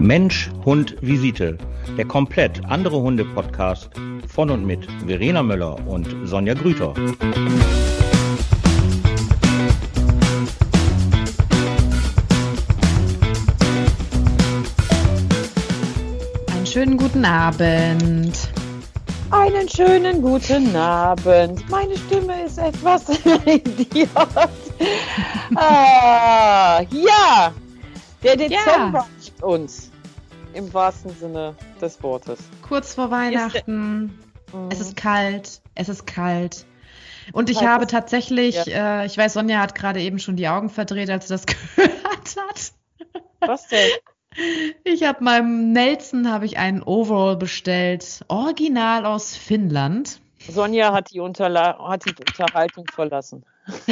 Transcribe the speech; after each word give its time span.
Mensch, 0.00 0.50
Hund, 0.64 0.96
Visite. 1.02 1.58
Der 1.98 2.06
komplett 2.06 2.64
andere 2.64 3.02
Hunde-Podcast 3.02 3.90
von 4.26 4.48
und 4.48 4.64
mit 4.64 4.88
Verena 5.06 5.42
Möller 5.42 5.76
und 5.86 6.08
Sonja 6.24 6.54
Grüter. 6.54 6.94
Einen 16.50 16.66
schönen 16.66 16.96
guten 16.96 17.26
Abend. 17.26 18.48
Einen 19.30 19.68
schönen 19.68 20.22
guten 20.22 20.74
Abend. 20.76 21.68
Meine 21.68 21.98
Stimme 21.98 22.44
ist 22.46 22.56
etwas 22.56 23.04
idiot. 23.44 24.08
ah, 25.56 26.80
ja, 26.90 27.52
der 28.22 28.36
Dezember 28.36 29.06
ja. 29.40 29.46
uns. 29.46 29.89
Im 30.54 30.72
wahrsten 30.74 31.14
Sinne 31.16 31.54
des 31.80 32.02
Wortes. 32.02 32.40
Kurz 32.62 32.94
vor 32.94 33.10
Weihnachten. 33.10 34.18
Es 34.70 34.80
ist 34.80 34.96
kalt. 34.96 35.62
Es 35.74 35.88
ist 35.88 36.06
kalt. 36.06 36.66
Und 37.32 37.50
ich 37.50 37.62
habe 37.62 37.86
tatsächlich, 37.86 38.66
ja. 38.66 39.02
äh, 39.02 39.06
ich 39.06 39.16
weiß, 39.16 39.34
Sonja 39.34 39.60
hat 39.60 39.76
gerade 39.76 40.00
eben 40.00 40.18
schon 40.18 40.36
die 40.36 40.48
Augen 40.48 40.68
verdreht, 40.68 41.08
als 41.10 41.28
sie 41.28 41.34
das 41.34 41.46
gehört 41.76 42.36
hat. 42.36 42.72
Was 43.40 43.68
denn? 43.68 43.90
Ich 44.84 45.04
habe 45.04 45.22
meinem 45.24 45.72
Nelson 45.72 46.30
habe 46.30 46.46
ich 46.46 46.58
einen 46.58 46.82
Overall 46.82 47.36
bestellt, 47.36 48.24
original 48.28 49.04
aus 49.06 49.36
Finnland. 49.36 50.20
Sonja 50.48 50.92
hat 50.92 51.12
die, 51.12 51.20
Unterla 51.20 51.78
hat 51.88 52.04
die 52.04 52.10
Unterhaltung 52.10 52.86
verlassen. 52.92 53.44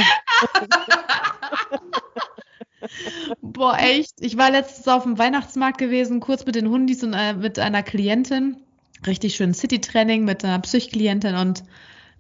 Boah, 3.43 3.77
echt. 3.79 4.15
Ich 4.21 4.37
war 4.37 4.51
letztens 4.51 4.89
auf 4.89 5.03
dem 5.03 5.19
Weihnachtsmarkt 5.19 5.79
gewesen, 5.79 6.21
kurz 6.21 6.47
mit 6.47 6.55
den 6.55 6.69
Hundis 6.69 7.03
und 7.03 7.15
äh, 7.15 7.35
mit 7.35 7.59
einer 7.59 7.83
Klientin. 7.83 8.57
Richtig 9.07 9.37
schön 9.37 9.55
City-Training 9.55 10.25
mit 10.25 10.45
einer 10.45 10.59
Psych-Klientin 10.59 11.37
und 11.37 11.63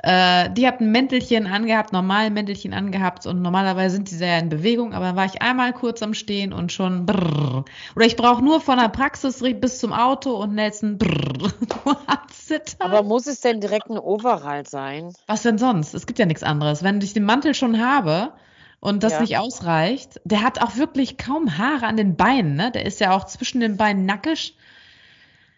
äh, 0.02 0.50
die 0.50 0.66
hat 0.66 0.80
ein 0.80 0.92
Mäntelchen 0.92 1.48
angehabt, 1.48 1.92
normal 1.92 2.30
Mäntelchen 2.30 2.72
angehabt 2.72 3.26
und 3.26 3.42
normalerweise 3.42 3.96
sind 3.96 4.10
die 4.10 4.14
sehr 4.14 4.38
in 4.38 4.48
Bewegung, 4.48 4.94
aber 4.94 5.06
dann 5.06 5.16
war 5.16 5.24
ich 5.24 5.42
einmal 5.42 5.72
kurz 5.72 6.02
am 6.02 6.14
Stehen 6.14 6.52
und 6.52 6.72
schon 6.72 7.04
brrr. 7.04 7.64
Oder 7.96 8.06
ich 8.06 8.14
brauche 8.14 8.44
nur 8.44 8.60
von 8.60 8.78
der 8.78 8.90
Praxis 8.90 9.42
bis 9.60 9.80
zum 9.80 9.92
Auto 9.92 10.36
und 10.36 10.54
Nelson 10.54 10.98
brrr. 10.98 11.52
aber 12.78 13.02
muss 13.02 13.26
es 13.26 13.40
denn 13.40 13.60
direkt 13.60 13.90
ein 13.90 13.98
Overall 13.98 14.66
sein? 14.66 15.12
Was 15.26 15.42
denn 15.42 15.58
sonst? 15.58 15.94
Es 15.94 16.06
gibt 16.06 16.20
ja 16.20 16.26
nichts 16.26 16.44
anderes. 16.44 16.84
Wenn 16.84 17.00
ich 17.00 17.12
den 17.12 17.24
Mantel 17.24 17.54
schon 17.54 17.84
habe, 17.84 18.32
und 18.80 19.02
das 19.02 19.14
ja. 19.14 19.20
nicht 19.20 19.38
ausreicht. 19.38 20.20
Der 20.24 20.42
hat 20.42 20.62
auch 20.62 20.76
wirklich 20.76 21.16
kaum 21.16 21.58
Haare 21.58 21.86
an 21.86 21.96
den 21.96 22.16
Beinen, 22.16 22.54
ne? 22.54 22.70
Der 22.70 22.86
ist 22.86 23.00
ja 23.00 23.16
auch 23.16 23.24
zwischen 23.24 23.60
den 23.60 23.76
Beinen 23.76 24.06
nackig. 24.06 24.56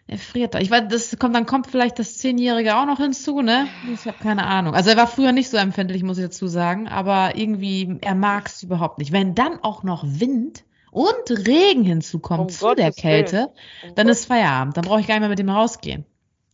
Er 0.07 0.17
friert 0.17 0.55
da. 0.55 0.59
Ich 0.59 0.71
weiß, 0.71 0.83
das 0.89 1.17
kommt, 1.19 1.35
dann 1.35 1.45
kommt 1.45 1.67
vielleicht 1.67 1.99
das 1.99 2.17
Zehnjährige 2.17 2.75
auch 2.75 2.85
noch 2.85 2.97
hinzu, 2.97 3.41
ne? 3.41 3.67
Ich 3.93 4.05
habe 4.05 4.17
keine 4.21 4.45
Ahnung. 4.45 4.73
Also 4.73 4.89
er 4.89 4.97
war 4.97 5.07
früher 5.07 5.31
nicht 5.31 5.49
so 5.49 5.57
empfindlich, 5.57 6.03
muss 6.03 6.17
ich 6.17 6.25
dazu 6.25 6.47
sagen, 6.47 6.87
aber 6.87 7.37
irgendwie, 7.37 7.97
er 8.01 8.15
mag 8.15 8.47
es 8.47 8.63
überhaupt 8.63 8.97
nicht. 8.97 9.11
Wenn 9.11 9.35
dann 9.35 9.59
auch 9.61 9.83
noch 9.83 10.03
Wind 10.05 10.63
und 10.89 11.47
Regen 11.47 11.83
hinzukommt 11.83 12.41
um 12.41 12.49
zu 12.49 12.65
Gottes 12.65 12.83
der 12.83 12.91
Kälte, 12.91 13.51
um 13.83 13.95
dann 13.95 14.07
Gott. 14.07 14.15
ist 14.15 14.25
Feierabend. 14.25 14.75
Dann 14.75 14.83
brauche 14.83 14.99
ich 14.99 15.07
gar 15.07 15.15
nicht 15.15 15.21
mehr 15.21 15.29
mit 15.29 15.39
dem 15.39 15.49
rausgehen. 15.49 16.05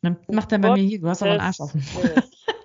Dann 0.03 0.17
macht 0.27 0.51
er 0.51 0.59
bei 0.59 0.73
mir 0.73 0.83
hier, 0.83 1.01
du 1.01 1.09
hast 1.09 1.23
aber 1.23 1.31
einen 1.31 1.41
Arsch 1.41 1.59
offen. 1.59 1.83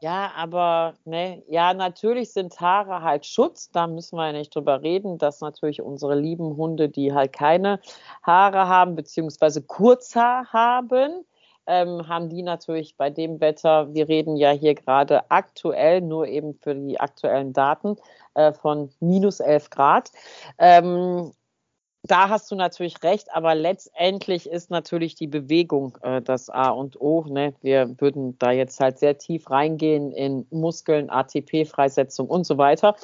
Ja, 0.00 0.30
aber 0.36 0.94
ne, 1.04 1.42
ja, 1.48 1.74
natürlich 1.74 2.32
sind 2.32 2.60
Haare 2.60 3.02
halt 3.02 3.26
Schutz, 3.26 3.70
da 3.72 3.88
müssen 3.88 4.16
wir 4.16 4.26
ja 4.26 4.32
nicht 4.32 4.54
drüber 4.54 4.80
reden, 4.82 5.18
dass 5.18 5.40
natürlich 5.40 5.82
unsere 5.82 6.14
lieben 6.14 6.56
Hunde, 6.56 6.88
die 6.88 7.12
halt 7.12 7.32
keine 7.32 7.80
Haare 8.22 8.68
haben, 8.68 8.94
beziehungsweise 8.94 9.60
Kurzhaar 9.60 10.52
haben, 10.52 11.24
ähm, 11.66 12.06
haben 12.06 12.28
die 12.28 12.42
natürlich 12.42 12.96
bei 12.96 13.10
dem 13.10 13.40
Wetter, 13.40 13.92
wir 13.92 14.08
reden 14.08 14.36
ja 14.36 14.50
hier 14.52 14.76
gerade 14.76 15.28
aktuell, 15.32 16.00
nur 16.00 16.28
eben 16.28 16.54
für 16.54 16.76
die 16.76 17.00
aktuellen 17.00 17.52
Daten, 17.52 17.96
äh, 18.34 18.52
von 18.52 18.90
minus 19.00 19.40
11 19.40 19.68
Grad. 19.70 20.12
Ähm, 20.58 21.32
da 22.04 22.28
hast 22.28 22.50
du 22.50 22.54
natürlich 22.54 23.02
recht, 23.02 23.28
aber 23.34 23.54
letztendlich 23.54 24.48
ist 24.48 24.70
natürlich 24.70 25.16
die 25.16 25.26
Bewegung 25.26 25.98
äh, 26.02 26.22
das 26.22 26.48
A 26.48 26.70
und 26.70 27.00
O. 27.00 27.24
Ne? 27.28 27.54
Wir 27.60 27.94
würden 27.98 28.38
da 28.38 28.52
jetzt 28.52 28.78
halt 28.78 28.98
sehr 28.98 29.18
tief 29.18 29.50
reingehen 29.50 30.12
in 30.12 30.46
Muskeln, 30.50 31.10
ATP-Freisetzung 31.10 32.28
und 32.28 32.44
so 32.44 32.56
weiter. 32.56 32.94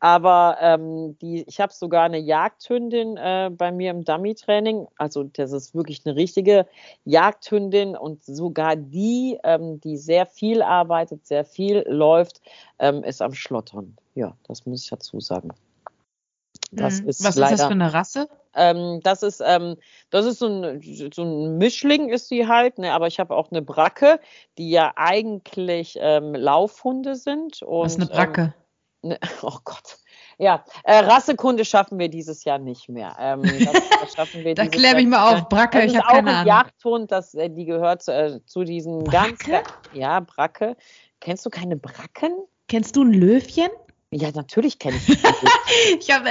Aber 0.00 0.58
ähm, 0.60 1.16
die, 1.20 1.44
ich 1.48 1.60
habe 1.60 1.72
sogar 1.72 2.04
eine 2.04 2.18
Jagdhündin 2.18 3.16
äh, 3.16 3.50
bei 3.50 3.72
mir 3.72 3.90
im 3.90 4.04
Dummy-Training. 4.04 4.86
Also 4.98 5.24
das 5.24 5.52
ist 5.52 5.74
wirklich 5.74 6.02
eine 6.04 6.16
richtige 6.16 6.66
Jagdhündin 7.04 7.96
und 7.96 8.22
sogar 8.22 8.76
die, 8.76 9.38
ähm, 9.44 9.80
die 9.80 9.96
sehr 9.96 10.26
viel 10.26 10.62
arbeitet, 10.62 11.26
sehr 11.26 11.44
viel 11.44 11.84
läuft, 11.88 12.42
ähm, 12.78 13.02
ist 13.02 13.22
am 13.22 13.32
Schlottern. 13.32 13.96
Ja, 14.14 14.36
das 14.46 14.66
muss 14.66 14.84
ich 14.84 14.90
dazu 14.90 15.20
sagen. 15.20 15.52
Das 16.72 17.02
mhm. 17.02 17.08
ist 17.08 17.22
Was 17.22 17.36
leider, 17.36 17.52
ist 17.52 17.60
das 17.60 17.66
für 17.66 17.74
eine 17.74 17.92
Rasse? 17.92 18.28
Ähm, 18.54 19.00
das 19.02 19.22
ist, 19.22 19.42
ähm, 19.44 19.76
das 20.10 20.24
ist 20.24 20.38
so 20.38 20.46
ein, 20.46 20.80
so 21.12 21.22
ein 21.22 21.58
Mischling 21.58 22.08
ist 22.08 22.28
sie 22.28 22.48
halt, 22.48 22.78
ne? 22.78 22.92
aber 22.92 23.06
ich 23.06 23.20
habe 23.20 23.34
auch 23.36 23.50
eine 23.50 23.62
Bracke, 23.62 24.18
die 24.56 24.70
ja 24.70 24.92
eigentlich 24.96 25.98
ähm, 26.00 26.34
Laufhunde 26.34 27.14
sind. 27.14 27.62
Und, 27.62 27.84
Was 27.84 27.92
ist 27.92 28.00
eine 28.00 28.10
Bracke? 28.10 28.54
Ähm, 29.02 29.10
ne, 29.10 29.18
oh 29.42 29.58
Gott. 29.64 29.98
Ja, 30.38 30.64
äh, 30.84 30.98
Rassekunde 31.00 31.64
schaffen 31.64 31.98
wir 31.98 32.08
dieses 32.08 32.44
Jahr 32.44 32.58
nicht 32.58 32.88
mehr. 32.88 33.14
Ähm, 33.20 33.42
das, 34.02 34.14
das 34.16 34.28
da 34.56 34.66
kläre 34.66 35.00
ich 35.00 35.06
mal 35.06 35.34
auf. 35.34 35.48
Bracke, 35.50 35.82
das 35.82 35.92
ich 35.92 35.98
habe 35.98 36.08
keine 36.08 36.30
Ahnung. 36.36 36.46
Jagdhund, 36.46 37.12
das, 37.12 37.34
äh, 37.34 37.50
die 37.50 37.66
gehört 37.66 38.08
äh, 38.08 38.40
zu 38.46 38.64
diesen 38.64 39.04
Bracke? 39.04 39.50
ganz. 39.50 39.68
Ja, 39.92 40.20
Bracke. 40.20 40.76
Kennst 41.20 41.44
du 41.44 41.50
keine 41.50 41.76
Bracken? 41.76 42.32
Kennst 42.68 42.96
du 42.96 43.04
ein 43.04 43.12
Löwchen? 43.12 43.68
Ja, 44.12 44.30
natürlich 44.30 44.78
kenne 44.78 44.96
ich 44.96 45.06
die. 45.06 45.18
ich 46.00 46.10
habe, 46.10 46.28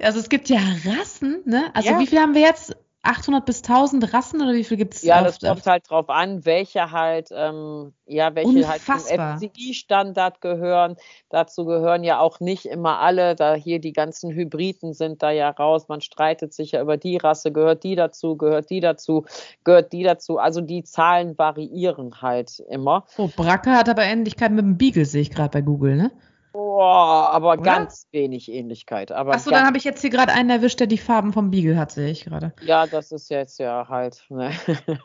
also 0.00 0.18
es 0.18 0.28
gibt 0.28 0.48
ja 0.48 0.60
Rassen, 0.84 1.42
ne? 1.44 1.70
Also 1.74 1.90
ja. 1.90 1.98
wie 1.98 2.06
viel 2.06 2.18
haben 2.18 2.34
wir 2.34 2.40
jetzt? 2.40 2.74
800 3.02 3.46
bis 3.46 3.62
1000 3.62 4.12
Rassen 4.12 4.42
oder 4.42 4.52
wie 4.54 4.64
viel 4.64 4.76
gibt 4.76 4.94
es? 4.94 5.02
Ja, 5.02 5.22
das 5.22 5.38
kommt 5.38 5.64
halt 5.66 5.88
drauf 5.88 6.10
an, 6.10 6.44
welche 6.44 6.90
halt, 6.90 7.28
ähm, 7.32 7.92
ja, 8.06 8.34
welche 8.34 8.48
Unfassbar. 8.48 9.30
halt 9.30 9.40
zum 9.40 9.50
FCI-Standard 9.50 10.40
gehören. 10.40 10.96
Dazu 11.30 11.64
gehören 11.64 12.02
ja 12.02 12.18
auch 12.18 12.40
nicht 12.40 12.66
immer 12.66 12.98
alle, 12.98 13.36
da 13.36 13.54
hier 13.54 13.80
die 13.80 13.92
ganzen 13.92 14.32
Hybriden 14.32 14.94
sind 14.94 15.22
da 15.22 15.30
ja 15.30 15.48
raus. 15.48 15.88
Man 15.88 16.00
streitet 16.00 16.52
sich 16.52 16.72
ja 16.72 16.82
über 16.82 16.96
die 16.96 17.16
Rasse, 17.16 17.52
gehört 17.52 17.84
die 17.84 17.94
dazu, 17.94 18.36
gehört 18.36 18.68
die 18.68 18.80
dazu, 18.80 19.24
gehört 19.64 19.92
die 19.92 20.02
dazu. 20.02 20.38
Also 20.38 20.60
die 20.60 20.82
Zahlen 20.82 21.38
variieren 21.38 22.20
halt 22.20 22.58
immer. 22.68 23.06
Oh, 23.16 23.30
Bracke 23.34 23.70
hat 23.70 23.88
aber 23.88 24.02
Ähnlichkeit 24.02 24.50
mit 24.50 24.64
dem 24.64 24.76
Beagle, 24.76 25.04
sehe 25.04 25.22
ich 25.22 25.30
gerade 25.30 25.50
bei 25.50 25.60
Google, 25.60 25.96
ne? 25.96 26.10
Boah, 26.52 27.30
aber 27.30 27.52
Oder? 27.52 27.62
ganz 27.62 28.06
wenig 28.10 28.50
Ähnlichkeit. 28.50 29.12
Achso, 29.12 29.50
dann 29.50 29.66
habe 29.66 29.76
ich 29.76 29.84
jetzt 29.84 30.00
hier 30.00 30.10
gerade 30.10 30.32
einen 30.32 30.50
erwischt, 30.50 30.80
der 30.80 30.86
die 30.86 30.98
Farben 30.98 31.32
vom 31.32 31.50
Beagle 31.50 31.76
hat, 31.76 31.92
sehe 31.92 32.10
ich 32.10 32.24
gerade. 32.24 32.52
Ja, 32.62 32.86
das 32.86 33.12
ist 33.12 33.30
jetzt 33.30 33.58
ja 33.58 33.88
halt. 33.88 34.24
Ne? 34.28 34.52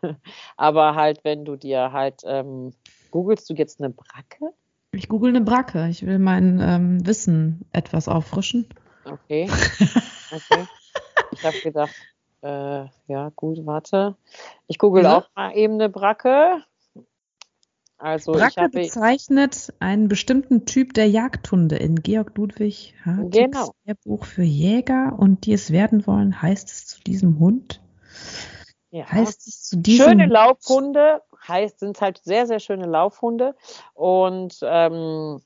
aber 0.58 0.96
halt, 0.96 1.24
wenn 1.24 1.46
du 1.46 1.56
dir 1.56 1.92
halt, 1.92 2.22
ähm, 2.26 2.74
googelst 3.12 3.50
du 3.50 3.54
jetzt 3.54 3.80
eine 3.80 3.90
Bracke? 3.90 4.54
Ich 4.92 5.10
google 5.10 5.30
eine 5.30 5.42
Bracke. 5.42 5.88
Ich 5.90 6.06
will 6.06 6.20
mein 6.20 6.60
ähm, 6.62 7.06
Wissen 7.06 7.66
etwas 7.72 8.08
auffrischen. 8.08 8.68
Okay. 9.06 9.50
okay. 10.32 10.68
ich 11.32 11.44
habe 11.44 11.60
gedacht, 11.62 11.96
äh, 12.42 12.86
ja, 13.08 13.32
gut, 13.36 13.66
warte. 13.66 14.16
Ich 14.68 14.78
google 14.78 15.04
ja. 15.04 15.18
auch 15.18 15.30
mal 15.36 15.52
eben 15.56 15.76
eine 15.76 15.90
Bracke. 15.90 16.64
Also 17.98 18.34
Bracke 18.34 18.70
bezeichnet 18.70 19.74
einen 19.80 20.10
bestimmten 20.10 20.66
Typ 20.66 20.94
der 20.94 21.08
Jagdhunde 21.08 21.78
in 21.78 21.96
Georg 21.96 22.38
Ludwig 22.38 22.96
Hartigs 23.06 23.38
genau. 23.38 23.74
Buch 24.04 24.26
für 24.26 24.44
Jäger 24.44 25.16
und 25.18 25.46
die 25.46 25.54
es 25.54 25.72
werden 25.72 26.06
wollen, 26.06 26.42
heißt 26.42 26.70
es 26.70 26.86
zu 26.86 27.02
diesem 27.02 27.40
Hund. 27.40 27.82
Ja. 28.92 29.10
Heißt 29.10 29.48
es 29.48 29.64
zu 29.64 29.78
diesem 29.78 30.06
Schöne 30.06 30.26
Laufhunde, 30.28 31.22
heißt, 31.48 31.80
sind 31.80 32.00
halt 32.02 32.20
sehr, 32.24 32.46
sehr 32.46 32.60
schöne 32.60 32.86
Laufhunde 32.86 33.56
und 33.94 34.60
ähm, 34.62 35.42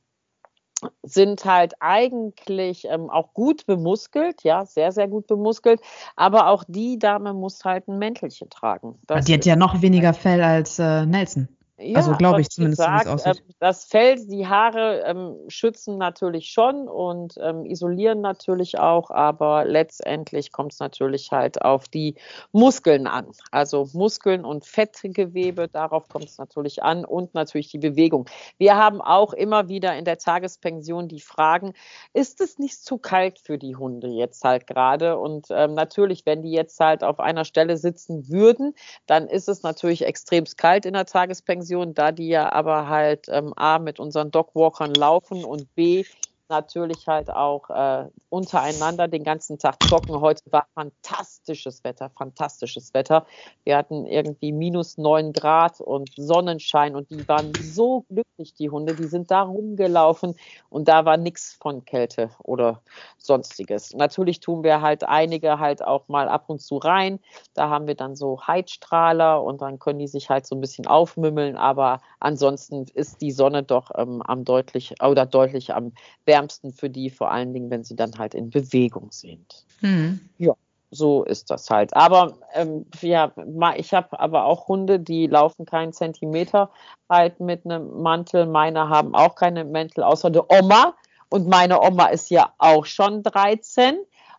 sind 1.04 1.46
halt 1.46 1.74
eigentlich 1.80 2.86
ähm, 2.90 3.10
auch 3.10 3.34
gut 3.34 3.66
bemuskelt, 3.66 4.44
ja, 4.44 4.66
sehr, 4.66 4.92
sehr 4.92 5.08
gut 5.08 5.28
bemuskelt, 5.28 5.82
aber 6.16 6.48
auch 6.48 6.64
die 6.68 7.00
Dame 7.00 7.34
muss 7.34 7.64
halt 7.66 7.88
ein 7.88 7.98
Mäntelchen 7.98 8.50
tragen. 8.50 9.00
Das 9.08 9.26
die 9.26 9.34
hat 9.34 9.46
ja 9.46 9.56
noch 9.56 9.82
weniger 9.82 10.14
Fell 10.14 10.44
als 10.44 10.78
äh, 10.78 11.06
Nelson. 11.06 11.48
Ja, 11.80 11.98
also 11.98 12.14
glaube 12.14 12.42
ich 12.42 12.50
zumindest, 12.50 12.80
gesagt, 12.80 13.08
aussieht. 13.08 13.38
Ähm, 13.38 13.54
das 13.60 13.86
Fell, 13.86 14.16
die 14.26 14.48
Haare 14.48 15.04
ähm, 15.06 15.36
schützen 15.48 16.00
natürlich 16.00 16.50
schon 16.50 16.88
und 16.88 17.36
ähm, 17.40 17.66
isolieren 17.66 18.20
natürlich 18.20 18.80
auch, 18.80 19.12
aber 19.12 19.64
letztendlich 19.64 20.52
kommt 20.52 20.74
es 20.74 20.80
natürlich 20.80 21.32
halt 21.32 21.62
auf 21.62 21.88
die 21.88 22.16
Muskeln 22.52 23.06
an. 23.06 23.28
Also 23.52 23.88
Muskeln 23.94 24.44
und 24.44 24.66
Fettgewebe, 24.66 25.68
darauf 25.68 26.10
kommt 26.10 26.26
es 26.26 26.40
natürlich 26.40 26.82
an 26.82 27.06
und 27.06 27.36
natürlich 27.36 27.70
die 27.70 27.78
Bewegung. 27.78 28.28
Wir 28.58 28.76
haben 28.76 29.00
auch 29.00 29.34
immer 29.34 29.70
wieder 29.70 29.96
in 29.96 30.06
der 30.06 30.18
Tagespension 30.18 31.08
die 31.08 31.22
Fragen, 31.22 31.74
ist 32.12 32.42
es 32.42 32.58
nicht 32.58 32.84
zu 32.84 32.98
kalt 32.98 33.38
für 33.38 33.60
die 33.60 33.76
Hunde 33.76 34.08
jetzt 34.08 34.44
halt 34.44 34.66
gerade? 34.66 35.20
Und 35.20 35.50
ähm, 35.52 35.76
natürlich, 35.76 36.26
wenn 36.26 36.42
die 36.42 36.54
jetzt 36.54 36.80
halt 36.80 37.04
auf 37.04 37.20
einer 37.20 37.46
Stelle 37.46 37.78
sitzen 37.78 38.30
würden, 38.30 38.74
dann 39.06 39.28
ist 39.28 39.48
es 39.48 39.62
natürlich 39.62 40.04
extrem 40.04 40.46
kalt 40.58 40.88
in 40.88 40.94
der 40.94 41.06
Tagespension 41.06 41.67
Pension, 41.68 41.94
da 41.94 42.12
die 42.12 42.30
ja 42.30 42.52
aber 42.52 42.88
halt 42.88 43.28
ähm, 43.30 43.54
A 43.56 43.80
mit 43.80 44.00
unseren 44.00 44.32
Dogwalkern 44.32 44.94
laufen 44.94 45.44
und 45.44 45.74
B 45.76 46.06
natürlich 46.50 47.08
halt 47.08 47.30
auch 47.30 47.70
äh, 47.70 48.10
untereinander 48.30 49.08
den 49.08 49.24
ganzen 49.24 49.58
Tag 49.58 49.82
zocken. 49.84 50.20
Heute 50.20 50.42
war 50.52 50.68
fantastisches 50.74 51.84
Wetter, 51.84 52.10
fantastisches 52.10 52.94
Wetter. 52.94 53.26
Wir 53.64 53.78
hatten 53.78 54.06
irgendwie 54.06 54.52
minus 54.52 54.98
neun 54.98 55.34
Grad 55.34 55.82
und 55.82 56.10
Sonnenschein 56.16 56.96
und 56.96 57.10
die 57.10 57.28
waren 57.28 57.52
so 57.54 58.06
glücklich, 58.10 58.54
die 58.54 58.70
Hunde. 58.70 58.96
Die 58.96 59.08
sind 59.08 59.32
da 59.32 59.42
rumgelaufen 59.44 60.36
und 60.70 60.88
da 60.88 61.06
war 61.06 61.18
nichts 61.18 61.58
von 61.60 61.86
Kälte 61.86 62.30
oder 62.44 62.82
sonstiges. 63.18 63.94
Natürlich 63.94 64.40
tun 64.40 64.64
wir 64.64 64.82
halt 64.82 65.04
einige 65.04 65.60
halt 65.60 65.84
auch 65.84 66.08
mal 66.08 66.30
ab 66.30 66.46
und 66.48 66.62
zu 66.62 66.78
rein. 66.78 67.20
Da 67.54 67.70
haben 67.70 67.88
wir 67.88 67.96
dann 67.96 68.16
so 68.16 68.40
Heizstrahler 68.46 69.44
und 69.44 69.62
dann 69.62 69.80
können 69.80 70.00
die 70.00 70.08
sich 70.08 70.30
halt 70.30 70.46
so 70.46 70.56
ein 70.56 70.62
bisschen 70.62 70.88
aufmümmeln. 70.88 71.58
Aber 71.58 72.02
ansonsten 72.20 72.86
ist 72.94 73.22
die 73.22 73.32
Sonne 73.32 73.64
doch 73.64 73.92
ähm, 73.96 74.22
am 74.22 74.46
deutlich 74.46 74.96
oder 75.02 75.26
deutlich 75.26 75.74
am 75.74 75.94
wärmsten 76.26 76.37
wärmsten 76.38 76.72
für 76.72 76.90
die, 76.90 77.10
vor 77.10 77.32
allen 77.32 77.54
Dingen, 77.54 77.70
wenn 77.70 77.84
sie 77.84 77.96
dann 77.96 78.12
halt 78.18 78.34
in 78.34 78.50
Bewegung 78.50 79.12
sind. 79.12 79.66
Mhm. 79.82 80.20
Ja, 80.38 80.54
so 80.92 81.24
ist 81.24 81.50
das 81.50 81.70
halt. 81.70 81.96
Aber 81.96 82.38
ähm, 82.54 82.86
ja, 83.02 83.32
ich 83.76 83.94
habe 83.94 84.20
aber 84.20 84.46
auch 84.46 84.68
Hunde, 84.68 85.00
die 85.00 85.28
laufen 85.28 85.66
keinen 85.66 85.94
Zentimeter 85.94 86.70
halt 87.10 87.40
mit 87.40 87.66
einem 87.66 88.02
Mantel. 88.02 88.46
Meine 88.46 88.90
haben 88.90 89.16
auch 89.16 89.36
keine 89.36 89.66
Mäntel, 89.66 90.04
außer 90.04 90.30
der 90.30 90.50
Oma. 90.52 90.96
Und 91.30 91.48
meine 91.48 91.82
Oma 91.82 92.08
ist 92.08 92.30
ja 92.30 92.54
auch 92.58 92.86
schon 92.86 93.24
13. 93.24 93.98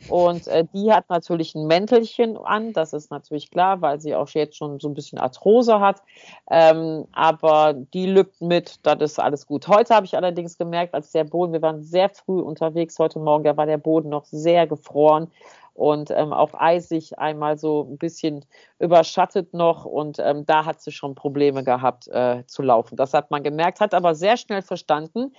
Und 0.09 0.47
äh, 0.47 0.65
die 0.73 0.93
hat 0.93 1.11
natürlich 1.11 1.55
ein 1.55 1.67
Mäntelchen 1.67 2.37
an, 2.37 2.73
das 2.73 2.93
ist 2.93 3.11
natürlich 3.11 3.51
klar, 3.51 3.81
weil 3.81 4.01
sie 4.01 4.15
auch 4.15 4.29
jetzt 4.31 4.57
schon 4.57 4.79
so 4.79 4.89
ein 4.89 4.95
bisschen 4.95 5.19
Arthrose 5.19 5.81
hat. 5.81 6.03
Ähm, 6.51 7.07
aber 7.13 7.75
die 7.75 8.07
lübt 8.07 8.41
mit, 8.41 8.87
das 8.87 9.01
ist 9.01 9.19
alles 9.19 9.47
gut. 9.47 9.67
Heute 9.67 9.95
habe 9.95 10.07
ich 10.07 10.17
allerdings 10.17 10.57
gemerkt, 10.57 10.95
als 10.95 11.11
der 11.11 11.25
Boden, 11.25 11.53
wir 11.53 11.63
waren 11.63 11.83
sehr 11.83 12.09
früh 12.11 12.41
unterwegs 12.41 12.99
heute 12.99 13.19
Morgen, 13.19 13.45
da 13.45 13.57
war 13.57 13.67
der 13.67 13.79
Boden 13.79 14.09
noch 14.09 14.25
sehr 14.25 14.67
gefroren 14.67 15.31
und 15.75 16.11
ähm, 16.11 16.33
auch 16.33 16.55
eisig 16.55 17.19
einmal 17.19 17.57
so 17.57 17.87
ein 17.89 17.99
bisschen 17.99 18.45
überschattet 18.81 19.55
noch 19.55 19.85
und 19.85 20.19
ähm, 20.19 20.45
da 20.45 20.65
hat 20.65 20.81
sie 20.81 20.91
schon 20.91 21.15
Probleme 21.15 21.63
gehabt 21.63 22.09
äh, 22.09 22.45
zu 22.47 22.63
laufen. 22.63 22.97
Das 22.97 23.15
hat 23.15 23.31
man 23.31 23.43
gemerkt, 23.43 23.81
hat 23.81 23.95
aber 23.95 24.15
sehr 24.15 24.37
schnell 24.37 24.63
verstanden, 24.63 25.33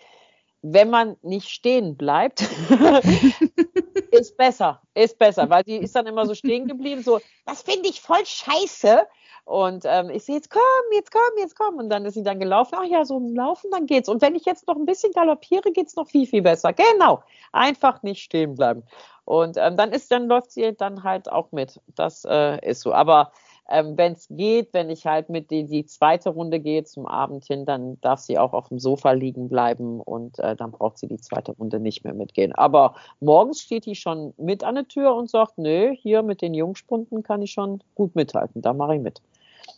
wenn 0.61 0.89
man 0.89 1.17
nicht 1.21 1.49
stehen 1.49 1.97
bleibt, 1.97 2.41
ist 4.11 4.37
besser, 4.37 4.81
ist 4.93 5.17
besser, 5.17 5.49
weil 5.49 5.63
die 5.63 5.77
ist 5.77 5.95
dann 5.95 6.07
immer 6.07 6.25
so 6.25 6.35
stehen 6.35 6.67
geblieben, 6.67 7.03
so, 7.03 7.19
das 7.45 7.61
finde 7.61 7.89
ich 7.89 8.01
voll 8.01 8.25
scheiße. 8.25 9.01
Und 9.45 9.83
ähm, 9.85 10.11
ich 10.11 10.25
sehe, 10.25 10.35
jetzt 10.35 10.51
komm, 10.51 10.61
jetzt 10.93 11.11
komm, 11.11 11.21
jetzt 11.39 11.57
komm. 11.57 11.77
Und 11.77 11.89
dann 11.89 12.05
ist 12.05 12.13
sie 12.13 12.21
dann 12.21 12.39
gelaufen. 12.39 12.75
Ach 12.77 12.85
ja, 12.85 13.03
so 13.03 13.19
Laufen, 13.19 13.71
dann 13.71 13.87
geht's. 13.87 14.07
Und 14.07 14.21
wenn 14.21 14.35
ich 14.35 14.45
jetzt 14.45 14.67
noch 14.67 14.75
ein 14.75 14.85
bisschen 14.85 15.11
galoppiere, 15.11 15.71
geht's 15.71 15.95
noch 15.95 16.07
viel, 16.07 16.27
viel 16.27 16.43
besser. 16.43 16.71
Genau. 16.71 17.23
Einfach 17.51 18.03
nicht 18.03 18.21
stehen 18.21 18.53
bleiben. 18.53 18.83
Und 19.25 19.57
ähm, 19.57 19.75
dann 19.75 19.91
ist, 19.91 20.11
dann 20.11 20.27
läuft 20.27 20.51
sie 20.51 20.75
dann 20.75 21.03
halt 21.03 21.31
auch 21.31 21.51
mit. 21.51 21.81
Das 21.95 22.25
äh, 22.25 22.63
ist 22.63 22.81
so. 22.81 22.93
Aber 22.93 23.31
ähm, 23.69 23.97
wenn 23.97 24.13
es 24.13 24.27
geht, 24.29 24.73
wenn 24.73 24.89
ich 24.89 25.05
halt 25.05 25.29
mit 25.29 25.51
die, 25.51 25.65
die 25.65 25.85
zweite 25.85 26.29
Runde 26.29 26.59
gehe 26.59 26.83
zum 26.83 27.05
Abend 27.05 27.45
hin, 27.45 27.65
dann 27.65 27.99
darf 28.01 28.19
sie 28.19 28.37
auch 28.37 28.53
auf 28.53 28.69
dem 28.69 28.79
Sofa 28.79 29.11
liegen 29.11 29.47
bleiben 29.49 30.01
und 30.01 30.39
äh, 30.39 30.55
dann 30.55 30.71
braucht 30.71 30.97
sie 30.97 31.07
die 31.07 31.19
zweite 31.19 31.53
Runde 31.53 31.79
nicht 31.79 32.03
mehr 32.03 32.13
mitgehen. 32.13 32.53
Aber 32.53 32.95
morgens 33.19 33.61
steht 33.61 33.85
die 33.85 33.95
schon 33.95 34.33
mit 34.37 34.63
an 34.63 34.75
der 34.75 34.87
Tür 34.87 35.15
und 35.15 35.29
sagt, 35.29 35.57
nö, 35.57 35.93
hier 35.95 36.23
mit 36.23 36.41
den 36.41 36.53
Jungspunden 36.53 37.23
kann 37.23 37.41
ich 37.41 37.51
schon 37.51 37.83
gut 37.95 38.15
mithalten, 38.15 38.61
da 38.61 38.73
mache 38.73 38.95
ich 38.95 39.01
mit. 39.01 39.21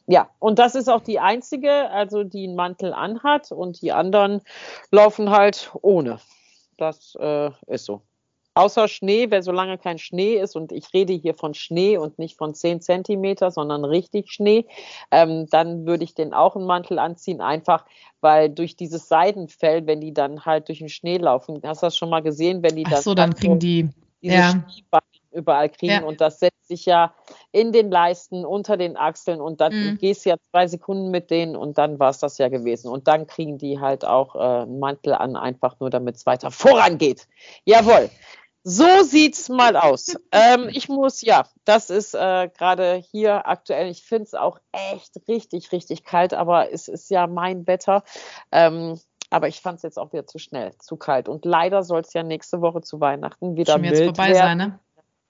Ja, 0.08 0.30
und 0.40 0.58
das 0.60 0.76
ist 0.76 0.90
auch 0.90 1.02
die 1.02 1.20
einzige, 1.20 1.90
also 1.92 2.24
die 2.24 2.46
einen 2.46 2.56
Mantel 2.56 2.94
anhat 2.94 3.52
und 3.52 3.82
die 3.82 3.92
anderen 3.92 4.42
laufen 4.92 5.30
halt 5.30 5.72
ohne. 5.82 6.20
Das 6.78 7.16
äh, 7.20 7.52
ist 7.68 7.86
so. 7.86 8.02
Außer 8.54 8.88
Schnee, 8.88 9.32
weil 9.32 9.44
solange 9.44 9.78
kein 9.78 9.98
Schnee 9.98 10.36
ist, 10.36 10.56
und 10.56 10.72
ich 10.72 10.94
rede 10.94 11.14
hier 11.14 11.34
von 11.34 11.54
Schnee 11.54 11.98
und 11.98 12.20
nicht 12.20 12.38
von 12.38 12.54
10 12.54 12.82
Zentimeter, 12.82 13.50
sondern 13.50 13.86
richtig 13.86 14.32
Schnee, 14.32 14.66
ähm, 15.10 15.48
dann 15.50 15.86
würde 15.86 16.04
ich 16.04 16.16
den 16.16 16.34
auch 16.34 16.56
einen 16.56 16.66
Mantel 16.66 17.00
anziehen, 17.00 17.42
einfach 17.42 17.86
weil 18.20 18.50
durch 18.50 18.76
dieses 18.76 19.08
Seidenfell, 19.08 19.88
wenn 19.88 20.02
die 20.02 20.14
dann 20.14 20.46
halt 20.46 20.68
durch 20.68 20.80
den 20.80 20.90
Schnee 20.90 21.18
laufen, 21.18 21.62
hast 21.64 21.82
du 21.82 21.88
das 21.88 21.98
schon 21.98 22.10
mal 22.10 22.22
gesehen, 22.22 22.62
wenn 22.62 22.76
die 22.76 22.86
Ach 22.86 22.98
so, 22.98 23.16
dann 23.16 23.34
kriegen 23.36 23.58
die 23.58 23.90
diese 24.22 24.36
ja. 24.36 24.64
überall 25.32 25.70
kriegen 25.70 25.94
ja. 25.94 26.04
und 26.04 26.22
das 26.22 26.40
setzt 26.40 26.68
sich 26.68 26.86
ja 26.86 27.14
in 27.52 27.72
den 27.72 27.90
Leisten, 27.90 28.46
unter 28.46 28.78
den 28.78 28.98
Achseln 28.98 29.42
und 29.42 29.62
dann 29.62 29.74
mhm. 29.74 29.98
gehst 29.98 30.26
ja 30.26 30.36
zwei 30.52 30.68
Sekunden 30.68 31.10
mit 31.10 31.32
denen 31.32 31.56
und 31.56 31.78
dann 31.78 32.00
war 32.00 32.10
es 32.10 32.20
das 32.20 32.38
ja 32.38 32.50
gewesen. 32.50 32.90
Und 32.90 33.08
dann 33.08 33.28
kriegen 33.28 33.58
die 33.58 33.80
halt 33.80 34.06
auch 34.06 34.36
äh, 34.36 34.64
einen 34.64 34.80
Mantel 34.80 35.14
an, 35.14 35.36
einfach 35.36 35.80
nur 35.80 35.90
damit 35.90 36.16
es 36.16 36.26
weiter 36.26 36.52
vorangeht. 36.52 37.28
Jawohl. 37.66 38.10
So 38.64 39.04
sieht's 39.04 39.50
mal 39.50 39.76
aus. 39.76 40.16
ähm, 40.32 40.70
ich 40.72 40.88
muss, 40.88 41.22
ja, 41.22 41.46
das 41.66 41.90
ist 41.90 42.14
äh, 42.14 42.50
gerade 42.56 42.96
hier 43.12 43.48
aktuell. 43.48 43.90
Ich 43.90 44.04
finde 44.04 44.26
es 44.26 44.34
auch 44.34 44.60
echt 44.72 45.20
richtig, 45.28 45.72
richtig 45.72 46.04
kalt, 46.04 46.34
aber 46.34 46.72
es 46.72 46.88
ist 46.88 47.10
ja 47.10 47.26
mein 47.26 47.66
Wetter. 47.66 48.04
Ähm, 48.52 49.00
aber 49.32 49.48
ich 49.48 49.62
fand 49.62 49.78
es 49.78 49.84
jetzt 49.84 49.98
auch 49.98 50.14
wieder 50.14 50.28
zu 50.28 50.38
schnell, 50.38 50.74
zu 50.78 50.98
kalt. 50.98 51.28
Und 51.30 51.46
leider 51.46 51.84
soll 51.84 52.02
es 52.02 52.14
ja 52.14 52.22
nächste 52.22 52.62
Woche 52.62 52.82
zu 52.82 53.00
Weihnachten 53.00 53.56
wieder 53.56 53.74
Schon 53.74 53.82
mild 53.82 54.04
vorbei 54.04 54.34
werden. 54.34 54.38
sein, 54.38 54.58
ne? 54.58 54.80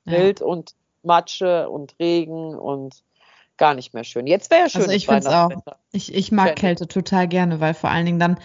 Ja. 0.05 0.19
Mild 0.19 0.41
und 0.41 0.73
Matsche 1.03 1.69
und 1.69 1.95
Regen 1.99 2.55
und 2.55 3.03
gar 3.57 3.75
nicht 3.75 3.93
mehr 3.93 4.03
schön. 4.03 4.27
Jetzt 4.27 4.49
wäre 4.49 4.61
ja 4.61 4.69
schön. 4.69 4.81
Also 4.81 4.93
ich 4.93 5.05
finde 5.05 5.27
es 5.27 5.27
auch. 5.27 5.51
Ich, 5.91 6.13
ich 6.13 6.31
mag 6.31 6.55
Kälte 6.55 6.87
total 6.87 7.27
gerne, 7.27 7.59
weil 7.59 7.75
vor 7.75 7.91
allen 7.91 8.07
Dingen 8.07 8.19
dann 8.19 8.39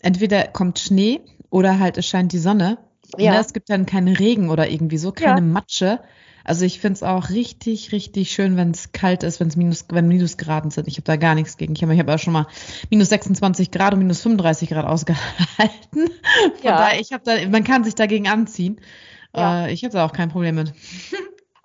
entweder 0.00 0.48
kommt 0.48 0.78
Schnee 0.78 1.20
oder 1.50 1.78
halt 1.78 1.98
es 1.98 2.06
scheint 2.06 2.32
die 2.32 2.38
Sonne 2.38 2.78
ja. 3.18 3.32
Ne, 3.32 3.40
es 3.40 3.52
gibt 3.52 3.70
dann 3.70 3.86
keinen 3.86 4.14
Regen 4.14 4.50
oder 4.50 4.68
irgendwie 4.70 4.98
so, 4.98 5.12
keine 5.12 5.40
ja. 5.40 5.46
Matsche. 5.46 6.00
Also 6.44 6.64
ich 6.64 6.80
finde 6.80 6.94
es 6.94 7.02
auch 7.02 7.30
richtig, 7.30 7.92
richtig 7.92 8.32
schön, 8.32 8.56
wenn 8.56 8.72
es 8.72 8.92
kalt 8.92 9.22
ist, 9.22 9.38
wenn 9.38 9.48
es 9.48 9.56
minus, 9.56 9.86
wenn 9.90 10.08
Minusgraden 10.08 10.70
sind. 10.70 10.88
Ich 10.88 10.94
habe 10.94 11.04
da 11.04 11.16
gar 11.16 11.34
nichts 11.34 11.56
gegen. 11.56 11.74
Ich 11.74 11.82
habe 11.82 11.96
hab 11.96 12.08
auch 12.08 12.18
schon 12.18 12.32
mal 12.32 12.46
minus 12.90 13.10
26 13.10 13.70
Grad 13.70 13.92
und 13.92 14.00
minus 14.00 14.22
35 14.22 14.68
Grad 14.68 14.84
ausgehalten. 14.84 15.30
Von 15.92 16.52
ja. 16.62 16.78
daher, 16.78 17.00
ich 17.00 17.12
habe 17.12 17.22
da, 17.24 17.48
man 17.48 17.62
kann 17.62 17.84
sich 17.84 17.94
dagegen 17.94 18.28
anziehen. 18.28 18.80
Ja. 19.34 19.66
Äh, 19.66 19.72
ich 19.72 19.84
habe 19.84 19.92
da 19.92 20.04
auch 20.04 20.12
kein 20.12 20.30
Problem 20.30 20.56
mit. 20.56 20.72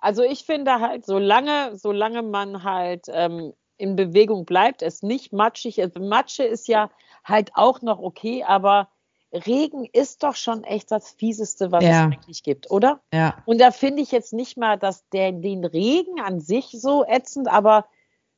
Also 0.00 0.22
ich 0.22 0.44
finde 0.44 0.78
halt, 0.78 1.04
solange, 1.04 1.76
solange 1.76 2.22
man 2.22 2.62
halt 2.62 3.06
ähm, 3.12 3.52
in 3.78 3.96
Bewegung 3.96 4.44
bleibt, 4.44 4.82
es 4.82 5.02
nicht 5.02 5.32
matschig 5.32 5.78
ist. 5.78 5.98
Matsche 5.98 6.44
ist 6.44 6.68
ja 6.68 6.88
halt 7.24 7.50
auch 7.54 7.82
noch 7.82 7.98
okay, 7.98 8.44
aber 8.44 8.88
Regen 9.32 9.84
ist 9.84 10.22
doch 10.22 10.34
schon 10.34 10.64
echt 10.64 10.90
das 10.90 11.10
Fieseste, 11.10 11.70
was 11.70 11.84
ja. 11.84 11.90
es 11.90 12.12
eigentlich 12.12 12.42
gibt, 12.42 12.70
oder? 12.70 13.00
Ja. 13.12 13.42
Und 13.44 13.60
da 13.60 13.70
finde 13.70 14.02
ich 14.02 14.10
jetzt 14.10 14.32
nicht 14.32 14.56
mal, 14.56 14.78
dass 14.78 15.08
der, 15.10 15.32
den 15.32 15.64
Regen 15.64 16.20
an 16.20 16.40
sich 16.40 16.70
so 16.72 17.04
ätzend, 17.04 17.48
aber 17.48 17.86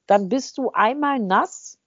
dann 0.06 0.28
bist 0.28 0.58
du 0.58 0.70
einmal 0.72 1.20
nass 1.20 1.78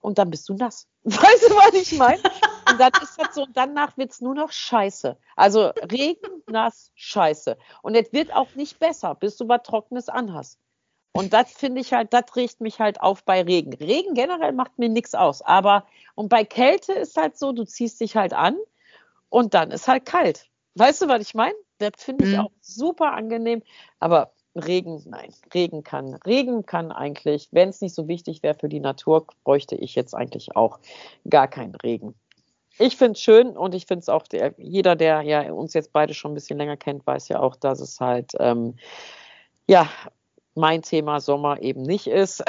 und 0.00 0.18
dann 0.18 0.30
bist 0.30 0.48
du 0.48 0.54
nass. 0.54 0.86
Weißt 1.04 1.50
du, 1.50 1.54
was 1.56 1.74
ich 1.74 1.98
meine? 1.98 2.22
Und 2.70 2.78
dann 2.78 2.92
ist 3.02 3.18
das 3.18 3.34
so, 3.34 3.42
und 3.42 3.56
danach 3.56 3.96
wird 3.96 4.12
es 4.12 4.20
nur 4.20 4.34
noch 4.34 4.52
scheiße. 4.52 5.18
Also 5.34 5.72
Regen, 5.90 6.42
nass, 6.46 6.92
scheiße. 6.94 7.58
Und 7.82 7.96
es 7.96 8.12
wird 8.12 8.32
auch 8.32 8.54
nicht 8.54 8.78
besser, 8.78 9.16
bis 9.16 9.36
du 9.36 9.48
was 9.48 9.62
Trockenes 9.64 10.08
anhast. 10.08 10.58
Und 11.12 11.34
das 11.34 11.52
finde 11.52 11.80
ich 11.80 11.92
halt, 11.92 12.12
das 12.12 12.34
riecht 12.36 12.60
mich 12.60 12.80
halt 12.80 13.00
auf 13.00 13.24
bei 13.24 13.42
Regen. 13.42 13.74
Regen 13.74 14.14
generell 14.14 14.52
macht 14.52 14.78
mir 14.78 14.88
nichts 14.88 15.14
aus. 15.14 15.42
Aber, 15.42 15.84
und 16.14 16.28
bei 16.28 16.44
Kälte 16.44 16.92
ist 16.92 17.16
halt 17.16 17.36
so, 17.36 17.52
du 17.52 17.64
ziehst 17.64 18.00
dich 18.00 18.16
halt 18.16 18.32
an 18.32 18.56
und 19.28 19.52
dann 19.54 19.70
ist 19.70 19.88
halt 19.88 20.06
kalt. 20.06 20.48
Weißt 20.74 21.02
du, 21.02 21.08
was 21.08 21.20
ich 21.20 21.34
meine? 21.34 21.54
Das 21.78 21.92
finde 21.98 22.24
ich 22.24 22.32
mhm. 22.32 22.40
auch 22.40 22.50
super 22.62 23.12
angenehm. 23.12 23.62
Aber 24.00 24.32
Regen, 24.54 25.02
nein, 25.06 25.32
Regen 25.52 25.82
kann, 25.82 26.14
Regen 26.26 26.64
kann 26.64 26.92
eigentlich, 26.92 27.48
wenn 27.52 27.68
es 27.68 27.80
nicht 27.80 27.94
so 27.94 28.08
wichtig 28.08 28.42
wäre 28.42 28.54
für 28.54 28.68
die 28.68 28.80
Natur, 28.80 29.26
bräuchte 29.44 29.76
ich 29.76 29.94
jetzt 29.94 30.14
eigentlich 30.14 30.56
auch 30.56 30.78
gar 31.28 31.48
keinen 31.48 31.74
Regen. 31.74 32.14
Ich 32.78 32.96
finde 32.96 33.12
es 33.12 33.20
schön 33.20 33.56
und 33.56 33.74
ich 33.74 33.86
finde 33.86 34.00
es 34.00 34.08
auch, 34.08 34.26
der, 34.26 34.54
jeder, 34.56 34.96
der 34.96 35.22
ja 35.22 35.52
uns 35.52 35.74
jetzt 35.74 35.92
beide 35.92 36.14
schon 36.14 36.32
ein 36.32 36.34
bisschen 36.34 36.58
länger 36.58 36.76
kennt, 36.76 37.06
weiß 37.06 37.28
ja 37.28 37.40
auch, 37.40 37.56
dass 37.56 37.80
es 37.80 38.00
halt, 38.00 38.32
ähm, 38.40 38.76
ja, 39.66 39.88
mein 40.54 40.82
Thema 40.82 41.20
Sommer 41.20 41.62
eben 41.62 41.82
nicht 41.82 42.06
ist. 42.06 42.44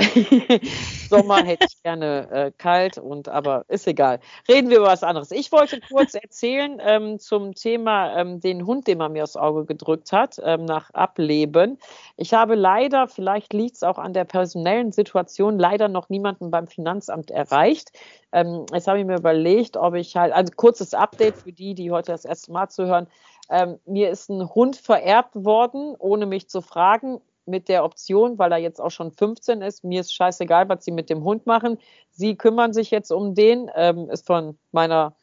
Sommer 1.10 1.44
hätte 1.44 1.68
ich 1.70 1.82
gerne 1.84 2.30
äh, 2.32 2.52
kalt 2.58 2.98
und 2.98 3.30
aber 3.30 3.64
ist 3.70 3.88
egal. 3.88 4.20
Reden 4.48 4.70
wir 4.70 4.78
über 4.78 4.88
was 4.88 5.04
anderes. 5.04 5.32
Ich 5.32 5.52
wollte 5.52 5.80
kurz 5.90 6.14
erzählen 6.14 6.82
ähm, 6.84 7.20
zum 7.20 7.56
Thema 7.56 8.18
ähm, 8.18 8.40
den 8.42 8.66
Hund, 8.66 8.88
den 8.88 8.98
man 8.98 9.14
mir 9.14 9.24
aufs 9.24 9.38
Auge 9.38 9.66
gedrückt 9.66 10.12
hat, 10.12 10.40
ähm, 10.44 10.66
nach 10.66 10.90
Ableben. 10.92 11.78
Ich 12.18 12.34
habe 12.34 12.56
leider, 12.56 13.08
vielleicht 13.08 13.54
liegt 13.54 13.76
es 13.76 13.84
auch 13.84 13.98
an 13.98 14.14
der 14.14 14.26
personellen 14.26 14.92
Situation, 14.92 15.58
leider 15.58 15.88
noch 15.88 16.10
niemanden 16.10 16.52
beim 16.52 16.68
Finanzamt 16.68 17.32
erreicht. 17.32 17.92
Ähm, 18.34 18.66
jetzt 18.74 18.88
habe 18.88 19.00
ich 19.00 19.06
mir 19.06 19.18
überlegt, 19.18 19.78
ob 19.78 19.96
ich 19.96 20.16
halt, 20.18 20.34
also 20.34 20.52
kurzes 20.56 20.94
Update 20.94 21.38
für 21.38 21.54
die, 21.54 21.74
die 21.74 21.92
heute 21.92 22.12
das 22.12 22.26
erste 22.26 22.52
Mal 22.52 22.68
zuhören. 22.68 23.08
Ähm, 23.50 23.80
mir 23.86 24.10
ist 24.10 24.30
ein 24.30 24.54
Hund 24.54 24.76
vererbt 24.76 25.36
worden, 25.36 25.96
ohne 26.00 26.26
mich 26.26 26.50
zu 26.50 26.62
fragen 26.62 27.22
mit 27.46 27.70
der 27.70 27.84
Option, 27.84 28.38
weil 28.38 28.52
er 28.52 28.58
jetzt 28.58 28.82
auch 28.82 28.92
schon 28.92 29.12
15 29.12 29.62
ist, 29.62 29.84
mir 29.84 30.02
ist 30.02 30.14
scheißegal, 30.14 30.70
was 30.70 30.86
sie 30.86 30.92
mit 30.92 31.10
dem 31.10 31.24
Hund 31.24 31.46
machen. 31.46 31.78
Sie 32.12 32.36
kümmern 32.36 32.74
sich 32.74 32.92
jetzt 32.92 33.12
um 33.12 33.36
den, 33.36 33.70
ähm, 33.76 34.10
ist 34.10 34.26
von 34.26 34.58
meiner 34.72 35.16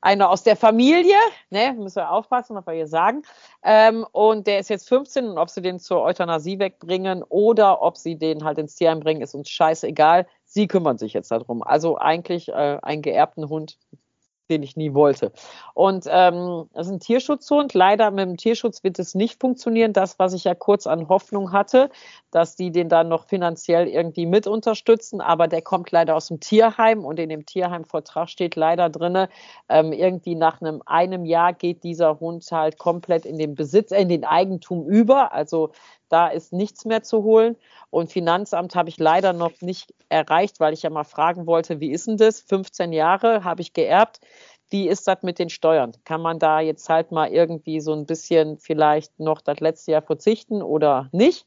einer 0.00 0.30
aus 0.30 0.42
der 0.42 0.56
Familie, 0.56 1.16
ne, 1.50 1.74
müssen 1.76 1.96
wir 1.96 2.10
aufpassen, 2.10 2.56
was 2.56 2.66
wir 2.66 2.72
hier 2.72 2.86
sagen. 2.86 3.22
Ähm, 3.62 4.06
und 4.12 4.46
der 4.46 4.58
ist 4.58 4.70
jetzt 4.70 4.88
15 4.88 5.28
und 5.28 5.38
ob 5.38 5.50
sie 5.50 5.60
den 5.62 5.78
zur 5.78 6.02
Euthanasie 6.02 6.58
wegbringen 6.58 7.22
oder 7.22 7.82
ob 7.82 7.96
sie 7.96 8.16
den 8.16 8.44
halt 8.44 8.58
ins 8.58 8.74
Tierheim 8.76 9.00
bringen, 9.00 9.20
ist 9.20 9.34
uns 9.34 9.50
scheißegal. 9.50 10.26
Sie 10.44 10.66
kümmern 10.66 10.98
sich 10.98 11.12
jetzt 11.12 11.30
darum. 11.30 11.62
Also 11.62 11.98
eigentlich 11.98 12.48
äh, 12.48 12.78
einen 12.82 13.02
geerbten 13.02 13.48
Hund 13.48 13.78
den 14.50 14.62
ich 14.62 14.76
nie 14.76 14.92
wollte. 14.92 15.32
Und 15.74 16.06
ähm, 16.08 16.68
das 16.74 16.88
ist 16.88 16.92
ein 16.92 17.00
Tierschutzhund. 17.00 17.74
Leider 17.74 18.10
mit 18.10 18.26
dem 18.26 18.36
Tierschutz 18.36 18.84
wird 18.84 18.98
es 18.98 19.14
nicht 19.14 19.40
funktionieren. 19.40 19.92
Das, 19.92 20.18
was 20.18 20.34
ich 20.34 20.44
ja 20.44 20.54
kurz 20.54 20.86
an 20.86 21.08
Hoffnung 21.08 21.52
hatte, 21.52 21.90
dass 22.30 22.56
die 22.56 22.70
den 22.70 22.88
dann 22.88 23.08
noch 23.08 23.26
finanziell 23.26 23.88
irgendwie 23.88 24.26
mit 24.26 24.46
unterstützen. 24.46 25.20
Aber 25.20 25.48
der 25.48 25.62
kommt 25.62 25.90
leider 25.90 26.16
aus 26.16 26.28
dem 26.28 26.40
Tierheim 26.40 27.04
und 27.04 27.18
in 27.18 27.28
dem 27.28 27.46
Tierheimvortrag 27.46 28.28
steht 28.28 28.56
leider 28.56 28.90
drin, 28.90 29.26
ähm, 29.68 29.92
irgendwie 29.92 30.34
nach 30.34 30.60
einem, 30.60 30.82
einem 30.86 31.24
Jahr 31.24 31.52
geht 31.52 31.84
dieser 31.84 32.20
Hund 32.20 32.46
halt 32.50 32.78
komplett 32.78 33.24
in 33.24 33.38
den 33.38 33.54
Besitz, 33.54 33.92
in 33.92 34.08
den 34.08 34.24
Eigentum 34.24 34.86
über. 34.86 35.32
Also 35.32 35.70
da 36.10 36.28
ist 36.28 36.52
nichts 36.52 36.84
mehr 36.84 37.02
zu 37.02 37.22
holen. 37.22 37.56
Und 37.88 38.12
Finanzamt 38.12 38.74
habe 38.74 38.88
ich 38.88 38.98
leider 38.98 39.32
noch 39.32 39.60
nicht 39.60 39.94
erreicht, 40.08 40.60
weil 40.60 40.74
ich 40.74 40.82
ja 40.82 40.90
mal 40.90 41.04
fragen 41.04 41.46
wollte, 41.46 41.80
wie 41.80 41.92
ist 41.92 42.06
denn 42.06 42.16
das? 42.16 42.40
15 42.40 42.92
Jahre 42.92 43.44
habe 43.44 43.62
ich 43.62 43.72
geerbt. 43.72 44.20
Wie 44.68 44.88
ist 44.88 45.08
das 45.08 45.22
mit 45.22 45.38
den 45.38 45.50
Steuern? 45.50 45.92
Kann 46.04 46.20
man 46.20 46.38
da 46.38 46.60
jetzt 46.60 46.88
halt 46.88 47.10
mal 47.10 47.30
irgendwie 47.30 47.80
so 47.80 47.92
ein 47.92 48.06
bisschen 48.06 48.58
vielleicht 48.58 49.18
noch 49.18 49.40
das 49.40 49.58
letzte 49.60 49.92
Jahr 49.92 50.02
verzichten 50.02 50.62
oder 50.62 51.08
nicht? 51.12 51.46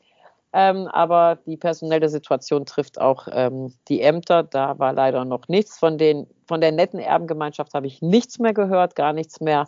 Ähm, 0.55 0.87
aber 0.87 1.39
die 1.47 1.57
personelle 1.57 2.09
Situation 2.09 2.65
trifft 2.65 3.01
auch 3.01 3.27
ähm, 3.31 3.73
die 3.87 4.01
Ämter. 4.01 4.43
Da 4.43 4.77
war 4.77 4.93
leider 4.93 5.25
noch 5.25 5.47
nichts. 5.47 5.79
Von, 5.79 5.97
den, 5.97 6.27
von 6.47 6.61
der 6.61 6.71
netten 6.71 6.99
Erbengemeinschaft 6.99 7.73
habe 7.73 7.87
ich 7.87 8.01
nichts 8.01 8.37
mehr 8.39 8.53
gehört, 8.53 8.95
gar 8.95 9.13
nichts 9.13 9.41
mehr. 9.41 9.67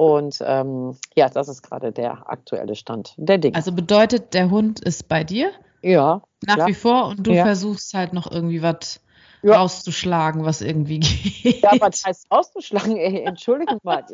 Und 0.00 0.42
ähm, 0.46 0.96
ja, 1.14 1.28
das 1.28 1.48
ist 1.48 1.60
gerade 1.60 1.92
der 1.92 2.30
aktuelle 2.30 2.74
Stand 2.74 3.12
der 3.18 3.36
Dinge. 3.36 3.54
Also 3.54 3.70
bedeutet, 3.70 4.32
der 4.32 4.48
Hund 4.48 4.80
ist 4.80 5.08
bei 5.08 5.24
dir? 5.24 5.52
Ja. 5.82 6.22
Nach 6.46 6.54
klar. 6.54 6.68
wie 6.68 6.74
vor 6.74 7.08
und 7.08 7.26
du 7.26 7.32
ja. 7.32 7.44
versuchst 7.44 7.92
halt 7.92 8.14
noch 8.14 8.32
irgendwie 8.32 8.62
was 8.62 9.02
ja. 9.42 9.58
rauszuschlagen, 9.58 10.42
was 10.42 10.62
irgendwie 10.62 11.00
geht. 11.00 11.62
Ja, 11.62 11.72
was 11.80 12.02
heißt 12.02 12.32
rauszuschlagen? 12.32 12.96
Ey, 12.96 13.24
Entschuldigung 13.24 13.78
mal, 13.82 14.06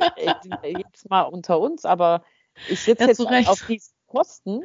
jetzt 0.65 1.09
mal 1.09 1.23
unter 1.23 1.61
uns, 1.61 1.85
aber 1.85 2.25
ich 2.69 2.81
sitze 2.81 3.05
ja, 3.05 3.11
jetzt 3.11 3.49
auf 3.49 3.65
diesen 3.69 3.95
Posten 4.09 4.63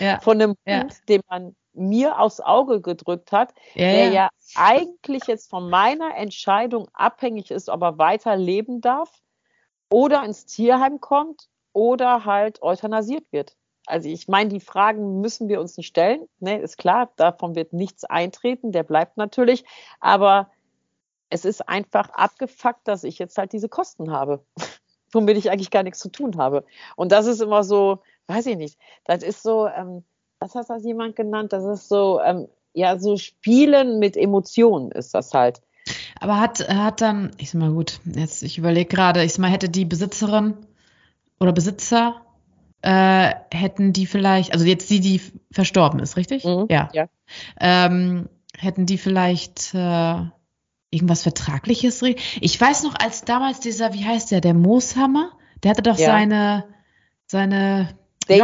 ja. 0.00 0.18
von 0.18 0.42
einem 0.42 0.56
Hund, 0.68 0.94
den 1.08 1.20
man 1.30 1.54
mir 1.74 2.18
aufs 2.18 2.40
Auge 2.40 2.80
gedrückt 2.80 3.30
hat, 3.30 3.54
der 3.76 4.08
ja 4.08 4.30
eigentlich 4.56 5.28
jetzt 5.28 5.48
von 5.48 5.70
meiner 5.70 6.16
Entscheidung 6.16 6.88
abhängig 6.92 7.52
ist, 7.52 7.68
ob 7.68 7.82
er 7.82 7.98
weiter 7.98 8.34
leben 8.34 8.80
darf 8.80 9.12
oder 9.88 10.24
ins 10.24 10.46
Tierheim 10.46 11.00
kommt 11.00 11.48
oder 11.72 12.24
halt 12.24 12.62
euthanasiert 12.62 13.30
wird. 13.32 13.56
Also 13.86 14.08
ich 14.08 14.26
meine, 14.26 14.50
die 14.50 14.60
Fragen 14.60 15.20
müssen 15.20 15.48
wir 15.48 15.60
uns 15.60 15.76
nicht 15.76 15.86
stellen. 15.86 16.28
Ne, 16.40 16.58
ist 16.58 16.76
klar, 16.76 17.12
davon 17.16 17.54
wird 17.54 17.72
nichts 17.72 18.04
eintreten, 18.04 18.72
der 18.72 18.82
bleibt 18.82 19.16
natürlich. 19.16 19.64
Aber 20.00 20.50
es 21.30 21.44
ist 21.44 21.68
einfach 21.68 22.10
abgefuckt, 22.10 22.86
dass 22.86 23.04
ich 23.04 23.18
jetzt 23.18 23.38
halt 23.38 23.52
diese 23.52 23.68
Kosten 23.68 24.10
habe, 24.10 24.44
womit 25.12 25.36
ich 25.36 25.50
eigentlich 25.50 25.70
gar 25.70 25.84
nichts 25.84 26.00
zu 26.00 26.08
tun 26.08 26.36
habe. 26.36 26.64
Und 26.96 27.12
das 27.12 27.26
ist 27.26 27.40
immer 27.40 27.62
so, 27.62 28.00
weiß 28.26 28.46
ich 28.46 28.56
nicht, 28.56 28.78
das 29.04 29.22
ist 29.22 29.42
so, 29.42 29.68
ähm, 29.68 30.04
was 30.38 30.54
hat 30.54 30.68
das 30.68 30.84
jemand 30.84 31.16
genannt? 31.16 31.52
Das 31.52 31.64
ist 31.64 31.88
so, 31.88 32.20
ähm, 32.20 32.48
ja, 32.72 32.98
so 32.98 33.16
Spielen 33.16 33.98
mit 33.98 34.16
Emotionen 34.16 34.90
ist 34.90 35.14
das 35.14 35.32
halt. 35.32 35.62
Aber 36.20 36.40
hat, 36.40 36.66
hat 36.68 37.00
dann, 37.00 37.32
ich 37.38 37.50
sag 37.50 37.60
mal 37.60 37.72
gut, 37.72 38.00
jetzt, 38.04 38.42
ich 38.42 38.58
überlege 38.58 38.88
gerade, 38.88 39.22
ich 39.22 39.32
sag 39.32 39.40
mal, 39.40 39.50
hätte 39.50 39.68
die 39.68 39.84
Besitzerin 39.84 40.54
oder 41.38 41.52
Besitzer, 41.52 42.22
äh, 42.82 43.34
hätten 43.52 43.92
die 43.92 44.06
vielleicht, 44.06 44.52
also 44.52 44.64
jetzt 44.64 44.88
die, 44.90 45.00
die 45.00 45.20
verstorben 45.50 46.00
ist, 46.00 46.16
richtig? 46.16 46.44
Mhm, 46.44 46.66
ja. 46.70 46.88
ja. 46.92 47.08
Ähm, 47.60 48.28
hätten 48.56 48.86
die 48.86 48.98
vielleicht 48.98 49.74
äh, 49.74 50.20
irgendwas 50.90 51.22
Vertragliches? 51.22 52.02
Ich 52.02 52.60
weiß 52.60 52.84
noch, 52.84 52.94
als 52.94 53.24
damals 53.24 53.60
dieser, 53.60 53.92
wie 53.92 54.04
heißt 54.04 54.30
der, 54.30 54.40
der 54.40 54.54
Mooshammer, 54.54 55.32
der 55.62 55.72
hatte 55.72 55.82
doch 55.82 55.98
ja. 55.98 56.06
seine, 56.06 56.64
seine 57.26 57.96
Daisy. 58.26 58.40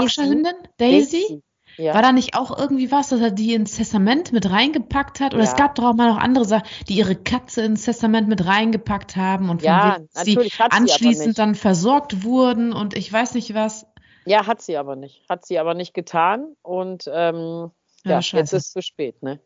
Daisy. 0.76 1.22
Daisy. 1.26 1.42
Ja. 1.76 1.94
War 1.94 2.02
da 2.02 2.12
nicht 2.12 2.36
auch 2.36 2.56
irgendwie 2.56 2.90
was, 2.90 3.08
dass 3.08 3.20
er 3.20 3.30
die 3.30 3.54
ins 3.54 3.76
Testament 3.76 4.32
mit 4.32 4.50
reingepackt 4.50 5.20
hat? 5.20 5.34
Oder 5.34 5.44
ja. 5.44 5.50
es 5.50 5.56
gab 5.56 5.74
doch 5.74 5.84
auch 5.84 5.94
mal 5.94 6.10
noch 6.10 6.18
andere 6.18 6.44
Sachen, 6.44 6.66
die 6.88 6.94
ihre 6.94 7.16
Katze 7.16 7.62
ins 7.62 7.84
Testament 7.84 8.28
mit 8.28 8.44
reingepackt 8.46 9.16
haben 9.16 9.48
und 9.48 9.62
ja, 9.62 9.98
sie 10.12 10.38
anschließend 10.58 11.38
dann 11.38 11.54
versorgt 11.54 12.24
wurden 12.24 12.72
und 12.72 12.94
ich 12.94 13.12
weiß 13.12 13.34
nicht 13.34 13.54
was. 13.54 13.86
Ja, 14.24 14.46
hat 14.46 14.62
sie 14.62 14.76
aber 14.76 14.96
nicht. 14.96 15.22
Hat 15.28 15.46
sie 15.46 15.58
aber 15.58 15.74
nicht 15.74 15.94
getan. 15.94 16.54
Und 16.62 17.04
ähm, 17.12 17.70
ja, 18.04 18.20
ja 18.20 18.38
jetzt 18.38 18.52
ist 18.52 18.66
es 18.66 18.72
zu 18.72 18.82
spät, 18.82 19.22
ne? 19.22 19.40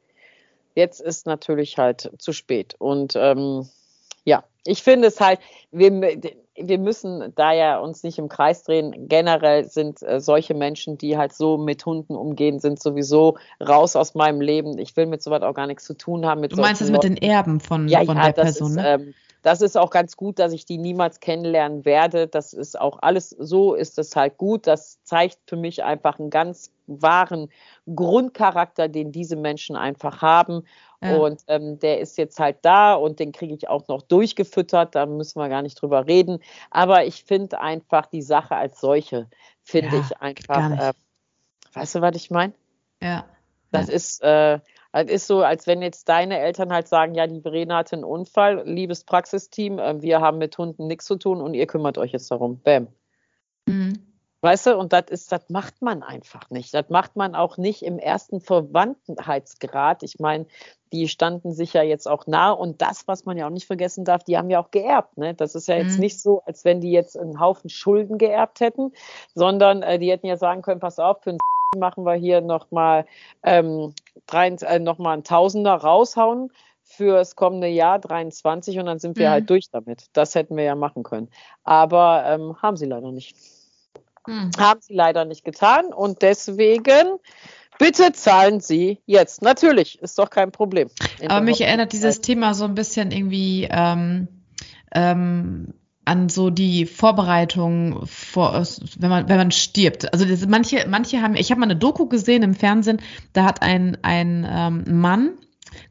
Jetzt 0.75 1.01
ist 1.01 1.27
natürlich 1.27 1.79
halt 1.79 2.11
zu 2.19 2.33
spät. 2.33 2.75
Und 2.79 3.15
ähm, 3.17 3.67
ja, 4.25 4.45
ich 4.67 4.83
finde 4.83 5.09
es 5.09 5.21
halt, 5.21 5.41
wir, 5.71 5.91
wir 6.59 6.79
müssen 6.79 7.33
da 7.35 7.53
ja 7.53 7.79
uns 7.79 8.03
nicht 8.03 8.19
im 8.19 8.29
Kreis 8.29 8.63
drehen. 8.63 9.09
Generell 9.09 9.65
sind 9.65 10.03
äh, 10.03 10.21
solche 10.21 10.55
Menschen, 10.55 10.99
die 10.99 11.17
halt 11.17 11.33
so 11.33 11.59
mit 11.59 11.85
Hunden 11.85 12.15
umgehen, 12.15 12.61
sind 12.61 12.83
sowieso 12.83 13.37
raus 13.61 13.97
aus 13.97 14.15
meinem 14.15 14.41
Leben. 14.41 14.79
Ich 14.79 14.97
will 14.97 15.07
mit 15.07 15.23
sowas 15.23 15.43
auch 15.43 15.55
gar 15.55 15.67
nichts 15.67 15.85
zu 15.85 15.95
tun 15.95 16.27
haben. 16.27 16.41
Mit 16.41 16.53
du 16.53 16.57
meinst 16.57 16.81
das 16.81 16.91
mit 16.91 17.05
den 17.05 17.17
Erben 17.17 17.61
von, 17.61 17.89
ja, 17.89 18.05
von 18.05 18.17
ja, 18.17 18.33
der 18.33 18.43
Person, 18.43 18.71
ist, 18.71 18.77
ne? 18.77 18.89
Ähm, 18.89 19.15
das 19.47 19.61
ist 19.61 19.79
auch 19.79 19.91
ganz 19.91 20.17
gut, 20.17 20.41
dass 20.41 20.53
ich 20.53 20.65
die 20.65 20.77
niemals 20.77 21.21
kennenlernen 21.21 21.85
werde. 21.85 22.27
Das 22.27 22.53
ist 22.53 22.81
auch 22.81 22.99
alles 23.03 23.31
so, 23.31 23.75
ist 23.75 23.97
es 23.97 24.17
halt 24.17 24.39
gut. 24.39 24.67
Das 24.67 25.01
zeigt 25.05 25.39
für 25.47 25.55
mich 25.55 25.85
einfach 25.85 26.19
einen 26.19 26.31
ganz 26.31 26.73
wahren 26.89 27.49
Grundcharakter, 27.95 28.89
den 28.89 29.13
diese 29.13 29.37
Menschen 29.37 29.77
einfach 29.77 30.21
haben. 30.21 30.65
Ja. 31.03 31.17
Und 31.17 31.43
ähm, 31.49 31.79
der 31.79 32.01
ist 32.01 32.17
jetzt 32.19 32.39
halt 32.39 32.59
da 32.63 32.95
und 32.95 33.21
den 33.21 33.33
kriege 33.33 33.55
ich 33.55 33.69
auch 33.69 33.87
noch 33.89 34.03
durchgefüttert. 34.03 34.95
Da 34.95 35.07
müssen 35.07 35.41
wir 35.41 35.49
gar 35.49 35.63
nicht 35.63 35.81
drüber 35.81 36.07
reden. 36.07 36.39
Aber 36.71 37.05
ich 37.05 37.25
finde 37.25 37.61
einfach 37.61 38.07
die 38.07 38.23
Sache 38.23 38.57
als 38.57 38.81
solche, 38.81 39.29
finde 39.63 39.97
ja, 39.97 40.03
ich 40.03 40.17
einfach. 40.21 40.71
Äh, 40.71 40.93
weißt 41.75 41.97
du, 41.97 42.01
was 42.01 42.17
ich 42.17 42.31
meine? 42.31 42.55
Ja. 43.03 43.27
Das 43.73 43.89
ja. 43.89 43.95
ist. 43.95 44.23
Äh, 44.23 44.61
es 44.99 45.11
ist 45.11 45.27
so, 45.27 45.43
als 45.43 45.67
wenn 45.67 45.83
jetzt 45.83 46.09
deine 46.09 46.39
Eltern 46.39 46.73
halt 46.73 46.89
sagen, 46.89 47.15
ja, 47.15 47.27
die 47.27 47.43
Verena 47.43 47.77
hatte 47.77 47.97
einen 47.97 48.05
Unfall, 48.05 48.63
liebes 48.67 49.05
Praxisteam, 49.05 49.79
äh, 49.79 50.01
wir 50.01 50.23
haben 50.23 50.39
mit 50.39 50.57
Hunden 50.57 50.87
nichts 50.87 51.05
zu 51.05 51.17
tun 51.17 51.43
und 51.43 51.53
ihr 51.53 51.67
kümmert 51.67 51.99
euch 51.99 52.13
jetzt 52.13 52.31
darum. 52.31 52.61
Bäm. 52.61 52.89
Weißt 54.47 54.67
du, 54.67 54.77
und 54.77 54.93
das 54.93 55.07
ist, 55.09 55.33
das 55.33 55.51
macht 55.51 55.83
man 55.83 56.05
einfach 56.05 56.51
nicht. 56.51 56.73
Das 56.73 56.89
macht 56.89 57.17
man 57.17 57.35
auch 57.35 57.57
nicht 57.57 57.83
im 57.83 57.99
ersten 57.99 58.41
Verwandtheitsgrad. 58.41 60.05
Ich 60.05 60.21
meine, 60.21 60.47
die 60.93 61.09
standen 61.09 61.53
sich 61.53 61.73
ja 61.73 61.83
jetzt 61.83 62.07
auch 62.07 62.29
nah 62.29 62.53
und 62.53 62.81
das, 62.81 63.09
was 63.09 63.25
man 63.25 63.37
ja 63.37 63.49
auch 63.49 63.51
nicht 63.51 63.67
vergessen 63.67 64.05
darf, 64.05 64.23
die 64.23 64.39
haben 64.39 64.49
ja 64.49 64.61
auch 64.63 64.71
geerbt. 64.71 65.19
Ne? 65.19 65.35
Das 65.35 65.57
ist 65.57 65.67
ja 65.67 65.75
jetzt 65.75 65.95
mhm. 65.95 66.01
nicht 66.01 66.21
so, 66.23 66.43
als 66.47 66.65
wenn 66.65 66.81
die 66.81 66.93
jetzt 66.93 67.19
einen 67.19 67.41
Haufen 67.41 67.71
Schulden 67.71 68.19
geerbt 68.19 68.61
hätten, 68.61 68.93
sondern 69.35 69.83
äh, 69.83 69.99
die 69.99 70.13
hätten 70.13 70.29
ja 70.29 70.37
sagen 70.37 70.63
können, 70.63 70.79
pass 70.79 71.01
auf, 71.01 71.25
für 71.25 71.31
einen 71.31 71.41
machen 71.77 72.05
wir 72.05 72.15
hier 72.15 72.41
nochmal 72.41 73.05
ähm, 73.43 73.95
äh, 74.33 74.79
noch 74.79 75.01
einen 75.01 75.25
Tausender 75.25 75.75
raushauen 75.75 76.53
fürs 76.85 77.35
kommende 77.35 77.67
Jahr 77.67 77.99
23 77.99 78.79
und 78.79 78.87
dann 78.87 79.01
sind 79.01 79.19
wir 79.19 79.29
halt 79.29 79.41
mhm. 79.41 79.41
halt 79.41 79.51
durch 79.51 79.71
damit. 79.73 80.07
Das 80.13 80.37
hätten 80.37 80.57
wir 80.57 80.63
ja 80.63 80.77
machen 80.77 81.03
können. 81.03 81.31
Aber 81.65 82.23
ähm, 82.27 82.63
haben 82.63 82.77
sie 82.77 82.87
leider 82.87 83.11
nicht. 83.11 83.35
Hm. 84.27 84.51
Haben 84.59 84.81
sie 84.81 84.95
leider 84.95 85.25
nicht 85.25 85.45
getan 85.45 85.87
und 85.87 86.23
deswegen 86.23 87.19
bitte 87.79 88.13
zahlen 88.13 88.61
Sie 88.61 89.01
jetzt. 89.07 89.43
Natürlich, 89.43 90.01
ist 90.01 90.19
doch 90.19 90.31
kein 90.31 90.53
Problem. 90.53 90.89
Aber 91.29 91.41
mich 91.41 91.61
erinnert 91.61 91.93
dieses 91.93 92.21
Thema 92.21 92.55
so 92.55 92.65
ein 92.65 92.75
bisschen 92.75 93.11
irgendwie 93.11 93.69
ähm, 93.71 94.29
ähm, 94.95 95.75
an 96.05 96.29
so 96.29 96.51
die 96.51 96.87
Vorbereitung 96.87 98.07
vor, 98.07 98.65
wenn 98.99 99.11
man 99.11 99.29
wenn 99.29 99.37
man 99.37 99.51
stirbt. 99.51 100.13
Also 100.13 100.25
das, 100.25 100.47
manche 100.47 100.87
manche 100.89 101.21
haben 101.21 101.35
ich 101.35 101.51
habe 101.51 101.61
mal 101.61 101.67
eine 101.67 101.77
Doku 101.77 102.07
gesehen 102.07 102.43
im 102.43 102.55
Fernsehen, 102.55 103.01
da 103.33 103.45
hat 103.45 103.63
ein 103.63 103.99
ein 104.03 104.47
ähm, 104.49 105.01
Mann 105.01 105.33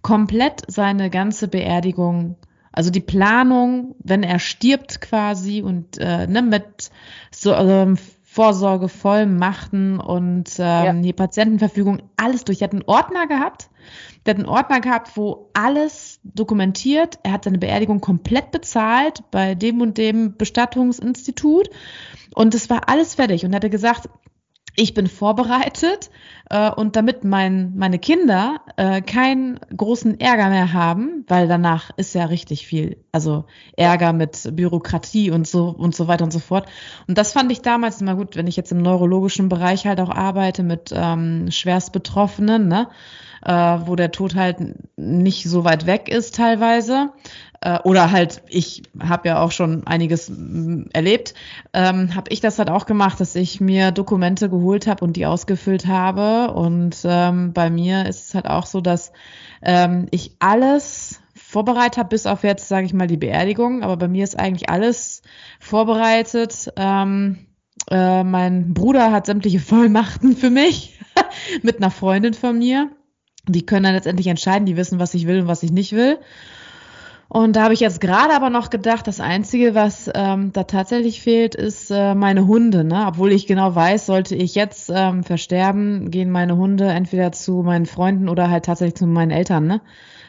komplett 0.01 0.61
seine 0.67 1.09
ganze 1.09 1.47
Beerdigung 1.47 2.37
also 2.75 2.89
die 2.89 3.01
Planung, 3.01 3.95
wenn 3.99 4.21
er 4.21 4.37
stirbt 4.37 4.99
quasi 4.99 5.61
und 5.61 5.97
äh, 5.97 6.27
ne, 6.27 6.41
mit 6.41 6.91
so 7.31 7.53
ähm, 7.53 7.97
Vorsorgevollmachten 8.35 9.97
und 10.01 10.59
ähm, 10.59 10.85
ja. 10.85 10.91
die 10.91 11.13
Patientenverfügung, 11.13 12.01
alles 12.17 12.43
durch. 12.43 12.61
Er 12.61 12.65
hat 12.65 12.73
einen 12.73 12.83
Ordner 12.85 13.27
gehabt, 13.27 13.69
der 14.25 14.33
hat 14.33 14.39
einen 14.39 14.49
Ordner 14.49 14.81
gehabt, 14.81 15.15
wo 15.15 15.49
alles 15.53 16.19
dokumentiert. 16.25 17.17
Er 17.23 17.31
hat 17.31 17.45
seine 17.45 17.59
Beerdigung 17.59 18.01
komplett 18.01 18.51
bezahlt 18.51 19.23
bei 19.31 19.55
dem 19.55 19.79
und 19.79 19.97
dem 19.97 20.35
Bestattungsinstitut 20.35 21.69
und 22.33 22.53
es 22.53 22.69
war 22.69 22.89
alles 22.89 23.15
fertig. 23.15 23.45
Und 23.45 23.53
er 23.53 23.57
hatte 23.57 23.69
gesagt, 23.69 24.09
ich 24.75 24.93
bin 24.93 25.07
vorbereitet 25.07 26.09
äh, 26.49 26.69
und 26.69 26.95
damit 26.95 27.23
mein, 27.23 27.73
meine 27.75 27.99
Kinder 27.99 28.61
äh, 28.77 29.01
keinen 29.01 29.59
großen 29.75 30.19
Ärger 30.19 30.49
mehr 30.49 30.73
haben, 30.73 31.25
weil 31.27 31.47
danach 31.47 31.91
ist 31.97 32.13
ja 32.15 32.25
richtig 32.25 32.67
viel, 32.67 32.97
also 33.11 33.45
Ärger 33.77 34.13
mit 34.13 34.55
Bürokratie 34.55 35.31
und 35.31 35.47
so 35.47 35.69
und 35.69 35.95
so 35.95 36.07
weiter 36.07 36.25
und 36.25 36.31
so 36.31 36.39
fort. 36.39 36.67
Und 37.07 37.17
das 37.17 37.33
fand 37.33 37.51
ich 37.51 37.61
damals 37.61 38.01
immer 38.01 38.15
gut, 38.15 38.35
wenn 38.35 38.47
ich 38.47 38.55
jetzt 38.55 38.71
im 38.71 38.81
neurologischen 38.81 39.49
Bereich 39.49 39.85
halt 39.85 39.99
auch 39.99 40.09
arbeite 40.09 40.63
mit 40.63 40.91
ähm, 40.93 41.49
schwerst 41.51 41.91
Betroffenen, 41.91 42.67
ne? 42.67 42.89
Äh, 43.45 43.51
wo 43.51 43.95
der 43.95 44.11
Tod 44.11 44.35
halt 44.35 44.57
nicht 44.97 45.47
so 45.47 45.63
weit 45.63 45.85
weg 45.85 46.09
ist 46.09 46.35
teilweise. 46.35 47.11
Äh, 47.61 47.79
oder 47.83 48.11
halt, 48.11 48.41
ich 48.47 48.83
habe 48.99 49.29
ja 49.29 49.39
auch 49.39 49.51
schon 49.51 49.85
einiges 49.87 50.29
mm, 50.29 50.85
erlebt, 50.93 51.35
ähm, 51.73 52.15
habe 52.15 52.31
ich 52.31 52.41
das 52.41 52.59
halt 52.59 52.69
auch 52.69 52.85
gemacht, 52.85 53.19
dass 53.19 53.35
ich 53.35 53.61
mir 53.61 53.91
Dokumente 53.91 54.49
geholt 54.49 54.87
habe 54.87 55.05
und 55.05 55.15
die 55.15 55.25
ausgefüllt 55.25 55.85
habe. 55.87 56.53
Und 56.53 56.97
ähm, 57.05 57.53
bei 57.53 57.69
mir 57.69 58.07
ist 58.07 58.27
es 58.27 58.35
halt 58.35 58.47
auch 58.47 58.65
so, 58.65 58.81
dass 58.81 59.11
ähm, 59.61 60.07
ich 60.11 60.35
alles 60.39 61.21
vorbereitet 61.35 61.97
habe, 61.97 62.09
bis 62.09 62.25
auf 62.25 62.43
jetzt, 62.43 62.67
sage 62.67 62.85
ich 62.85 62.93
mal, 62.93 63.07
die 63.07 63.17
Beerdigung. 63.17 63.83
Aber 63.83 63.97
bei 63.97 64.07
mir 64.07 64.23
ist 64.23 64.37
eigentlich 64.39 64.69
alles 64.69 65.21
vorbereitet. 65.59 66.73
Ähm, 66.77 67.45
äh, 67.91 68.23
mein 68.23 68.73
Bruder 68.73 69.11
hat 69.11 69.27
sämtliche 69.27 69.59
Vollmachten 69.59 70.35
für 70.35 70.49
mich 70.49 70.99
mit 71.61 71.77
einer 71.77 71.91
Freundin 71.91 72.33
von 72.33 72.57
mir. 72.57 72.89
Die 73.47 73.65
können 73.65 73.83
dann 73.83 73.93
letztendlich 73.93 74.27
entscheiden, 74.27 74.65
die 74.65 74.77
wissen, 74.77 74.99
was 74.99 75.13
ich 75.13 75.27
will 75.27 75.41
und 75.41 75.47
was 75.47 75.63
ich 75.63 75.71
nicht 75.71 75.93
will. 75.93 76.19
Und 77.27 77.55
da 77.55 77.63
habe 77.63 77.73
ich 77.73 77.79
jetzt 77.79 78.01
gerade 78.01 78.35
aber 78.35 78.49
noch 78.49 78.69
gedacht, 78.69 79.07
das 79.07 79.19
Einzige, 79.19 79.73
was 79.73 80.09
ähm, 80.13 80.53
da 80.53 80.63
tatsächlich 80.63 81.21
fehlt, 81.21 81.55
ist 81.55 81.89
äh, 81.89 82.13
meine 82.13 82.45
Hunde. 82.45 82.83
Ne? 82.83 83.05
Obwohl 83.07 83.31
ich 83.31 83.47
genau 83.47 83.73
weiß, 83.73 84.05
sollte 84.05 84.35
ich 84.35 84.53
jetzt 84.53 84.91
ähm, 84.93 85.23
versterben, 85.23 86.11
gehen 86.11 86.29
meine 86.29 86.55
Hunde 86.55 86.85
entweder 86.85 87.31
zu 87.31 87.63
meinen 87.63 87.87
Freunden 87.87 88.29
oder 88.29 88.49
halt 88.49 88.65
tatsächlich 88.65 88.95
zu 88.95 89.07
meinen 89.07 89.31
Eltern. 89.31 89.65
Ne? 89.65 89.81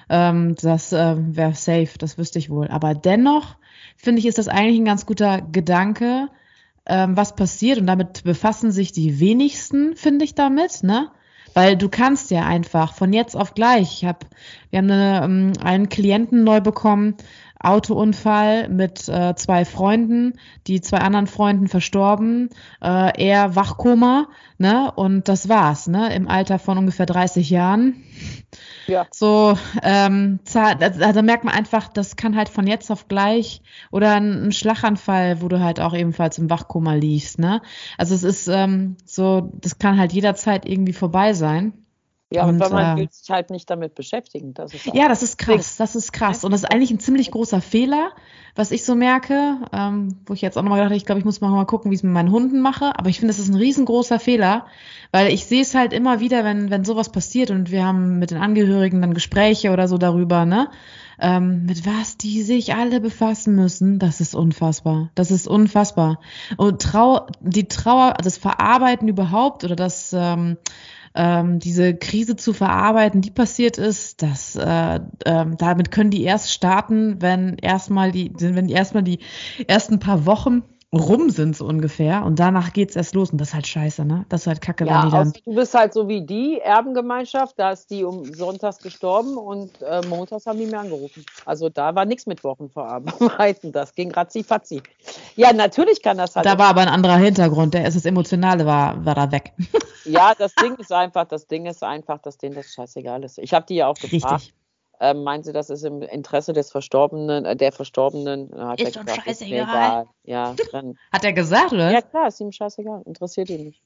Ähm, 0.09 0.55
das 0.61 0.93
äh, 0.93 1.17
wäre 1.19 1.55
safe, 1.55 1.91
das 1.99 2.17
wüsste 2.17 2.39
ich 2.39 2.49
wohl. 2.49 2.69
Aber 2.69 2.95
dennoch 2.95 3.57
finde 3.97 4.21
ich, 4.21 4.27
ist 4.27 4.39
das 4.39 4.49
eigentlich 4.49 4.81
ein 4.81 4.87
ganz 4.87 5.05
guter 5.05 5.43
Gedanke, 5.43 6.29
ähm, 6.87 7.17
was 7.17 7.37
passiert. 7.37 7.79
Und 7.79 7.87
damit 7.87 8.25
befassen 8.25 8.73
sich 8.73 8.93
die 8.93 9.21
wenigsten, 9.21 9.97
finde 9.97 10.25
ich 10.25 10.35
damit. 10.35 10.83
Ne? 10.83 11.09
Weil 11.57 11.79
du 11.79 11.89
kannst 11.89 12.31
ja 12.31 12.45
einfach 12.45 12.93
von 12.93 13.15
jetzt 13.15 13.35
auf 13.35 13.55
gleich. 13.55 14.03
Ich 14.03 14.05
hab, 14.05 14.27
wir 14.69 14.79
haben 14.79 14.91
eine, 14.91 15.23
ähm, 15.25 15.53
einen 15.65 15.89
Klienten 15.89 16.45
neu 16.45 16.61
bekommen, 16.61 17.15
Autounfall 17.61 18.69
mit 18.69 19.09
äh, 19.09 19.35
zwei 19.37 19.65
Freunden, 19.65 20.35
die 20.67 20.81
zwei 20.81 20.99
anderen 20.99 21.27
Freunden 21.27 21.69
verstorben, 21.69 22.51
äh, 22.83 23.13
er 23.27 23.57
Wachkoma, 23.57 24.29
ne? 24.59 24.93
Und 24.95 25.29
das 25.29 25.49
war's, 25.49 25.87
ne? 25.87 26.15
Im 26.15 26.29
Alter 26.29 26.59
von 26.59 26.79
ungefähr 26.79 27.07
30 27.07 27.51
Jahren. 27.51 28.03
Ja. 28.87 29.07
So, 29.11 29.59
ähm, 29.83 30.41
da, 30.53 30.75
da 30.75 31.23
merkt 31.23 31.45
man 31.45 31.55
einfach, 31.55 31.89
das 31.89 32.17
kann 32.17 32.37
halt 32.37 32.49
von 32.49 32.67
jetzt 32.67 32.91
auf 32.91 33.09
gleich 33.09 33.63
oder 33.91 34.15
ein, 34.15 34.47
ein 34.47 34.53
Schlaganfall, 34.53 35.43
wo 35.43 35.49
du 35.49 35.61
halt 35.61 35.81
auch 35.81 35.95
ebenfalls 35.95 36.39
im 36.39 36.51
Wachkoma 36.51 36.95
liegst, 36.95 37.39
ne? 37.39 37.63
Also 37.99 38.15
es 38.15 38.23
ist 38.23 38.49
ähm, 38.49 38.97
so, 39.05 39.51
das 39.55 39.79
kann 39.79 39.99
halt 39.99 40.13
jederzeit 40.13 40.69
irgendwie 40.69 40.93
vorbei 40.93 41.33
sein. 41.33 41.86
Ja, 42.33 42.45
und, 42.45 42.61
und 42.61 42.73
man 42.73 42.99
äh, 42.99 43.01
will 43.03 43.09
sich 43.11 43.31
halt 43.31 43.51
nicht 43.51 43.71
damit 43.71 43.95
beschäftigen. 43.95 44.53
Das 44.53 44.75
ist 44.75 44.87
ja, 44.87 45.09
das 45.09 45.23
ist 45.23 45.39
krass, 45.39 45.77
das 45.77 45.95
ist 45.95 46.13
krass. 46.13 46.43
Und 46.43 46.51
das 46.51 46.65
ist 46.65 46.73
eigentlich 46.73 46.91
ein 46.91 46.99
ziemlich 46.99 47.31
großer 47.31 47.61
Fehler, 47.61 48.11
was 48.57 48.73
ich 48.73 48.85
so 48.85 48.97
merke, 48.97 49.59
ähm, 49.73 50.19
wo 50.27 50.35
ich 50.35 50.41
jetzt 50.43 50.59
auch 50.59 50.63
nochmal 50.63 50.79
gedacht 50.79 50.91
habe, 50.91 50.97
ich 50.97 51.07
glaube, 51.07 51.21
ich 51.21 51.25
muss 51.25 51.41
mal 51.41 51.65
gucken, 51.67 51.91
wie 51.91 51.95
ich 51.95 52.01
es 52.01 52.03
mit 52.03 52.13
meinen 52.13 52.33
Hunden 52.33 52.61
mache. 52.61 52.99
Aber 52.99 53.09
ich 53.09 53.21
finde, 53.21 53.33
das 53.33 53.39
ist 53.39 53.49
ein 53.49 53.55
riesengroßer 53.55 54.19
Fehler, 54.19 54.67
weil 55.13 55.33
ich 55.33 55.47
sehe 55.47 55.63
es 55.63 55.77
halt 55.77 55.93
immer 55.93 56.19
wieder, 56.19 56.43
wenn, 56.43 56.69
wenn 56.69 56.85
sowas 56.85 57.13
passiert 57.13 57.53
und 57.53 57.71
wir 57.71 57.87
haben 57.87 58.19
mit 58.19 58.33
den 58.33 58.39
Angehörigen 58.39 59.01
dann 59.03 59.15
Gespräche 59.15 59.71
oder 59.71 59.87
so 59.87 59.97
darüber, 59.97 60.45
ne? 60.47 60.69
Ähm, 61.19 61.65
mit 61.65 61.87
was 61.87 62.19
die 62.19 62.43
sich 62.43 62.75
alle 62.75 63.01
befassen 63.01 63.55
müssen, 63.55 63.99
das 63.99 64.21
ist 64.21 64.35
unfassbar. 64.35 65.11
Das 65.15 65.31
ist 65.31 65.47
unfassbar. 65.49 66.19
Und 66.59 66.83
Trau 66.83 67.27
die 67.41 67.69
Trauer, 67.69 68.15
das 68.23 68.37
Verarbeiten 68.37 69.09
überhaupt 69.09 69.65
oder 69.65 69.77
das 69.77 70.13
ähm, 70.13 70.59
ähm, 71.17 71.59
diese 71.59 71.95
Krise 71.95 72.37
zu 72.37 72.53
verarbeiten, 72.53 73.23
die 73.23 73.31
passiert 73.31 73.79
ist, 73.79 74.23
das, 74.23 74.55
äh, 74.55 75.01
äh, 75.25 75.47
damit 75.59 75.91
können 75.91 76.11
die 76.11 76.23
erst 76.23 76.53
starten, 76.53 77.21
wenn 77.21 77.57
erstmal 77.57 78.13
die, 78.13 78.33
wenn 78.39 78.69
erstmal 78.69 79.03
die 79.03 79.21
ersten 79.67 79.99
paar 79.99 80.27
Wochen 80.27 80.63
rum 80.97 81.31
sind 81.31 81.57
so 81.57 81.65
ungefähr 81.65 82.25
und 82.25 82.39
danach 82.39 82.73
geht's 82.73 82.97
erst 82.97 83.15
los 83.15 83.31
und 83.31 83.41
das 83.41 83.49
ist 83.49 83.55
halt 83.55 83.67
scheiße, 83.67 84.05
ne? 84.05 84.27
Das 84.29 84.43
ist 84.43 84.47
halt 84.47 84.61
kacke, 84.61 84.85
ja, 84.85 85.03
wenn 85.03 85.09
die 85.09 85.17
dann... 85.17 85.33
Du 85.45 85.55
bist 85.55 85.75
halt 85.75 85.93
so 85.93 86.09
wie 86.09 86.23
die 86.23 86.61
Erbengemeinschaft, 86.61 87.59
da 87.59 87.71
ist 87.71 87.91
die 87.91 88.05
um 88.05 88.25
Sonntags 88.35 88.79
gestorben 88.79 89.37
und 89.37 89.83
äh, 89.83 90.01
montags 90.09 90.47
haben 90.47 90.59
die 90.59 90.67
mir 90.67 90.81
angerufen. 90.81 91.25
Also 91.45 91.69
da 91.69 91.95
war 91.95 92.05
nichts 92.05 92.27
mit 92.27 92.43
Wochen 92.45 92.69
verarbeiten, 92.69 93.73
das 93.73 93.95
ging 93.95 94.11
ratzi 94.11 94.43
fatzi. 94.43 94.83
Ja, 95.37 95.53
natürlich 95.53 96.03
kann 96.03 96.19
das 96.19 96.35
halt... 96.37 96.47
Da 96.47 96.59
war 96.59 96.69
aber 96.69 96.83
ein 96.83 96.89
anderer 96.89 97.17
Hintergrund, 97.17 97.75
der 97.75 97.87
ist 97.87 97.97
das 97.97 98.05
Emotionale 98.05 98.67
war, 98.67 99.05
war 99.05 99.15
da 99.15 99.31
weg. 99.31 99.53
ja, 100.05 100.33
das 100.39 100.55
Ding 100.55 100.75
ist 100.77 100.93
einfach, 100.93 101.27
das 101.27 101.47
Ding 101.47 101.67
ist 101.67 101.83
einfach, 101.83 102.19
dass 102.19 102.39
denen 102.39 102.55
das 102.55 102.73
scheißegal 102.73 103.25
ist. 103.25 103.39
Ich 103.39 103.55
habe 103.55 103.67
die 103.67 103.77
ja 103.77 103.87
auch 103.89 103.97
gefragt. 103.97 104.35
Richtig 104.35 104.55
ähm, 105.01 105.25
meinen 105.25 105.43
Sie, 105.43 105.53
das 105.53 105.71
ist 105.71 105.85
im 105.85 106.03
Interesse 106.03 106.53
des 106.53 106.71
Verstorbenen, 106.71 107.45
äh, 107.45 107.57
der 107.57 107.73
Verstorbenen? 107.73 108.51
Hat 108.57 108.81
ist 108.81 108.97
doch 108.97 109.03
scheißegal. 109.07 110.07
Ja, 110.25 110.55
dann, 110.73 110.99
Hat 111.13 111.25
er 111.25 111.33
gesagt, 111.33 111.73
oder? 111.73 111.91
Ja, 111.91 112.01
klar, 112.01 112.29
ist 112.29 112.41
ihm 112.41 112.53
scheißegal. 112.53 113.03
Interessiert 113.05 113.51
ihn 113.51 113.65
nicht. 113.65 113.83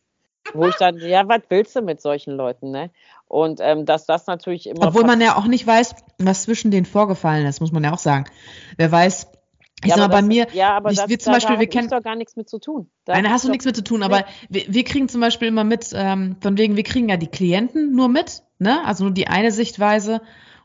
Wo 0.55 0.67
ich 0.67 0.75
dann, 0.77 0.99
ja, 0.99 1.29
was 1.29 1.43
willst 1.49 1.77
du 1.77 1.83
mit 1.83 2.01
solchen 2.01 2.33
Leuten, 2.33 2.71
ne? 2.71 2.91
Und 3.29 3.61
ähm, 3.63 3.85
dass 3.85 4.07
das 4.07 4.27
natürlich 4.27 4.67
immer. 4.67 4.89
Obwohl 4.89 5.05
man 5.05 5.21
ja 5.21 5.37
auch 5.37 5.47
nicht 5.47 5.67
weiß, 5.67 5.95
was 6.19 6.43
zwischen 6.43 6.71
denen 6.71 6.87
vorgefallen 6.87 7.47
ist, 7.47 7.61
muss 7.61 7.73
man 7.73 7.85
ja 7.85 7.93
auch 7.93 7.99
sagen. 7.99 8.25
Wer 8.77 8.91
weiß, 8.91 9.29
ich 9.83 9.91
ja, 9.91 9.97
sag 9.97 10.09
mal, 10.09 10.21
bei 10.21 10.23
mir, 10.23 10.47
ja, 10.53 10.77
aber 10.77 10.91
ich, 10.91 10.99
das, 10.99 11.09
wir 11.09 11.19
zum 11.19 11.33
Beispiel, 11.33 11.59
wir 11.59 11.67
kennen 11.67 11.89
doch 11.89 12.03
gar 12.03 12.17
nichts 12.17 12.37
mit 12.37 12.49
zu 12.49 12.59
tun. 12.59 12.91
Da 13.05 13.15
Nein, 13.15 13.25
da 13.25 13.31
hast 13.31 13.45
du 13.45 13.51
nichts 13.51 13.65
mit 13.65 13.77
zu 13.77 13.85
tun, 13.85 14.03
aber 14.03 14.25
wir, 14.49 14.65
wir, 14.69 14.85
kriegen 14.85 15.09
zum 15.09 15.21
Beispiel 15.21 15.49
immer 15.49 15.65
mit, 15.65 15.91
ähm, 15.95 16.37
von 16.41 16.59
wegen, 16.59 16.77
wir 16.77 16.83
kriegen 16.83 17.09
ja 17.09 17.17
die 17.17 17.29
Klienten 17.29 17.95
nur 17.95 18.09
mit, 18.09 18.43
ne? 18.59 18.85
Also 18.85 19.05
nur 19.05 19.15
die 19.15 19.29
eine 19.29 19.53
Sichtweise 19.53 20.21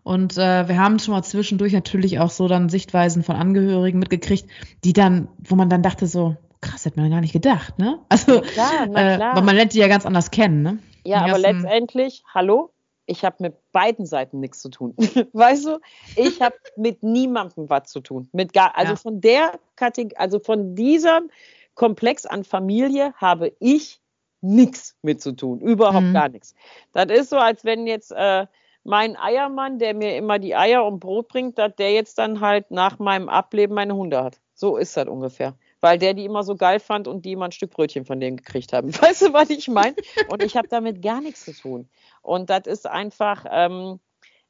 und 0.06 0.38
äh, 0.38 0.68
wir 0.68 0.78
haben 0.78 1.00
schon 1.00 1.16
mal 1.16 1.24
zwischendurch 1.24 1.74
natürlich 1.74 2.20
auch 2.20 2.30
so 2.30 2.48
dann 2.48 2.70
Sichtweisen 2.70 3.24
von 3.24 3.36
Angehörigen 3.36 3.98
mitgekriegt, 3.98 4.48
die 4.84 4.94
dann, 4.94 5.28
wo 5.40 5.56
man 5.56 5.68
dann 5.68 5.82
dachte 5.82 6.06
so, 6.06 6.38
krass, 6.62 6.86
hätte 6.86 7.00
man 7.00 7.10
gar 7.10 7.22
nicht 7.22 7.34
gedacht, 7.34 7.80
ne? 7.80 7.98
Also, 8.10 8.36
na 8.36 8.42
klar, 8.42 8.72
na 8.88 9.16
klar. 9.16 9.34
Äh, 9.34 9.36
weil 9.36 9.44
man 9.44 9.56
lernt 9.56 9.74
die 9.74 9.80
ja 9.80 9.88
ganz 9.88 10.06
anders 10.06 10.30
kennen, 10.30 10.62
ne? 10.62 10.78
Ja, 11.06 11.26
aber 11.26 11.40
letztendlich, 11.40 12.24
hallo, 12.32 12.70
ich 13.08 13.26
habe 13.26 13.38
mit 13.40 13.56
beiden 13.72 14.06
Seiten 14.06 14.40
nichts 14.42 14.62
zu 14.62 14.70
tun. 14.70 14.94
weißt 15.34 15.66
du, 15.66 15.80
ich 16.16 16.40
habe 16.40 16.56
mit 16.78 17.02
niemandem 17.02 17.68
was 17.68 17.90
zu 17.90 18.00
tun. 18.00 18.30
Mit 18.32 18.54
gar, 18.54 18.78
also 18.78 18.94
ja. 18.94 18.98
von 18.98 19.22
der 19.22 19.60
Kategorie, 19.76 20.18
also 20.18 20.38
von 20.38 20.76
diesem 20.76 21.32
Komplex 21.74 22.28
an 22.28 22.44
Familie 22.44 23.16
habe 23.18 23.54
ich 23.60 24.00
nichts 24.42 24.96
mit 25.02 25.20
zu 25.20 25.32
tun. 25.32 25.62
Überhaupt 25.62 26.06
mhm. 26.06 26.14
gar 26.14 26.30
nichts. 26.30 26.54
Das 26.94 27.08
ist 27.08 27.32
so, 27.32 27.38
als 27.38 27.66
wenn 27.66 27.88
jetzt 27.88 28.12
äh, 28.12 28.46
mein 28.86 29.18
Eiermann, 29.18 29.80
der 29.80 29.96
mir 29.96 30.16
immer 30.16 30.38
die 30.38 30.56
Eier 30.56 30.86
und 30.86 31.00
Brot 31.00 31.28
bringt, 31.28 31.58
dass 31.58 31.76
der 31.76 31.92
jetzt 31.92 32.20
dann 32.20 32.40
halt 32.40 32.70
nach 32.70 33.00
meinem 33.00 33.30
Ableben 33.30 33.74
meine 33.74 33.96
Hunde 33.96 34.24
hat. 34.24 34.40
So 34.54 34.78
ist 34.78 34.96
das 34.96 35.08
ungefähr. 35.08 35.56
Weil 35.82 35.98
der 35.98 36.14
die 36.14 36.24
immer 36.24 36.44
so 36.44 36.56
geil 36.56 36.80
fand 36.80 37.08
und 37.08 37.26
die 37.26 37.32
immer 37.32 37.46
ein 37.46 37.52
Stück 37.52 37.72
Brötchen 37.72 38.06
von 38.06 38.20
denen 38.20 38.38
gekriegt 38.38 38.74
haben. 38.74 38.94
Weißt 39.02 39.24
du, 39.24 39.34
was 39.34 39.50
ich 39.50 39.68
meine? 39.68 39.96
Und 40.30 40.44
ich 40.44 40.56
habe 40.56 40.68
damit 40.68 41.02
gar 41.02 41.20
nichts 41.20 41.46
zu 41.46 41.54
tun. 41.54 41.90
Und 42.22 42.52
das 42.52 42.68
ist 42.68 42.86
einfach, 42.86 43.46
ähm, 43.50 44.00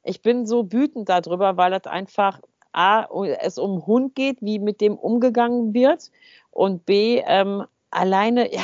ich 0.02 0.20
bin 0.20 0.46
so 0.46 0.70
wütend 0.70 1.08
darüber, 1.08 1.56
weil 1.56 1.70
das 1.70 1.84
einfach 1.84 2.40
A, 2.72 3.06
es 3.40 3.56
um 3.56 3.86
Hund 3.86 4.14
geht, 4.14 4.42
wie 4.42 4.58
mit 4.58 4.82
dem 4.82 4.96
umgegangen 4.96 5.72
wird. 5.72 6.10
Und 6.50 6.84
B, 6.84 7.22
ähm, 7.26 7.64
alleine, 7.90 8.52
ja, 8.52 8.62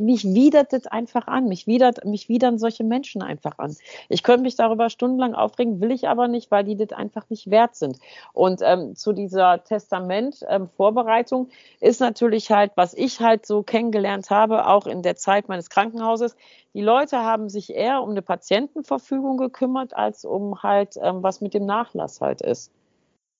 mich 0.00 0.24
widert 0.24 0.72
das 0.72 0.86
einfach 0.86 1.26
an. 1.26 1.48
Mich 1.48 1.66
widert, 1.66 2.04
mich 2.04 2.28
widern 2.28 2.58
solche 2.58 2.84
Menschen 2.84 3.22
einfach 3.22 3.58
an. 3.58 3.76
Ich 4.08 4.22
könnte 4.22 4.42
mich 4.42 4.56
darüber 4.56 4.90
stundenlang 4.90 5.34
aufregen, 5.34 5.80
will 5.80 5.90
ich 5.90 6.08
aber 6.08 6.28
nicht, 6.28 6.50
weil 6.50 6.64
die 6.64 6.76
das 6.76 6.92
einfach 6.92 7.28
nicht 7.30 7.50
wert 7.50 7.76
sind. 7.76 7.98
Und 8.32 8.60
ähm, 8.62 8.96
zu 8.96 9.12
dieser 9.12 9.64
Testament-Vorbereitung 9.64 11.46
ähm, 11.46 11.52
ist 11.80 12.00
natürlich 12.00 12.50
halt, 12.50 12.72
was 12.76 12.94
ich 12.94 13.20
halt 13.20 13.46
so 13.46 13.62
kennengelernt 13.62 14.30
habe, 14.30 14.66
auch 14.66 14.86
in 14.86 15.02
der 15.02 15.16
Zeit 15.16 15.48
meines 15.48 15.70
Krankenhauses, 15.70 16.36
die 16.72 16.82
Leute 16.82 17.18
haben 17.18 17.48
sich 17.48 17.74
eher 17.74 18.02
um 18.02 18.10
eine 18.10 18.22
Patientenverfügung 18.22 19.36
gekümmert, 19.36 19.94
als 19.94 20.24
um 20.24 20.62
halt, 20.62 20.96
ähm, 21.02 21.22
was 21.22 21.40
mit 21.40 21.54
dem 21.54 21.66
Nachlass 21.66 22.20
halt 22.20 22.40
ist. 22.40 22.72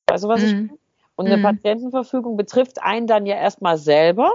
Also 0.07 0.29
was 0.29 0.43
mhm. 0.43 0.71
ich 0.73 0.81
und 1.17 1.27
eine 1.27 1.37
mhm. 1.37 1.43
Patientenverfügung 1.43 2.39
betrifft 2.39 2.83
einen 2.83 3.07
dann 3.07 3.27
ja 3.27 3.37
erstmal 3.37 3.77
selber 3.77 4.33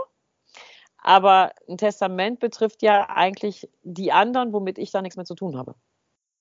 aber 1.06 1.52
ein 1.70 1.78
Testament 1.78 2.40
betrifft 2.40 2.82
ja 2.82 3.08
eigentlich 3.10 3.70
die 3.84 4.12
anderen, 4.12 4.54
womit 4.54 4.80
ich 4.80 4.90
da 4.90 5.04
nichts 5.04 5.18
mehr 5.18 5.26
zu 5.26 5.36
tun 5.36 5.56
habe. 5.56 5.76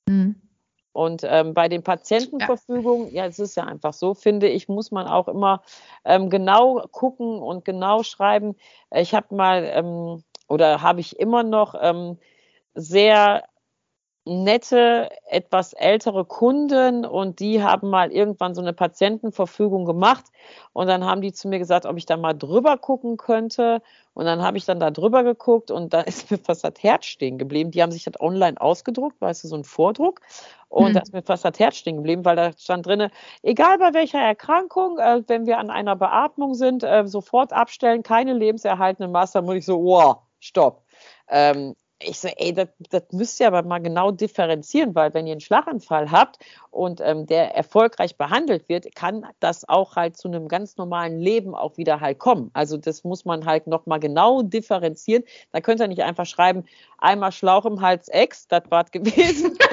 Mhm. 0.08 0.40
Und 0.92 1.22
ähm, 1.24 1.52
bei 1.52 1.68
den 1.68 1.82
Patientenverfügungen, 1.82 3.08
ja. 3.08 3.24
ja, 3.24 3.26
es 3.26 3.38
ist 3.38 3.56
ja 3.56 3.64
einfach 3.64 3.92
so, 3.92 4.14
finde 4.14 4.48
ich, 4.48 4.66
muss 4.66 4.90
man 4.90 5.06
auch 5.06 5.28
immer 5.28 5.60
ähm, 6.06 6.30
genau 6.30 6.86
gucken 6.92 7.42
und 7.42 7.66
genau 7.66 8.02
schreiben. 8.04 8.56
Ich 8.90 9.12
habe 9.12 9.34
mal 9.34 9.64
ähm, 9.64 10.24
oder 10.48 10.80
habe 10.80 11.00
ich 11.00 11.18
immer 11.18 11.42
noch 11.42 11.74
ähm, 11.78 12.16
sehr 12.74 13.44
nette, 14.26 15.10
etwas 15.26 15.74
ältere 15.74 16.24
Kunden 16.24 17.04
und 17.04 17.40
die 17.40 17.62
haben 17.62 17.90
mal 17.90 18.10
irgendwann 18.10 18.54
so 18.54 18.62
eine 18.62 18.72
Patientenverfügung 18.72 19.84
gemacht 19.84 20.24
und 20.72 20.86
dann 20.86 21.04
haben 21.04 21.20
die 21.20 21.32
zu 21.32 21.46
mir 21.46 21.58
gesagt, 21.58 21.84
ob 21.84 21.98
ich 21.98 22.06
da 22.06 22.16
mal 22.16 22.32
drüber 22.32 22.78
gucken 22.78 23.18
könnte 23.18 23.82
und 24.14 24.24
dann 24.24 24.42
habe 24.42 24.56
ich 24.56 24.64
dann 24.64 24.80
da 24.80 24.90
drüber 24.90 25.24
geguckt 25.24 25.70
und 25.70 25.92
da 25.92 26.00
ist 26.00 26.30
mir 26.30 26.38
fast 26.38 26.64
das 26.64 26.72
Herz 26.80 27.04
stehen 27.04 27.36
geblieben. 27.36 27.70
Die 27.70 27.82
haben 27.82 27.92
sich 27.92 28.04
das 28.04 28.18
online 28.18 28.58
ausgedruckt, 28.58 29.20
weißt 29.20 29.44
du, 29.44 29.48
so 29.48 29.56
ein 29.56 29.64
Vordruck 29.64 30.22
und 30.70 30.90
mhm. 30.90 30.94
da 30.94 31.00
ist 31.00 31.12
mir 31.12 31.22
fast 31.22 31.44
das 31.44 31.58
Herz 31.58 31.76
stehen 31.76 31.96
geblieben, 31.96 32.24
weil 32.24 32.36
da 32.36 32.52
stand 32.56 32.86
drin, 32.86 33.10
egal 33.42 33.76
bei 33.78 33.92
welcher 33.92 34.20
Erkrankung, 34.20 34.98
äh, 34.98 35.22
wenn 35.26 35.44
wir 35.44 35.58
an 35.58 35.68
einer 35.68 35.96
Beatmung 35.96 36.54
sind, 36.54 36.82
äh, 36.82 37.06
sofort 37.06 37.52
abstellen, 37.52 38.02
keine 38.02 38.32
lebenserhaltenden 38.32 39.12
Maßnahmen 39.12 39.50
und 39.50 39.56
ich 39.56 39.66
so, 39.66 39.84
wow, 39.84 40.16
stopp. 40.40 40.82
Ähm, 41.28 41.74
ich 42.00 42.18
so, 42.18 42.28
ey, 42.28 42.52
das, 42.52 42.68
das 42.90 43.04
müsst 43.12 43.40
ihr 43.40 43.46
aber 43.46 43.62
mal 43.62 43.78
genau 43.78 44.10
differenzieren, 44.10 44.94
weil 44.94 45.14
wenn 45.14 45.26
ihr 45.26 45.32
einen 45.32 45.40
Schlaganfall 45.40 46.10
habt 46.10 46.38
und 46.70 47.00
ähm, 47.00 47.26
der 47.26 47.54
erfolgreich 47.54 48.16
behandelt 48.16 48.68
wird, 48.68 48.94
kann 48.94 49.26
das 49.40 49.68
auch 49.68 49.96
halt 49.96 50.16
zu 50.16 50.28
einem 50.28 50.48
ganz 50.48 50.76
normalen 50.76 51.18
Leben 51.20 51.54
auch 51.54 51.76
wieder 51.76 52.00
halt 52.00 52.18
kommen. 52.18 52.50
Also 52.52 52.76
das 52.76 53.04
muss 53.04 53.24
man 53.24 53.46
halt 53.46 53.66
nochmal 53.66 54.00
genau 54.00 54.42
differenzieren. 54.42 55.24
Da 55.52 55.60
könnt 55.60 55.80
ihr 55.80 55.88
nicht 55.88 56.02
einfach 56.02 56.26
schreiben, 56.26 56.64
einmal 56.98 57.32
Schlauch 57.32 57.64
im 57.64 57.80
Hals 57.80 58.08
Ex, 58.08 58.48
das 58.48 58.62
war 58.70 58.84
gewesen. 58.84 59.56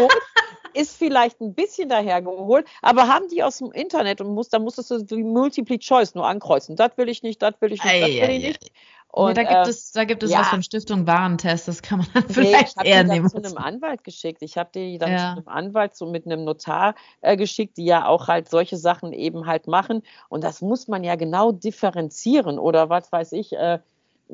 ist 0.73 0.97
vielleicht 0.97 1.41
ein 1.41 1.53
bisschen 1.53 1.89
dahergeholt, 1.89 2.65
aber 2.81 3.07
haben 3.07 3.27
die 3.27 3.43
aus 3.43 3.57
dem 3.57 3.71
Internet 3.71 4.21
und 4.21 4.33
muss, 4.33 4.49
da 4.49 4.59
musstest 4.59 4.91
du 4.91 4.99
die 4.99 5.23
Multiple 5.23 5.79
Choice 5.79 6.15
nur 6.15 6.27
ankreuzen. 6.27 6.75
Das 6.75 6.97
will 6.97 7.09
ich 7.09 7.23
nicht, 7.23 7.41
das 7.41 7.55
will 7.59 7.73
ich 7.73 7.83
nicht, 7.83 8.01
das 8.01 8.09
will 8.09 8.29
ich 8.29 8.47
nicht. 8.47 8.71
Und, 9.13 9.37
ja, 9.37 9.43
da 9.43 9.43
gibt 9.43 9.67
äh, 9.67 9.69
es, 9.69 9.91
da 9.91 10.05
gibt 10.05 10.23
es 10.23 10.31
ja. 10.31 10.39
was 10.39 10.47
von 10.47 10.63
Stiftung 10.63 11.05
Warentest, 11.05 11.67
das 11.67 11.81
kann 11.81 11.99
man 11.99 12.07
dann 12.13 12.29
vielleicht 12.29 12.77
nee, 12.77 12.83
ich 12.83 12.89
eher 12.89 13.03
nehmen. 13.03 13.27
Ich 13.27 13.33
habe 13.33 13.41
die 13.41 13.49
zu 13.49 13.57
einem 13.57 13.65
Anwalt 13.65 14.03
geschickt. 14.05 14.41
Ich 14.41 14.57
habe 14.57 14.69
die 14.73 14.97
dann 14.97 15.11
ja. 15.11 15.17
zu 15.17 15.23
einem 15.23 15.47
Anwalt, 15.47 15.95
so 15.95 16.09
mit 16.09 16.25
einem 16.25 16.45
Notar 16.45 16.95
äh, 17.19 17.35
geschickt, 17.35 17.77
die 17.77 17.85
ja 17.85 18.05
auch 18.07 18.29
halt 18.29 18.49
solche 18.49 18.77
Sachen 18.77 19.11
eben 19.11 19.47
halt 19.47 19.67
machen. 19.67 20.03
Und 20.29 20.45
das 20.45 20.61
muss 20.61 20.87
man 20.87 21.03
ja 21.03 21.15
genau 21.15 21.51
differenzieren. 21.51 22.57
Oder 22.57 22.89
was 22.89 23.11
weiß 23.11 23.33
ich, 23.33 23.51
äh, 23.51 23.79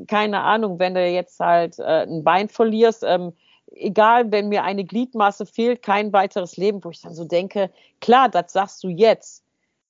keine 0.06 0.42
Ahnung, 0.42 0.78
wenn 0.78 0.94
du 0.94 1.04
jetzt 1.04 1.40
halt 1.40 1.80
äh, 1.80 2.04
ein 2.04 2.24
Bein 2.24 2.48
verlierst, 2.48 3.04
ähm, 3.04 3.34
egal, 3.72 4.32
wenn 4.32 4.50
mir 4.50 4.64
eine 4.64 4.84
Gliedmasse 4.84 5.48
fehlt, 5.48 5.82
kein 5.82 6.14
weiteres 6.14 6.56
Leben, 6.56 6.84
wo 6.84 6.92
ich 6.92 7.02
dann 7.02 7.16
so 7.16 7.24
denke, 7.24 7.72
klar, 8.00 8.30
das 8.30 8.54
sagst 8.54 8.84
du 8.84 8.90
jetzt. 8.90 9.44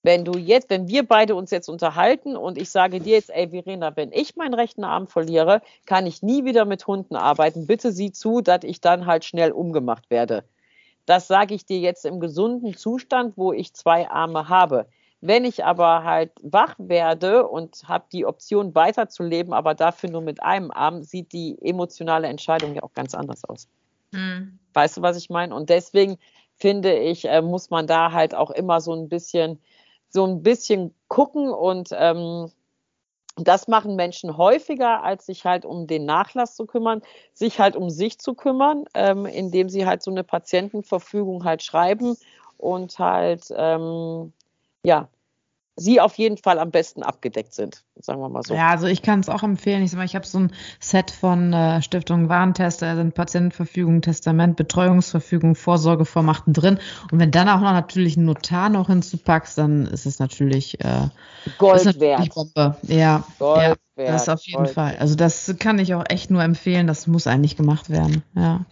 Wenn 0.04 0.24
du 0.24 0.38
jetzt, 0.38 0.70
wenn 0.70 0.88
wir 0.88 1.06
beide 1.08 1.36
uns 1.36 1.52
jetzt 1.52 1.70
unterhalten 1.70 2.38
und 2.38 2.58
ich 2.58 2.70
sage 2.70 3.00
dir 3.00 3.16
jetzt, 3.16 3.30
ey 3.30 3.50
Verena, 3.50 3.96
wenn 3.96 4.12
ich 4.12 4.36
meinen 4.36 4.54
rechten 4.54 4.84
Arm 4.84 5.08
verliere, 5.08 5.62
kann 5.86 6.06
ich 6.06 6.22
nie 6.22 6.46
wieder 6.46 6.66
mit 6.66 6.88
Hunden 6.88 7.16
arbeiten. 7.16 7.68
Bitte 7.68 7.92
sieh 7.92 8.12
zu, 8.12 8.42
dass 8.42 8.64
ich 8.64 8.80
dann 8.80 9.06
halt 9.06 9.26
schnell 9.26 9.52
umgemacht 9.52 10.10
werde. 10.10 10.44
Das 11.06 11.28
sage 11.28 11.56
ich 11.56 11.66
dir 11.66 11.80
jetzt 11.80 12.06
im 12.06 12.20
gesunden 12.20 12.76
Zustand, 12.76 13.38
wo 13.38 13.54
ich 13.54 13.74
zwei 13.74 14.10
Arme 14.10 14.50
habe. 14.50 14.88
Wenn 15.20 15.46
ich 15.46 15.66
aber 15.66 16.04
halt 16.04 16.32
wach 16.44 16.76
werde 16.78 17.48
und 17.48 17.84
habe 17.88 18.06
die 18.12 18.26
Option 18.26 18.76
weiterzuleben, 18.76 19.52
aber 19.52 19.74
dafür 19.74 20.12
nur 20.12 20.22
mit 20.22 20.44
einem 20.44 20.70
Arm, 20.70 21.02
sieht 21.04 21.34
die 21.34 21.58
emotionale 21.62 22.28
Entscheidung 22.28 22.76
ja 22.76 22.84
auch 22.84 22.94
ganz 22.94 23.16
anders 23.16 23.44
aus. 23.46 23.68
Hm. 24.14 24.60
Weißt 24.74 24.98
du, 24.98 25.02
was 25.02 25.18
ich 25.18 25.30
meine? 25.30 25.56
Und 25.56 25.70
deswegen 25.70 26.18
finde 26.56 26.98
ich, 26.98 27.26
äh, 27.26 27.42
muss 27.42 27.70
man 27.70 27.88
da 27.88 28.12
halt 28.12 28.36
auch 28.36 28.52
immer 28.52 28.80
so 28.82 28.94
ein 28.94 29.10
bisschen 29.10 29.60
so 30.10 30.26
ein 30.26 30.44
bisschen 30.44 30.94
gucken 31.08 31.50
und 31.50 31.90
ähm, 31.92 32.52
das 33.36 33.68
machen 33.68 33.96
Menschen 33.96 34.36
häufiger, 34.36 35.04
als 35.04 35.28
sich 35.28 35.46
halt 35.46 35.64
um 35.64 35.86
den 35.86 36.06
Nachlass 36.06 36.56
zu 36.56 36.66
kümmern, 36.66 37.02
sich 37.34 37.60
halt 37.60 37.76
um 37.76 37.90
sich 37.90 38.20
zu 38.20 38.34
kümmern, 38.34 38.86
ähm, 38.96 39.26
indem 39.26 39.70
sie 39.70 39.86
halt 39.86 40.02
so 40.02 40.10
eine 40.12 40.24
Patientenverfügung 40.24 41.44
halt 41.44 41.62
schreiben 41.62 42.18
und 42.58 42.98
halt 42.98 43.54
ähm, 43.56 44.34
ja 44.84 45.08
sie 45.78 46.02
auf 46.02 46.16
jeden 46.16 46.38
Fall 46.38 46.58
am 46.60 46.72
besten 46.72 47.04
abgedeckt 47.04 47.54
sind, 47.54 47.84
sagen 47.96 48.20
wir 48.20 48.30
mal 48.30 48.42
so. 48.44 48.56
Ja, 48.56 48.70
also 48.70 48.88
ich 48.88 49.04
kann 49.04 49.20
es 49.20 49.30
auch 49.30 49.44
empfehlen. 49.44 49.84
Ich, 49.84 49.94
ich 49.94 50.16
habe 50.16 50.26
so 50.26 50.40
ein 50.40 50.52
Set 50.80 51.12
von 51.12 51.54
äh, 51.54 51.82
Stiftung 51.84 52.30
Warentest, 52.30 52.82
da 52.82 52.96
sind 52.96 53.14
Patientenverfügung, 53.14 54.02
Testament, 54.02 54.56
Betreuungsverfügung, 54.56 55.56
Vorsorgevormachten 55.56 56.54
drin. 56.54 56.80
Und 57.12 57.20
wenn 57.20 57.32
dann 57.32 57.48
auch 57.48 57.62
noch 57.62 57.74
natürlich 57.74 58.18
ein 58.18 58.26
Notar 58.26 58.70
noch 58.70 58.88
hinzupackst, 58.88 59.58
dann 59.58 59.86
ist 59.86 60.08
es 60.08 60.18
natürlich 60.20 60.84
äh, 60.84 61.10
Gold 61.60 61.86
natürlich 61.86 62.02
wert. 62.02 62.80
Ja, 62.84 63.24
Gold 63.38 63.62
ja, 63.62 63.76
wert. 63.96 64.10
Das 64.10 64.30
auf 64.30 64.42
jeden 64.46 64.64
Gold 64.64 64.72
Fall. 64.72 64.98
Also 65.00 65.16
das 65.16 65.56
kann 65.60 65.78
ich 65.78 65.94
auch 65.94 66.04
echt 66.10 66.32
nur 66.32 66.44
empfehlen. 66.44 66.88
Das 66.88 67.06
muss 67.06 67.28
eigentlich 67.28 67.56
gemacht 67.56 67.92
werden. 67.92 68.24
Ja. 68.36 68.66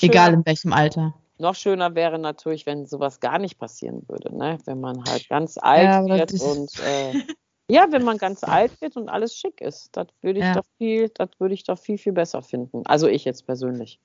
Egal 0.00 0.34
in 0.34 0.44
welchem 0.44 0.72
Alter. 0.72 1.14
Noch 1.38 1.54
schöner 1.54 1.94
wäre 1.94 2.18
natürlich, 2.18 2.66
wenn 2.66 2.86
sowas 2.86 3.20
gar 3.20 3.38
nicht 3.38 3.58
passieren 3.58 4.02
würde, 4.08 4.36
ne? 4.36 4.58
wenn 4.64 4.80
man 4.80 5.04
halt 5.04 5.28
ganz 5.28 5.56
alt 5.56 5.84
ja, 5.84 6.04
wird 6.04 6.32
und 6.40 6.70
äh, 6.80 7.12
ja, 7.70 7.86
wenn 7.90 8.02
man 8.02 8.18
ganz 8.18 8.42
alt 8.42 8.80
wird 8.80 8.96
und 8.96 9.08
alles 9.08 9.36
schick 9.36 9.60
ist. 9.60 9.96
Das 9.96 10.08
würde 10.20 10.40
ich 10.40 10.44
ja. 10.44 10.54
doch 10.54 10.64
viel, 10.78 11.10
das 11.10 11.28
würde 11.38 11.54
ich 11.54 11.62
doch 11.64 11.78
viel, 11.78 11.98
viel 11.98 12.12
besser 12.12 12.42
finden. 12.42 12.84
Also 12.86 13.06
ich 13.06 13.24
jetzt 13.24 13.46
persönlich. 13.46 14.00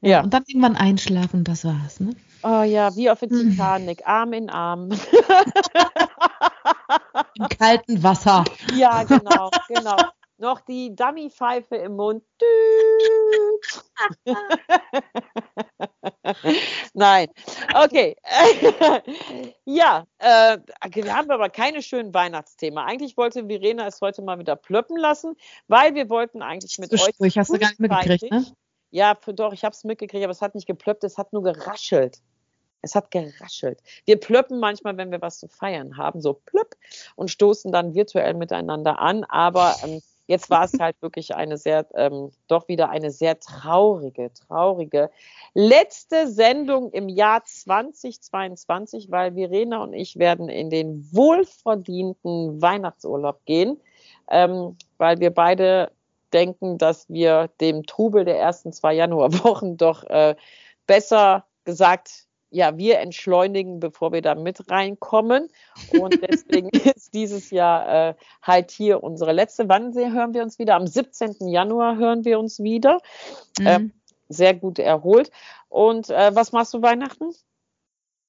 Ja. 0.00 0.22
Und 0.22 0.32
dann 0.32 0.44
irgendwann 0.46 0.76
einschlafen, 0.76 1.44
das 1.44 1.64
war's, 1.64 2.00
ne? 2.00 2.14
Oh 2.42 2.62
ja, 2.62 2.94
wie 2.96 3.10
auf 3.10 3.20
der 3.20 3.30
hm. 3.30 3.50
Titanic, 3.50 4.06
Arm 4.06 4.32
in 4.32 4.48
Arm. 4.48 4.90
Im 7.34 7.48
kalten 7.48 8.02
Wasser. 8.02 8.44
Ja, 8.76 9.04
genau, 9.04 9.50
genau 9.68 9.96
noch 10.40 10.60
die 10.60 10.94
Dummy-Pfeife 10.94 11.76
im 11.76 11.96
Mund. 11.96 12.22
Nein, 16.94 17.28
okay. 17.74 18.16
ja, 19.64 20.06
äh, 20.18 20.58
wir 20.92 21.16
haben 21.16 21.30
aber 21.30 21.50
keine 21.50 21.82
schönen 21.82 22.14
Weihnachtsthema. 22.14 22.84
Eigentlich 22.84 23.16
wollte 23.16 23.46
Verena 23.46 23.86
es 23.86 24.00
heute 24.00 24.22
mal 24.22 24.38
wieder 24.38 24.56
plöppen 24.56 24.96
lassen, 24.96 25.36
weil 25.68 25.94
wir 25.94 26.08
wollten 26.08 26.42
eigentlich 26.42 26.78
mit 26.78 26.92
euch. 26.92 27.10
Ich 27.20 27.38
hast 27.38 27.50
du 27.50 27.58
gar 27.58 27.68
nicht 27.68 27.80
mitgekriegt, 27.80 28.30
ne? 28.30 28.46
Ja, 28.90 29.14
doch, 29.14 29.52
ich 29.52 29.64
habe 29.64 29.72
es 29.72 29.84
mitgekriegt, 29.84 30.24
aber 30.24 30.32
es 30.32 30.42
hat 30.42 30.54
nicht 30.54 30.66
geplöppt, 30.66 31.04
es 31.04 31.16
hat 31.16 31.32
nur 31.32 31.44
geraschelt. 31.44 32.20
Es 32.82 32.94
hat 32.94 33.10
geraschelt. 33.10 33.80
Wir 34.06 34.18
plöppen 34.18 34.58
manchmal, 34.58 34.96
wenn 34.96 35.10
wir 35.10 35.20
was 35.20 35.38
zu 35.38 35.48
feiern 35.48 35.96
haben, 35.96 36.20
so 36.20 36.34
plöpp 36.34 36.76
und 37.14 37.30
stoßen 37.30 37.72
dann 37.72 37.94
virtuell 37.94 38.34
miteinander 38.34 38.98
an. 38.98 39.24
Aber 39.24 39.76
ähm, 39.84 40.00
Jetzt 40.30 40.48
war 40.48 40.62
es 40.62 40.78
halt 40.78 40.94
wirklich 41.02 41.34
eine 41.34 41.56
sehr, 41.56 41.86
ähm, 41.96 42.30
doch 42.46 42.68
wieder 42.68 42.88
eine 42.88 43.10
sehr 43.10 43.40
traurige, 43.40 44.30
traurige 44.32 45.10
letzte 45.54 46.28
Sendung 46.28 46.92
im 46.92 47.08
Jahr 47.08 47.42
2022, 47.44 49.10
weil 49.10 49.34
Verena 49.34 49.82
und 49.82 49.92
ich 49.92 50.20
werden 50.20 50.48
in 50.48 50.70
den 50.70 51.04
wohlverdienten 51.10 52.62
Weihnachtsurlaub 52.62 53.44
gehen, 53.44 53.80
ähm, 54.30 54.76
weil 54.98 55.18
wir 55.18 55.34
beide 55.34 55.90
denken, 56.32 56.78
dass 56.78 57.08
wir 57.08 57.50
dem 57.60 57.84
Trubel 57.84 58.24
der 58.24 58.38
ersten 58.38 58.72
zwei 58.72 58.94
Januarwochen 58.94 59.78
doch 59.78 60.04
äh, 60.04 60.36
besser 60.86 61.44
gesagt 61.64 62.28
ja, 62.50 62.76
wir 62.76 62.98
entschleunigen, 62.98 63.80
bevor 63.80 64.12
wir 64.12 64.22
da 64.22 64.34
mit 64.34 64.70
reinkommen. 64.70 65.48
Und 65.98 66.20
deswegen 66.22 66.68
ist 66.94 67.14
dieses 67.14 67.50
Jahr 67.50 68.10
äh, 68.10 68.14
halt 68.42 68.70
hier 68.70 69.02
unsere 69.02 69.32
letzte. 69.32 69.68
Wann 69.68 69.94
hören 69.94 70.34
wir 70.34 70.42
uns 70.42 70.58
wieder? 70.58 70.74
Am 70.74 70.86
17. 70.86 71.48
Januar 71.48 71.96
hören 71.96 72.24
wir 72.24 72.38
uns 72.38 72.60
wieder. 72.60 73.00
Mhm. 73.58 73.66
Ähm, 73.66 73.92
sehr 74.28 74.54
gut 74.54 74.78
erholt. 74.78 75.30
Und 75.68 76.10
äh, 76.10 76.34
was 76.34 76.52
machst 76.52 76.74
du 76.74 76.82
Weihnachten? 76.82 77.30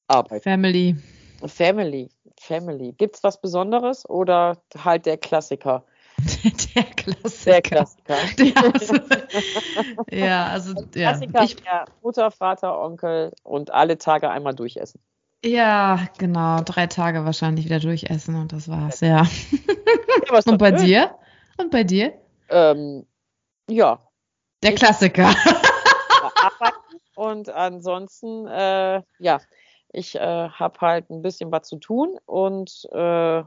Arbeit. 0.07 0.43
Family. 0.43 0.95
Family. 1.45 2.09
Family. 2.39 2.93
Gibt 2.93 3.15
es 3.15 3.23
was 3.23 3.39
Besonderes 3.39 4.07
oder 4.09 4.61
halt 4.77 5.05
der 5.05 5.17
Klassiker? 5.17 5.83
Der 6.75 6.83
Klassiker. 6.83 7.51
Der 7.51 7.61
Klassiker. 7.61 8.15
Der, 8.37 8.73
also, 8.73 8.95
ja, 10.11 10.45
also 10.47 10.73
ja. 10.95 11.11
Klassiker, 11.11 11.43
ich, 11.43 11.55
ja. 11.65 11.85
Mutter, 12.01 12.31
Vater, 12.31 12.79
Onkel 12.79 13.33
und 13.43 13.71
alle 13.71 13.97
Tage 13.97 14.29
einmal 14.29 14.55
durchessen. 14.55 15.01
Ja, 15.43 16.07
genau. 16.17 16.61
Drei 16.61 16.87
Tage 16.87 17.25
wahrscheinlich 17.25 17.65
wieder 17.65 17.79
durchessen 17.79 18.35
und 18.35 18.53
das 18.53 18.69
war's, 18.69 19.01
ja. 19.01 19.25
ja 19.25 20.39
und 20.45 20.57
bei 20.57 20.69
schön. 20.77 20.85
dir? 20.85 21.15
Und 21.57 21.71
bei 21.71 21.83
dir? 21.83 22.13
Ähm, 22.49 23.05
ja. 23.69 23.99
Der 24.63 24.75
Klassiker. 24.75 25.33
und 27.15 27.49
ansonsten, 27.49 28.47
äh, 28.47 29.01
ja, 29.19 29.41
ich 29.91 30.15
äh, 30.15 30.49
habe 30.49 30.79
halt 30.79 31.09
ein 31.09 31.21
bisschen 31.21 31.51
was 31.51 31.67
zu 31.67 31.77
tun 31.77 32.17
und 32.25 32.87
äh, 32.91 33.43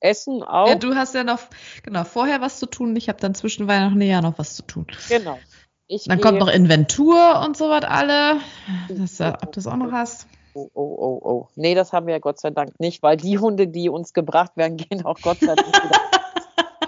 Essen 0.00 0.42
auch. 0.42 0.68
Ja, 0.68 0.74
du 0.74 0.94
hast 0.94 1.14
ja 1.14 1.24
noch, 1.24 1.40
genau, 1.82 2.04
vorher 2.04 2.40
was 2.40 2.58
zu 2.58 2.66
tun. 2.66 2.96
Ich 2.96 3.08
habe 3.08 3.20
dann 3.20 3.34
zwischen 3.34 3.68
Weihnachten 3.68 4.00
ja 4.00 4.20
noch 4.20 4.38
was 4.38 4.54
zu 4.54 4.62
tun. 4.62 4.86
Genau. 5.08 5.38
Ich 5.86 6.04
dann 6.04 6.20
kommt 6.20 6.38
noch 6.38 6.48
Inventur 6.48 7.40
und 7.44 7.56
so 7.56 7.68
was 7.68 7.84
alle. 7.84 8.40
Das, 8.88 9.18
äh, 9.20 9.32
ob 9.42 9.52
du 9.52 9.56
das 9.56 9.66
auch 9.66 9.76
noch 9.76 9.90
hast. 9.92 10.26
Oh, 10.54 10.68
oh, 10.74 10.82
oh, 10.82 11.20
oh. 11.22 11.48
Nee, 11.56 11.74
das 11.74 11.92
haben 11.92 12.06
wir 12.06 12.14
ja 12.14 12.18
Gott 12.20 12.40
sei 12.40 12.50
Dank 12.50 12.78
nicht, 12.80 13.02
weil 13.02 13.16
die 13.16 13.38
Hunde, 13.38 13.68
die 13.68 13.88
uns 13.88 14.12
gebracht 14.12 14.56
werden, 14.56 14.76
gehen 14.78 15.04
auch 15.04 15.20
Gott 15.20 15.40
sei 15.40 15.54
Dank 15.54 15.66
wieder. 15.66 16.00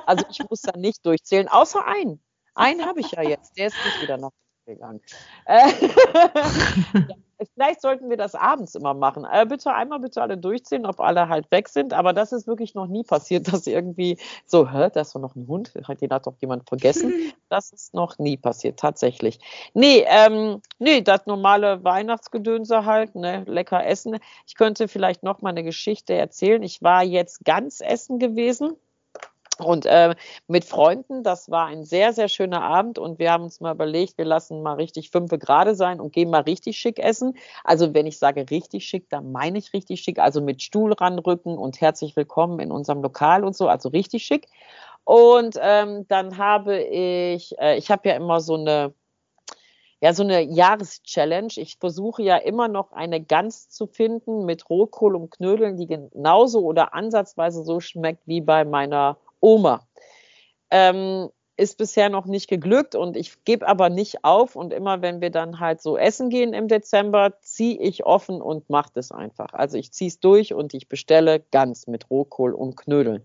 also 0.07 0.25
ich 0.31 0.41
muss 0.49 0.63
da 0.63 0.77
nicht 0.77 1.05
durchzählen, 1.05 1.49
außer 1.49 1.85
einen. 1.87 2.21
Einen 2.55 2.87
habe 2.87 3.01
ich 3.01 3.11
ja 3.13 3.23
jetzt, 3.23 3.57
der 3.57 3.69
ist 3.69 3.77
nicht 3.85 4.03
wieder 4.03 4.19
nach 4.19 4.31
gegangen. 4.67 5.01
Äh, 5.47 5.73
vielleicht 7.55 7.81
sollten 7.81 8.11
wir 8.11 8.17
das 8.17 8.35
abends 8.35 8.75
immer 8.75 8.95
machen. 8.95 9.27
Äh, 9.31 9.47
bitte 9.47 9.73
einmal 9.73 10.01
bitte 10.01 10.23
alle 10.23 10.39
durchziehen, 10.39 10.87
ob 10.87 11.01
alle 11.01 11.29
halt 11.29 11.51
weg 11.51 11.69
sind. 11.69 11.93
Aber 11.93 12.13
das 12.13 12.33
ist 12.33 12.47
wirklich 12.47 12.75
noch 12.75 12.87
nie 12.87 13.03
passiert, 13.05 13.47
dass 13.53 13.67
irgendwie 13.67 14.19
so, 14.47 14.71
hä, 14.71 14.91
da 14.93 15.01
ist 15.01 15.15
doch 15.15 15.21
noch 15.21 15.37
ein 15.37 15.47
Hund, 15.47 15.73
den 15.75 16.11
hat 16.11 16.27
doch 16.27 16.37
jemand 16.41 16.69
vergessen. 16.69 17.13
Das 17.49 17.71
ist 17.71 17.93
noch 17.93 18.19
nie 18.19 18.39
passiert, 18.39 18.79
tatsächlich. 18.79 19.39
Nee, 19.75 20.07
ähm, 20.09 20.63
nee, 20.79 21.03
das 21.03 21.27
normale 21.27 21.85
Weihnachtsgedönse 21.85 22.87
halt, 22.87 23.15
ne, 23.15 23.45
lecker 23.47 23.85
essen. 23.85 24.17
Ich 24.47 24.55
könnte 24.55 24.89
vielleicht 24.89 25.23
noch 25.23 25.43
mal 25.43 25.51
eine 25.51 25.63
Geschichte 25.63 26.15
erzählen. 26.15 26.63
Ich 26.63 26.81
war 26.81 27.03
jetzt 27.03 27.45
ganz 27.45 27.83
essen 27.83 28.19
gewesen 28.19 28.79
und 29.59 29.87
äh, 29.87 30.15
mit 30.49 30.65
Freunden, 30.65 31.23
das 31.23 31.51
war 31.51 31.67
ein 31.67 31.85
sehr, 31.85 32.13
sehr 32.13 32.29
schöner 32.29 32.63
Abend 32.63 32.99
und 32.99 33.19
wir 33.19 33.33
haben 33.33 33.45
uns 33.45 33.61
mal 33.61 33.75
überlegt, 33.75 34.17
wir 34.17 34.25
lassen 34.25 34.63
mal 34.63 34.75
richtig 34.75 35.11
fünfe 35.11 35.39
gerade 35.39 35.75
sein 35.75 36.01
und 36.01 36.13
gehen 36.13 36.31
mal 36.31 36.43
richtig 36.43 36.79
schick 36.79 36.99
essen. 36.99 37.37
Also 37.63 37.93
wenn 37.93 38.07
ich 38.07 38.19
sage 38.19 38.47
richtig 38.51 38.87
schick, 38.87 39.09
dann 39.11 39.31
meine 39.31 39.59
ich 39.59 39.73
richtig 39.75 40.01
schick, 40.01 40.19
also 40.19 40.41
mit 40.41 40.63
Stuhl 40.63 40.95
ranrücken 40.95 41.59
und 41.59 41.81
herzlich 41.81 42.17
willkommen 42.17 42.61
in 42.61 42.73
unserem 42.73 43.03
Lokal 43.03 43.45
und 43.45 43.55
so, 43.55 43.69
also 43.69 43.91
richtig 43.91 44.25
schick. 44.25 44.49
Und 45.05 45.59
ähm, 45.61 46.07
dann 46.09 46.39
habe 46.39 46.81
ich, 46.81 47.59
äh, 47.59 47.77
ich 47.77 47.91
habe 47.91 48.09
ja 48.09 48.15
immer 48.15 48.41
so 48.41 48.55
eine, 48.55 48.95
ja, 50.01 50.15
so 50.15 50.23
eine 50.23 50.41
Jahreschallenge. 50.43 51.53
Ich 51.57 51.77
versuche 51.79 52.23
ja 52.23 52.37
immer 52.37 52.69
noch 52.69 52.93
eine 52.93 53.23
Gans 53.23 53.69
zu 53.69 53.87
finden 53.87 54.45
mit 54.47 54.69
Rotkohl 54.71 55.15
und 55.15 55.31
Knödeln, 55.31 55.77
die 55.77 55.87
genauso 55.87 56.61
oder 56.61 56.95
ansatzweise 56.95 57.65
so 57.65 57.81
schmeckt 57.81 58.27
wie 58.27 58.41
bei 58.41 58.65
meiner 58.65 59.19
Oma. 59.43 59.87
Ähm, 60.71 61.29
ist 61.59 61.77
bisher 61.77 62.09
noch 62.09 62.25
nicht 62.25 62.49
geglückt 62.49 62.95
und 62.95 63.17
ich 63.17 63.45
gebe 63.45 63.69
aber 63.69 63.91
nicht 63.91 64.25
auf 64.25 64.57
und 64.57 64.73
immer 64.73 65.03
wenn 65.03 65.21
wir 65.21 65.31
dann 65.31 65.61
halt 65.61 65.83
so 65.83 65.99
essen 65.99 66.31
gehen 66.31 66.55
im 66.55 66.67
Dezember, 66.67 67.39
ziehe 67.43 67.79
ich 67.79 68.07
offen 68.07 68.41
und 68.41 68.71
mache 68.71 68.91
das 68.95 69.13
einfach. 69.13 69.53
Also 69.53 69.77
ich 69.77 69.93
ziehe 69.93 70.09
es 70.09 70.19
durch 70.19 70.55
und 70.55 70.73
ich 70.73 70.89
bestelle 70.89 71.41
ganz 71.51 71.87
mit 71.87 72.11
Rohkohl 72.11 72.55
und 72.55 72.77
Knödeln. 72.77 73.23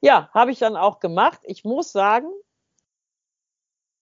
Ja, 0.00 0.30
habe 0.32 0.50
ich 0.50 0.58
dann 0.58 0.76
auch 0.76 0.98
gemacht. 0.98 1.40
Ich 1.44 1.62
muss 1.62 1.92
sagen, 1.92 2.28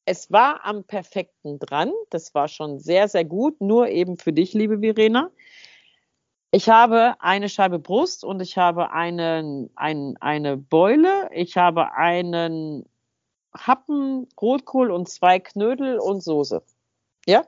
es 0.06 0.30
war 0.30 0.64
am 0.64 0.84
perfekten 0.84 1.58
dran. 1.58 1.92
Das 2.10 2.34
war 2.34 2.48
schon 2.48 2.78
sehr, 2.78 3.08
sehr 3.08 3.24
gut. 3.24 3.60
Nur 3.60 3.88
eben 3.88 4.16
für 4.16 4.32
dich, 4.32 4.54
liebe 4.54 4.78
Verena. 4.78 5.30
Ich 6.52 6.68
habe 6.68 7.14
eine 7.20 7.48
Scheibe 7.48 7.78
Brust 7.78 8.24
und 8.24 8.40
ich 8.40 8.58
habe 8.58 8.90
einen, 8.90 9.70
ein, 9.76 10.16
eine 10.20 10.56
Beule. 10.56 11.30
Ich 11.32 11.56
habe 11.56 11.94
einen 11.94 12.84
Happen 13.56 14.28
Rotkohl 14.40 14.90
und 14.90 15.08
zwei 15.08 15.38
Knödel 15.38 15.98
und 15.98 16.22
Soße. 16.22 16.62
Ja? 17.26 17.44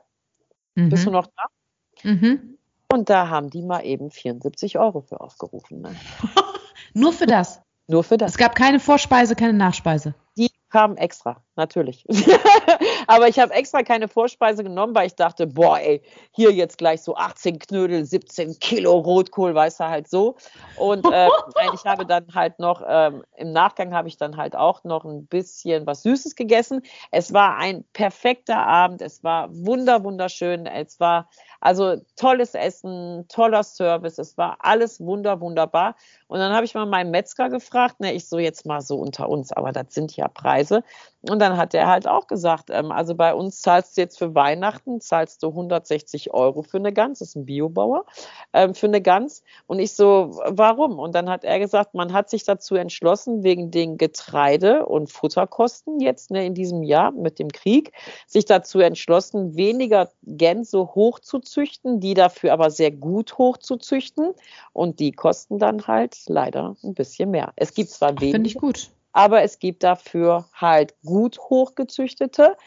Mhm. 0.75 0.89
Bist 0.89 1.05
du 1.05 1.11
noch 1.11 1.27
da? 1.27 2.09
Mhm. 2.09 2.57
Und 2.91 3.09
da 3.09 3.27
haben 3.27 3.49
die 3.49 3.61
mal 3.61 3.81
eben 3.81 4.09
74 4.09 4.79
Euro 4.79 5.01
für 5.01 5.19
aufgerufen. 5.19 5.81
Ne? 5.81 5.95
Nur 6.93 7.11
für 7.11 7.25
das? 7.25 7.61
Nur 7.87 8.03
für 8.03 8.17
das. 8.17 8.31
Es 8.31 8.37
gab 8.37 8.55
keine 8.55 8.79
Vorspeise, 8.79 9.35
keine 9.35 9.53
Nachspeise. 9.53 10.15
Die 10.37 10.49
kamen 10.73 10.97
extra, 10.97 11.37
natürlich. 11.55 12.03
Aber 13.07 13.27
ich 13.27 13.37
habe 13.37 13.53
extra 13.53 13.83
keine 13.83 14.07
Vorspeise 14.07 14.63
genommen, 14.63 14.95
weil 14.95 15.05
ich 15.05 15.15
dachte, 15.15 15.45
boah, 15.45 15.77
ey, 15.77 16.01
hier 16.31 16.51
jetzt 16.51 16.79
gleich 16.79 17.03
so 17.03 17.15
18 17.15 17.59
Knödel, 17.59 18.03
17 18.03 18.57
Kilo 18.59 18.97
Rotkohl, 18.97 19.53
weißt 19.53 19.81
du, 19.81 19.83
halt 19.83 20.09
so. 20.09 20.35
Und 20.77 21.05
äh, 21.05 21.27
ich 21.75 21.85
habe 21.85 22.07
dann 22.07 22.25
halt 22.33 22.57
noch, 22.57 22.81
ähm, 22.87 23.23
im 23.35 23.51
Nachgang 23.51 23.93
habe 23.93 24.07
ich 24.07 24.17
dann 24.17 24.35
halt 24.35 24.55
auch 24.55 24.83
noch 24.83 25.05
ein 25.05 25.27
bisschen 25.27 25.85
was 25.85 26.01
Süßes 26.01 26.35
gegessen. 26.35 26.81
Es 27.11 27.33
war 27.33 27.57
ein 27.57 27.83
perfekter 27.93 28.65
Abend, 28.65 29.03
es 29.03 29.23
war 29.23 29.49
wunder, 29.51 30.03
wunderschön, 30.03 30.65
es 30.65 30.99
war 30.99 31.29
also 31.61 31.97
tolles 32.15 32.55
Essen, 32.55 33.25
toller 33.29 33.63
Service, 33.63 34.17
es 34.17 34.37
war 34.37 34.57
alles 34.59 34.99
wunder, 34.99 35.39
wunderbar. 35.39 35.95
Und 36.27 36.39
dann 36.39 36.51
habe 36.51 36.65
ich 36.65 36.73
mal 36.73 36.87
meinen 36.87 37.11
Metzger 37.11 37.49
gefragt, 37.49 37.99
ne, 37.99 38.11
ich 38.11 38.27
so 38.27 38.39
jetzt 38.39 38.65
mal 38.65 38.81
so 38.81 38.97
unter 38.97 39.29
uns, 39.29 39.53
aber 39.53 39.71
das 39.71 39.93
sind 39.93 40.17
ja 40.17 40.27
Preise. 40.27 40.62
Und 41.29 41.39
dann 41.39 41.55
hat 41.55 41.73
er 41.73 41.87
halt 41.87 42.05
auch 42.07 42.27
gesagt, 42.27 42.69
ähm, 42.69 42.91
also 42.91 43.15
bei 43.15 43.33
uns 43.33 43.61
zahlst 43.61 43.95
du 43.95 44.01
jetzt 44.01 44.17
für 44.17 44.35
Weihnachten, 44.35 44.99
zahlst 44.99 45.41
du 45.41 45.47
160 45.49 46.33
Euro 46.33 46.63
für 46.63 46.77
eine 46.77 46.91
Gans, 46.91 47.19
das 47.19 47.29
ist 47.29 47.35
ein 47.35 47.45
Biobauer, 47.45 48.05
ähm, 48.51 48.75
für 48.75 48.87
eine 48.87 49.01
Gans. 49.01 49.43
Und 49.65 49.79
ich 49.79 49.93
so, 49.93 50.41
warum? 50.45 50.99
Und 50.99 51.15
dann 51.15 51.29
hat 51.29 51.45
er 51.45 51.59
gesagt, 51.59 51.93
man 51.93 52.11
hat 52.11 52.29
sich 52.29 52.43
dazu 52.43 52.75
entschlossen, 52.75 53.43
wegen 53.43 53.71
den 53.71 53.97
Getreide- 53.97 54.85
und 54.85 55.11
Futterkosten 55.11 56.01
jetzt 56.01 56.29
ne, 56.29 56.45
in 56.45 56.55
diesem 56.55 56.83
Jahr 56.83 57.11
mit 57.11 57.39
dem 57.39 57.49
Krieg, 57.49 57.93
sich 58.27 58.43
dazu 58.43 58.79
entschlossen, 58.79 59.55
weniger 59.55 60.09
Gänse 60.23 60.79
hochzuzüchten, 60.93 62.01
die 62.01 62.15
dafür 62.15 62.51
aber 62.51 62.69
sehr 62.69 62.91
gut 62.91 63.37
hochzuzüchten. 63.37 64.33
Und 64.73 64.99
die 64.99 65.13
kosten 65.13 65.57
dann 65.57 65.87
halt 65.87 66.17
leider 66.27 66.75
ein 66.83 66.93
bisschen 66.93 67.31
mehr. 67.31 67.53
Es 67.55 67.73
gibt 67.73 67.91
zwar 67.91 68.09
weniger. 68.19 68.35
Finde 68.35 68.49
ich 68.49 68.57
gut 68.57 68.89
aber 69.13 69.43
es 69.43 69.59
gibt 69.59 69.83
dafür 69.83 70.45
halt 70.53 70.95
gut 71.05 71.39
hochgezüchtete 71.39 72.57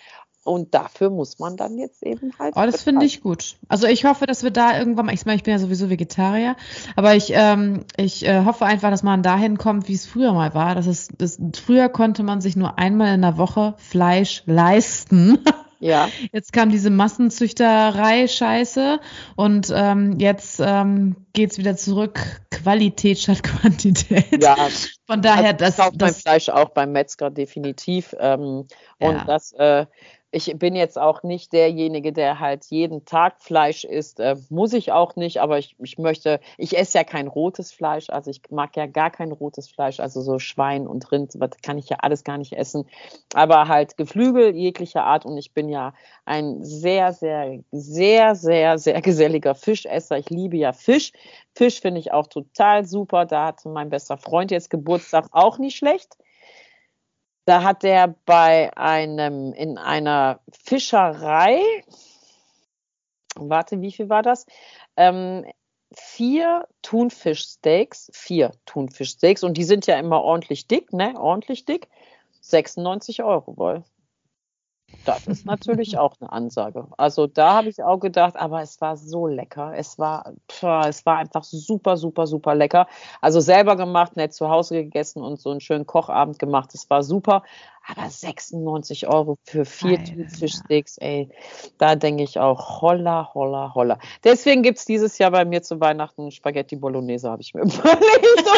und 0.46 0.74
dafür 0.74 1.10
muss 1.10 1.40
man 1.40 1.56
dann 1.56 1.76
jetzt 1.76 2.04
eben 2.04 2.32
halt. 2.38 2.54
Oh, 2.56 2.64
das 2.64 2.82
finde 2.82 3.04
ich 3.04 3.20
gut. 3.20 3.56
Also 3.68 3.88
ich 3.88 4.04
hoffe, 4.04 4.26
dass 4.26 4.44
wir 4.44 4.52
da 4.52 4.78
irgendwann 4.78 5.06
mal, 5.06 5.14
ich 5.14 5.26
meine, 5.26 5.36
ich 5.36 5.42
bin 5.42 5.52
ja 5.52 5.58
sowieso 5.58 5.90
Vegetarier, 5.90 6.54
aber 6.94 7.16
ich, 7.16 7.32
ähm, 7.34 7.84
ich 7.96 8.24
äh, 8.24 8.44
hoffe 8.44 8.64
einfach, 8.64 8.90
dass 8.90 9.02
man 9.02 9.24
dahin 9.24 9.58
kommt, 9.58 9.88
wie 9.88 9.94
es 9.94 10.06
früher 10.06 10.32
mal 10.32 10.54
war. 10.54 10.76
Das 10.76 10.86
ist, 10.86 11.12
das, 11.18 11.38
früher 11.60 11.88
konnte 11.88 12.22
man 12.22 12.40
sich 12.40 12.54
nur 12.54 12.78
einmal 12.78 13.14
in 13.14 13.22
der 13.22 13.38
Woche 13.38 13.74
Fleisch 13.78 14.44
leisten. 14.46 15.38
Ja. 15.80 16.08
Jetzt 16.32 16.52
kam 16.52 16.70
diese 16.70 16.90
Massenzüchterei-Scheiße 16.90 19.00
und 19.36 19.72
ähm, 19.74 20.18
jetzt 20.18 20.60
ähm, 20.60 21.16
geht 21.32 21.52
es 21.52 21.58
wieder 21.58 21.76
zurück, 21.76 22.20
Qualität 22.50 23.18
statt 23.18 23.42
Quantität. 23.42 24.42
Ja. 24.42 24.56
Von 25.06 25.22
daher, 25.22 25.52
also, 25.52 25.58
das, 25.58 25.76
das, 25.76 25.90
das 25.90 25.98
beim 25.98 26.14
Fleisch 26.14 26.48
auch 26.48 26.70
beim 26.70 26.92
Metzger 26.92 27.30
definitiv. 27.30 28.14
Ähm, 28.18 28.66
ja. 28.98 29.08
Und 29.08 29.28
das 29.28 29.52
äh, 29.52 29.86
ich 30.32 30.58
bin 30.58 30.74
jetzt 30.74 30.98
auch 30.98 31.22
nicht 31.22 31.52
derjenige, 31.52 32.12
der 32.12 32.40
halt 32.40 32.66
jeden 32.66 33.04
Tag 33.04 33.40
Fleisch 33.40 33.84
isst. 33.84 34.20
Äh, 34.20 34.36
muss 34.50 34.72
ich 34.72 34.92
auch 34.92 35.16
nicht, 35.16 35.40
aber 35.40 35.58
ich, 35.58 35.76
ich 35.78 35.98
möchte, 35.98 36.40
ich 36.58 36.76
esse 36.76 36.98
ja 36.98 37.04
kein 37.04 37.28
rotes 37.28 37.72
Fleisch, 37.72 38.10
also 38.10 38.30
ich 38.30 38.42
mag 38.50 38.76
ja 38.76 38.86
gar 38.86 39.10
kein 39.10 39.32
rotes 39.32 39.68
Fleisch, 39.68 40.00
also 40.00 40.20
so 40.20 40.38
Schwein 40.38 40.86
und 40.86 41.10
Rind, 41.12 41.34
was 41.38 41.50
kann 41.62 41.78
ich 41.78 41.88
ja 41.88 41.98
alles 42.00 42.24
gar 42.24 42.38
nicht 42.38 42.52
essen. 42.52 42.86
Aber 43.34 43.68
halt 43.68 43.96
Geflügel 43.96 44.54
jeglicher 44.54 45.04
Art 45.04 45.24
und 45.24 45.38
ich 45.38 45.54
bin 45.54 45.68
ja 45.68 45.94
ein 46.24 46.62
sehr, 46.64 47.12
sehr, 47.12 47.60
sehr, 47.70 48.34
sehr, 48.34 48.78
sehr 48.78 49.00
geselliger 49.00 49.54
Fischesser. 49.54 50.18
Ich 50.18 50.28
liebe 50.28 50.56
ja 50.56 50.72
Fisch. 50.72 51.12
Fisch 51.54 51.80
finde 51.80 52.00
ich 52.00 52.12
auch 52.12 52.26
total 52.26 52.84
super. 52.84 53.26
Da 53.26 53.46
hat 53.46 53.64
mein 53.64 53.90
bester 53.90 54.18
Freund 54.18 54.50
jetzt 54.50 54.70
Geburtstag 54.70 55.28
auch 55.30 55.58
nicht 55.58 55.76
schlecht. 55.76 56.16
Da 57.46 57.62
hat 57.62 57.84
er 57.84 58.08
bei 58.26 58.76
einem, 58.76 59.52
in 59.52 59.78
einer 59.78 60.40
Fischerei, 60.52 61.60
warte, 63.36 63.80
wie 63.80 63.92
viel 63.92 64.08
war 64.08 64.22
das? 64.22 64.46
Ähm, 64.96 65.46
vier 65.94 66.66
Thunfischsteaks, 66.82 68.10
vier 68.12 68.50
Thunfischsteaks 68.66 69.44
und 69.44 69.56
die 69.56 69.64
sind 69.64 69.86
ja 69.86 69.96
immer 69.96 70.22
ordentlich 70.22 70.66
dick, 70.66 70.92
ne? 70.92 71.14
Ordentlich 71.16 71.64
dick. 71.64 71.88
96 72.40 73.22
Euro 73.22 73.56
wohl. 73.56 73.84
Das 75.04 75.26
ist 75.26 75.46
natürlich 75.46 75.98
auch 75.98 76.14
eine 76.20 76.30
Ansage. 76.32 76.86
Also 76.96 77.26
da 77.26 77.54
habe 77.54 77.68
ich 77.68 77.82
auch 77.82 77.98
gedacht, 77.98 78.36
aber 78.36 78.62
es 78.62 78.80
war 78.80 78.96
so 78.96 79.26
lecker. 79.26 79.72
Es 79.76 79.98
war, 79.98 80.32
pff, 80.50 80.64
es 80.86 81.06
war 81.06 81.18
einfach 81.18 81.44
super, 81.44 81.96
super, 81.96 82.26
super 82.26 82.54
lecker. 82.54 82.86
Also 83.20 83.40
selber 83.40 83.76
gemacht, 83.76 84.16
nett 84.16 84.34
zu 84.34 84.48
Hause 84.48 84.82
gegessen 84.82 85.22
und 85.22 85.40
so 85.40 85.50
einen 85.50 85.60
schönen 85.60 85.86
Kochabend 85.86 86.38
gemacht. 86.38 86.74
Es 86.74 86.88
war 86.90 87.02
super. 87.02 87.42
Aber 87.88 88.10
96 88.10 89.06
Euro 89.06 89.38
für 89.44 89.64
vier 89.64 90.02
Thunfischsteaks, 90.02 90.98
ey, 90.98 91.30
da 91.78 91.94
denke 91.94 92.24
ich 92.24 92.40
auch, 92.40 92.82
holla, 92.82 93.30
holla, 93.32 93.72
holla. 93.76 93.98
Deswegen 94.24 94.64
gibt 94.64 94.78
es 94.78 94.86
dieses 94.86 95.18
Jahr 95.18 95.30
bei 95.30 95.44
mir 95.44 95.62
zu 95.62 95.78
Weihnachten 95.78 96.32
Spaghetti 96.32 96.74
Bolognese, 96.74 97.30
habe 97.30 97.42
ich 97.42 97.54
mir 97.54 97.60
überlegt. 97.62 98.50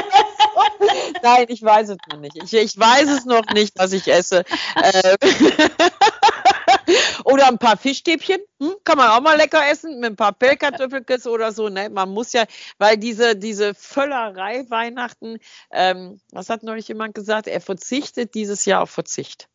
Nein, 1.22 1.46
ich 1.48 1.62
weiß 1.62 1.90
es 1.90 1.98
noch 2.10 2.20
nicht. 2.20 2.36
Ich, 2.42 2.54
ich 2.54 2.78
weiß 2.78 3.08
es 3.10 3.24
noch 3.26 3.46
nicht, 3.52 3.78
was 3.78 3.92
ich 3.92 4.08
esse. 4.08 4.44
Oder 7.30 7.48
ein 7.48 7.58
paar 7.58 7.76
Fischstäbchen, 7.76 8.38
hm? 8.58 8.76
kann 8.84 8.96
man 8.96 9.10
auch 9.10 9.20
mal 9.20 9.36
lecker 9.36 9.60
essen, 9.70 10.00
mit 10.00 10.12
ein 10.12 10.16
paar 10.16 10.32
Pellkartoffelkes 10.32 11.26
oder 11.26 11.52
so. 11.52 11.68
Ne? 11.68 11.90
Man 11.90 12.08
muss 12.08 12.32
ja, 12.32 12.44
weil 12.78 12.96
diese, 12.96 13.36
diese 13.36 13.74
Völlerei 13.74 14.64
Weihnachten, 14.70 15.36
ähm, 15.70 16.20
was 16.32 16.48
hat 16.48 16.62
neulich 16.62 16.88
jemand 16.88 17.14
gesagt, 17.14 17.46
er 17.46 17.60
verzichtet 17.60 18.34
dieses 18.34 18.64
Jahr 18.64 18.80
auf 18.80 18.90
Verzicht. 18.90 19.50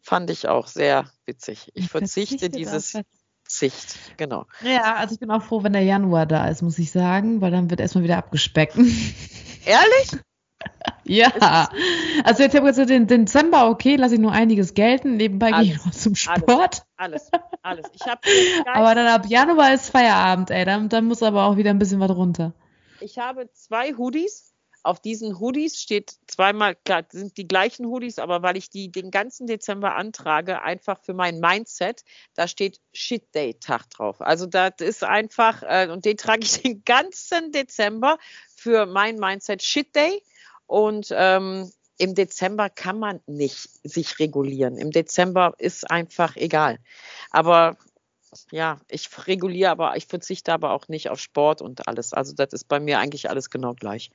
Fand 0.00 0.30
ich 0.30 0.48
auch 0.48 0.68
sehr 0.68 1.10
witzig. 1.26 1.70
Ich 1.74 1.88
verzichte 1.88 2.48
dieses 2.48 2.92
Verzicht, 3.42 4.16
genau. 4.16 4.46
Ja, 4.62 4.94
also 4.94 5.12
ich 5.12 5.20
bin 5.20 5.30
auch 5.30 5.42
froh, 5.42 5.62
wenn 5.62 5.74
der 5.74 5.82
Januar 5.82 6.24
da 6.24 6.48
ist, 6.48 6.62
muss 6.62 6.78
ich 6.78 6.92
sagen, 6.92 7.42
weil 7.42 7.50
dann 7.50 7.68
wird 7.68 7.80
erstmal 7.80 8.04
wieder 8.04 8.16
abgespeckt. 8.16 8.76
Ehrlich? 9.66 10.22
Ja, 11.04 11.68
also 12.24 12.44
jetzt 12.44 12.54
habe 12.54 12.68
ich 12.68 12.76
gesagt, 12.76 12.90
den 12.90 13.06
Dezember, 13.06 13.68
okay, 13.68 13.96
lasse 13.96 14.14
ich 14.14 14.20
nur 14.20 14.32
einiges 14.32 14.74
gelten. 14.74 15.16
Nebenbei 15.16 15.50
gehe 15.50 15.74
ich 15.74 15.84
noch 15.84 15.90
zum 15.90 16.14
Sport. 16.14 16.84
Alles, 16.96 17.28
alles. 17.62 17.86
Ich 17.92 18.02
hab 18.02 18.24
aber 18.72 18.94
dann 18.94 19.08
ab 19.08 19.26
Januar 19.28 19.74
ist 19.74 19.90
Feierabend, 19.90 20.50
ey. 20.50 20.64
Dann, 20.64 20.88
dann 20.88 21.06
muss 21.06 21.22
aber 21.22 21.44
auch 21.46 21.56
wieder 21.56 21.70
ein 21.70 21.78
bisschen 21.78 21.98
was 21.98 22.10
runter. 22.10 22.52
Ich 23.00 23.18
habe 23.18 23.50
zwei 23.52 23.94
Hoodies. 23.94 24.50
Auf 24.84 25.00
diesen 25.00 25.38
Hoodies 25.38 25.80
steht 25.80 26.16
zweimal, 26.26 26.74
klar, 26.74 27.04
sind 27.08 27.36
die 27.36 27.46
gleichen 27.46 27.86
Hoodies, 27.86 28.18
aber 28.18 28.42
weil 28.42 28.56
ich 28.56 28.68
die 28.68 28.90
den 28.90 29.12
ganzen 29.12 29.46
Dezember 29.46 29.94
antrage, 29.94 30.62
einfach 30.62 30.98
für 31.02 31.14
mein 31.14 31.38
Mindset, 31.38 32.02
da 32.34 32.48
steht 32.48 32.80
Shit 32.92 33.32
Day 33.32 33.54
Tag 33.54 33.90
drauf. 33.90 34.20
Also 34.20 34.46
das 34.46 34.74
ist 34.80 35.04
einfach, 35.04 35.62
äh, 35.62 35.88
und 35.88 36.04
den 36.04 36.16
trage 36.16 36.42
ich 36.42 36.62
den 36.62 36.82
ganzen 36.84 37.52
Dezember 37.52 38.18
für 38.56 38.86
mein 38.86 39.18
Mindset 39.18 39.62
Shit 39.62 39.94
Day 39.94 40.20
und 40.72 41.08
ähm, 41.14 41.70
im 41.98 42.14
Dezember 42.14 42.70
kann 42.70 42.98
man 42.98 43.20
nicht 43.26 43.68
sich 43.84 44.18
regulieren. 44.18 44.78
Im 44.78 44.90
Dezember 44.90 45.52
ist 45.58 45.90
einfach 45.90 46.34
egal. 46.36 46.78
Aber 47.30 47.76
ja, 48.50 48.80
ich 48.88 49.10
reguliere 49.26 49.70
aber, 49.70 49.98
ich 49.98 50.06
verzichte 50.06 50.50
aber 50.50 50.70
auch 50.70 50.88
nicht 50.88 51.10
auf 51.10 51.20
Sport 51.20 51.60
und 51.60 51.86
alles. 51.86 52.14
Also 52.14 52.32
das 52.32 52.54
ist 52.54 52.68
bei 52.68 52.80
mir 52.80 53.00
eigentlich 53.00 53.28
alles 53.28 53.50
genau 53.50 53.74
gleich. 53.74 54.10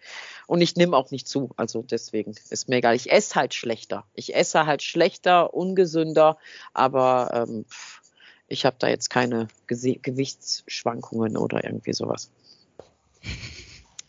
Und 0.47 0.61
ich 0.61 0.75
nehme 0.75 0.97
auch 0.97 1.11
nicht 1.11 1.27
zu. 1.27 1.51
Also 1.57 1.83
deswegen 1.83 2.33
ist 2.49 2.67
mir 2.67 2.77
egal. 2.77 2.95
Ich 2.95 3.11
esse 3.11 3.35
halt 3.35 3.53
schlechter. 3.53 4.05
Ich 4.15 4.35
esse 4.35 4.65
halt 4.65 4.81
schlechter, 4.81 5.53
ungesünder, 5.53 6.39
aber 6.73 7.45
ähm, 7.47 7.65
ich 8.47 8.65
habe 8.65 8.77
da 8.79 8.87
jetzt 8.87 9.11
keine 9.11 9.47
Ge 9.67 9.99
Gewichtsschwankungen 10.01 11.37
oder 11.37 11.63
irgendwie 11.63 11.93
sowas. 11.93 12.31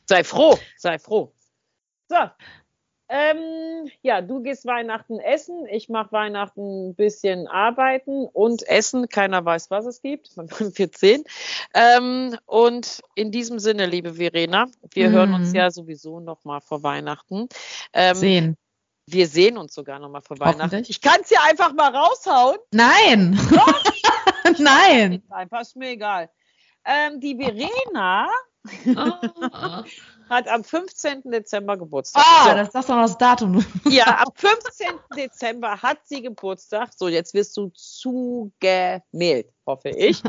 Sei 0.07 0.25
froh, 0.25 0.59
sei 0.79 0.99
froh. 0.99 1.31
So. 2.09 2.17
Ähm, 3.11 3.91
ja, 4.03 4.21
du 4.21 4.43
gehst 4.43 4.67
Weihnachten 4.67 5.19
essen, 5.19 5.67
ich 5.71 5.89
mache 5.89 6.13
Weihnachten 6.13 6.91
ein 6.91 6.95
bisschen 6.95 7.47
arbeiten 7.49 8.27
und 8.27 8.69
essen. 8.69 9.09
Keiner 9.09 9.43
weiß, 9.43 9.71
was 9.71 9.87
es 9.87 10.03
gibt. 10.03 10.37
Man 10.37 10.51
wird 10.51 10.99
sehen. 10.99 11.25
Ähm, 11.73 12.37
und 12.45 13.01
in 13.15 13.31
diesem 13.31 13.59
Sinne, 13.59 13.87
liebe 13.87 14.15
Verena, 14.15 14.67
wir 14.93 15.09
mm. 15.09 15.13
hören 15.13 15.35
uns 15.35 15.55
ja 15.55 15.71
sowieso 15.71 16.21
noch 16.21 16.45
mal 16.45 16.61
vor 16.61 16.83
Weihnachten. 16.83 17.49
Ähm, 17.95 18.15
sehen. 18.15 18.57
Wir 19.07 19.27
sehen 19.27 19.57
uns 19.57 19.73
sogar 19.73 19.99
noch 19.99 20.11
mal 20.11 20.21
vor 20.21 20.39
Weihnachten. 20.39 20.85
Ich 20.87 21.01
kann 21.01 21.21
es 21.23 21.31
ja 21.31 21.41
einfach 21.49 21.73
mal 21.73 21.95
raushauen. 21.97 22.59
Nein. 22.73 23.41
Nein. 24.59 25.23
Einfach 25.31 25.63
ist 25.63 25.77
mir 25.77 25.93
egal. 25.93 26.29
Ähm, 26.85 27.19
die 27.19 27.37
Verena 27.37 28.29
hat 30.29 30.49
am 30.49 30.63
15. 30.63 31.23
Dezember 31.25 31.77
Geburtstag. 31.77 32.25
Ah, 32.27 32.51
so. 32.51 32.57
das 32.57 32.69
ist 32.69 32.75
doch 32.75 32.97
noch 32.97 33.03
das 33.03 33.19
Datum. 33.19 33.65
Ja, 33.89 34.23
am 34.27 34.33
15. 34.35 34.87
Dezember 35.17 35.81
hat 35.81 35.99
sie 36.05 36.23
Geburtstag. 36.23 36.91
So, 36.95 37.09
jetzt 37.09 37.35
wirst 37.35 37.57
du 37.57 37.71
zugemailt, 37.75 39.53
hoffe 39.67 39.89
ich. 39.91 40.23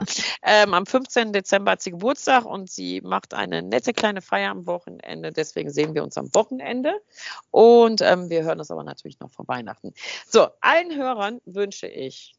ähm, 0.44 0.74
am 0.74 0.86
15. 0.86 1.34
Dezember 1.34 1.72
hat 1.72 1.82
sie 1.82 1.92
Geburtstag 1.92 2.46
und 2.46 2.70
sie 2.70 3.02
macht 3.02 3.34
eine 3.34 3.62
nette 3.62 3.94
kleine 3.94 4.22
Feier 4.22 4.52
am 4.52 4.66
Wochenende. 4.66 5.32
Deswegen 5.32 5.70
sehen 5.70 5.94
wir 5.94 6.04
uns 6.04 6.18
am 6.18 6.34
Wochenende. 6.34 7.02
Und 7.52 8.02
ähm, 8.02 8.30
wir 8.30 8.44
hören 8.44 8.60
uns 8.60 8.72
aber 8.72 8.84
natürlich 8.84 9.20
noch 9.20 9.32
vor 9.32 9.48
Weihnachten. 9.48 9.94
So, 10.28 10.48
allen 10.62 10.96
Hörern 10.96 11.42
wünsche 11.46 11.88
ich 11.88 12.36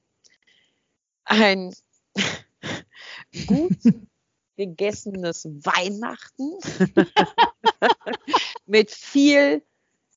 ein 1.24 1.74
gut 3.46 3.76
gegessenes 4.66 5.46
Weihnachten 5.46 6.58
mit 8.66 8.90
viel, 8.90 9.62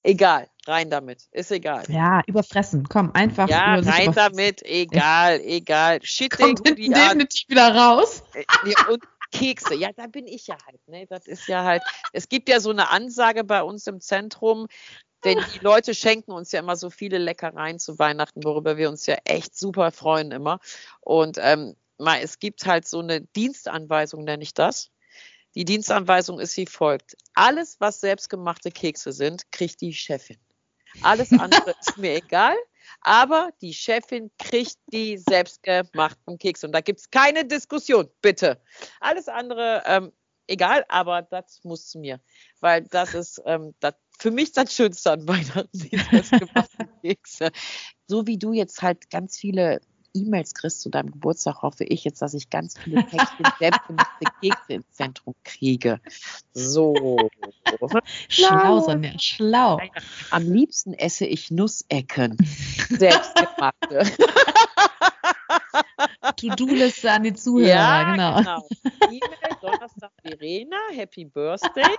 egal, 0.04 0.50
rein 0.68 0.90
damit, 0.90 1.28
ist 1.32 1.52
egal. 1.52 1.86
Ja, 1.88 2.22
überfressen, 2.28 2.88
komm, 2.90 3.12
einfach. 3.14 3.48
Ja, 3.48 3.76
rein 3.76 4.12
damit, 4.14 4.62
egal, 4.64 5.40
egal. 5.42 6.00
Shit, 6.04 6.32
Kommt 6.32 6.68
definitiv 6.68 7.48
wieder 7.48 7.74
raus. 7.74 8.24
Äh, 8.34 8.44
und 8.92 9.04
Kekse, 9.32 9.76
ja, 9.76 9.92
da 9.96 10.08
bin 10.08 10.28
ich 10.28 10.48
ja 10.48 10.58
halt. 10.68 10.88
Ne? 10.88 11.06
Das 11.08 11.26
ist 11.26 11.48
ja 11.48 11.64
halt, 11.64 11.82
es 12.12 12.28
gibt 12.28 12.50
ja 12.50 12.60
so 12.60 12.70
eine 12.70 12.90
Ansage 12.90 13.44
bei 13.46 13.64
uns 13.64 13.88
im 13.88 14.02
Zentrum, 14.02 14.68
denn 15.24 15.40
die 15.56 15.60
Leute 15.60 15.96
schenken 15.96 16.34
uns 16.34 16.52
ja 16.52 16.60
immer 16.60 16.76
so 16.76 16.90
viele 16.90 17.18
Leckereien 17.18 17.80
zu 17.80 17.98
Weihnachten, 17.98 18.44
worüber 18.44 18.76
wir 18.76 18.90
uns 18.90 19.06
ja 19.06 19.16
echt 19.24 19.58
super 19.58 19.92
freuen 19.92 20.32
immer. 20.32 20.60
Und 21.00 21.38
ähm, 21.40 21.76
es 21.98 22.40
gibt 22.40 22.66
halt 22.66 22.88
so 22.88 23.00
eine 23.00 23.22
Dienstanweisung, 23.22 24.24
nenne 24.24 24.44
ich 24.44 24.54
das. 24.54 24.92
Die 25.56 25.66
Dienstanweisung 25.66 26.40
ist 26.40 26.58
wie 26.58 26.66
folgt. 26.66 27.16
Alles, 27.36 27.80
was 27.80 28.00
selbstgemachte 28.00 28.72
Kekse 28.72 29.12
sind, 29.12 29.52
kriegt 29.52 29.82
die 29.82 29.94
Chefin. 29.94 30.38
Alles 31.02 31.32
andere 31.32 31.76
ist 31.80 31.98
mir 31.98 32.16
egal, 32.16 32.56
aber 33.02 33.52
die 33.62 33.74
Chefin 33.74 34.32
kriegt 34.40 34.78
die 34.88 35.18
selbstgemachten 35.18 36.38
Kekse. 36.38 36.68
Und 36.68 36.74
da 36.74 36.82
gibt 36.82 37.00
es 37.00 37.12
keine 37.12 37.46
Diskussion, 37.46 38.10
bitte. 38.22 38.62
Alles 39.00 39.28
andere, 39.28 39.84
ähm, 39.86 40.12
egal, 40.48 40.86
aber 40.90 41.22
das 41.22 41.64
muss 41.64 41.88
zu 41.88 42.00
mir. 42.00 42.20
Weil 42.60 42.84
das 42.84 43.14
ist 43.14 43.42
ähm, 43.46 43.76
das, 43.80 43.96
für 44.20 44.32
mich 44.32 44.52
das 44.54 44.74
Schönste 44.74 45.12
an 45.12 45.28
Weihnachten, 45.28 45.70
die 45.78 45.98
selbstgemachten 45.98 46.90
Kekse. 47.02 47.52
So 48.08 48.26
wie 48.26 48.38
du 48.38 48.54
jetzt 48.54 48.82
halt 48.82 49.10
ganz 49.10 49.38
viele 49.38 49.82
E-Mails 50.14 50.54
kriegst 50.54 50.82
zu 50.82 50.90
deinem 50.90 51.12
Geburtstag, 51.12 51.62
hoffe 51.62 51.84
ich 51.84 52.04
jetzt, 52.04 52.22
dass 52.22 52.34
ich 52.34 52.50
ganz 52.50 52.78
viele 52.78 53.04
Päckchen 53.04 53.46
selbstgemachte 53.60 54.26
Kekse 54.42 54.74
ins 54.74 54.92
Zentrum 54.92 55.36
kriege. 55.44 56.00
So. 56.54 57.30
Schlau, 58.30 58.80
Sonja, 58.82 59.18
schlau. 59.20 59.80
Am 60.32 60.52
liebsten 60.52 60.94
esse 60.94 61.26
ich 61.26 61.52
Nussecken. 61.52 62.38
Selbstgemachte. 62.90 64.06
To-Do-Liste 66.38 67.12
an 67.12 67.24
die 67.24 67.34
Zuhörer, 67.34 67.68
ja, 67.68 68.12
genau. 68.12 68.38
genau. 68.38 68.68
E-Mail 69.10 69.58
Donnerstag 69.62 70.12
Verena, 70.22 70.78
Happy 70.92 71.26
Birthday. 71.26 71.96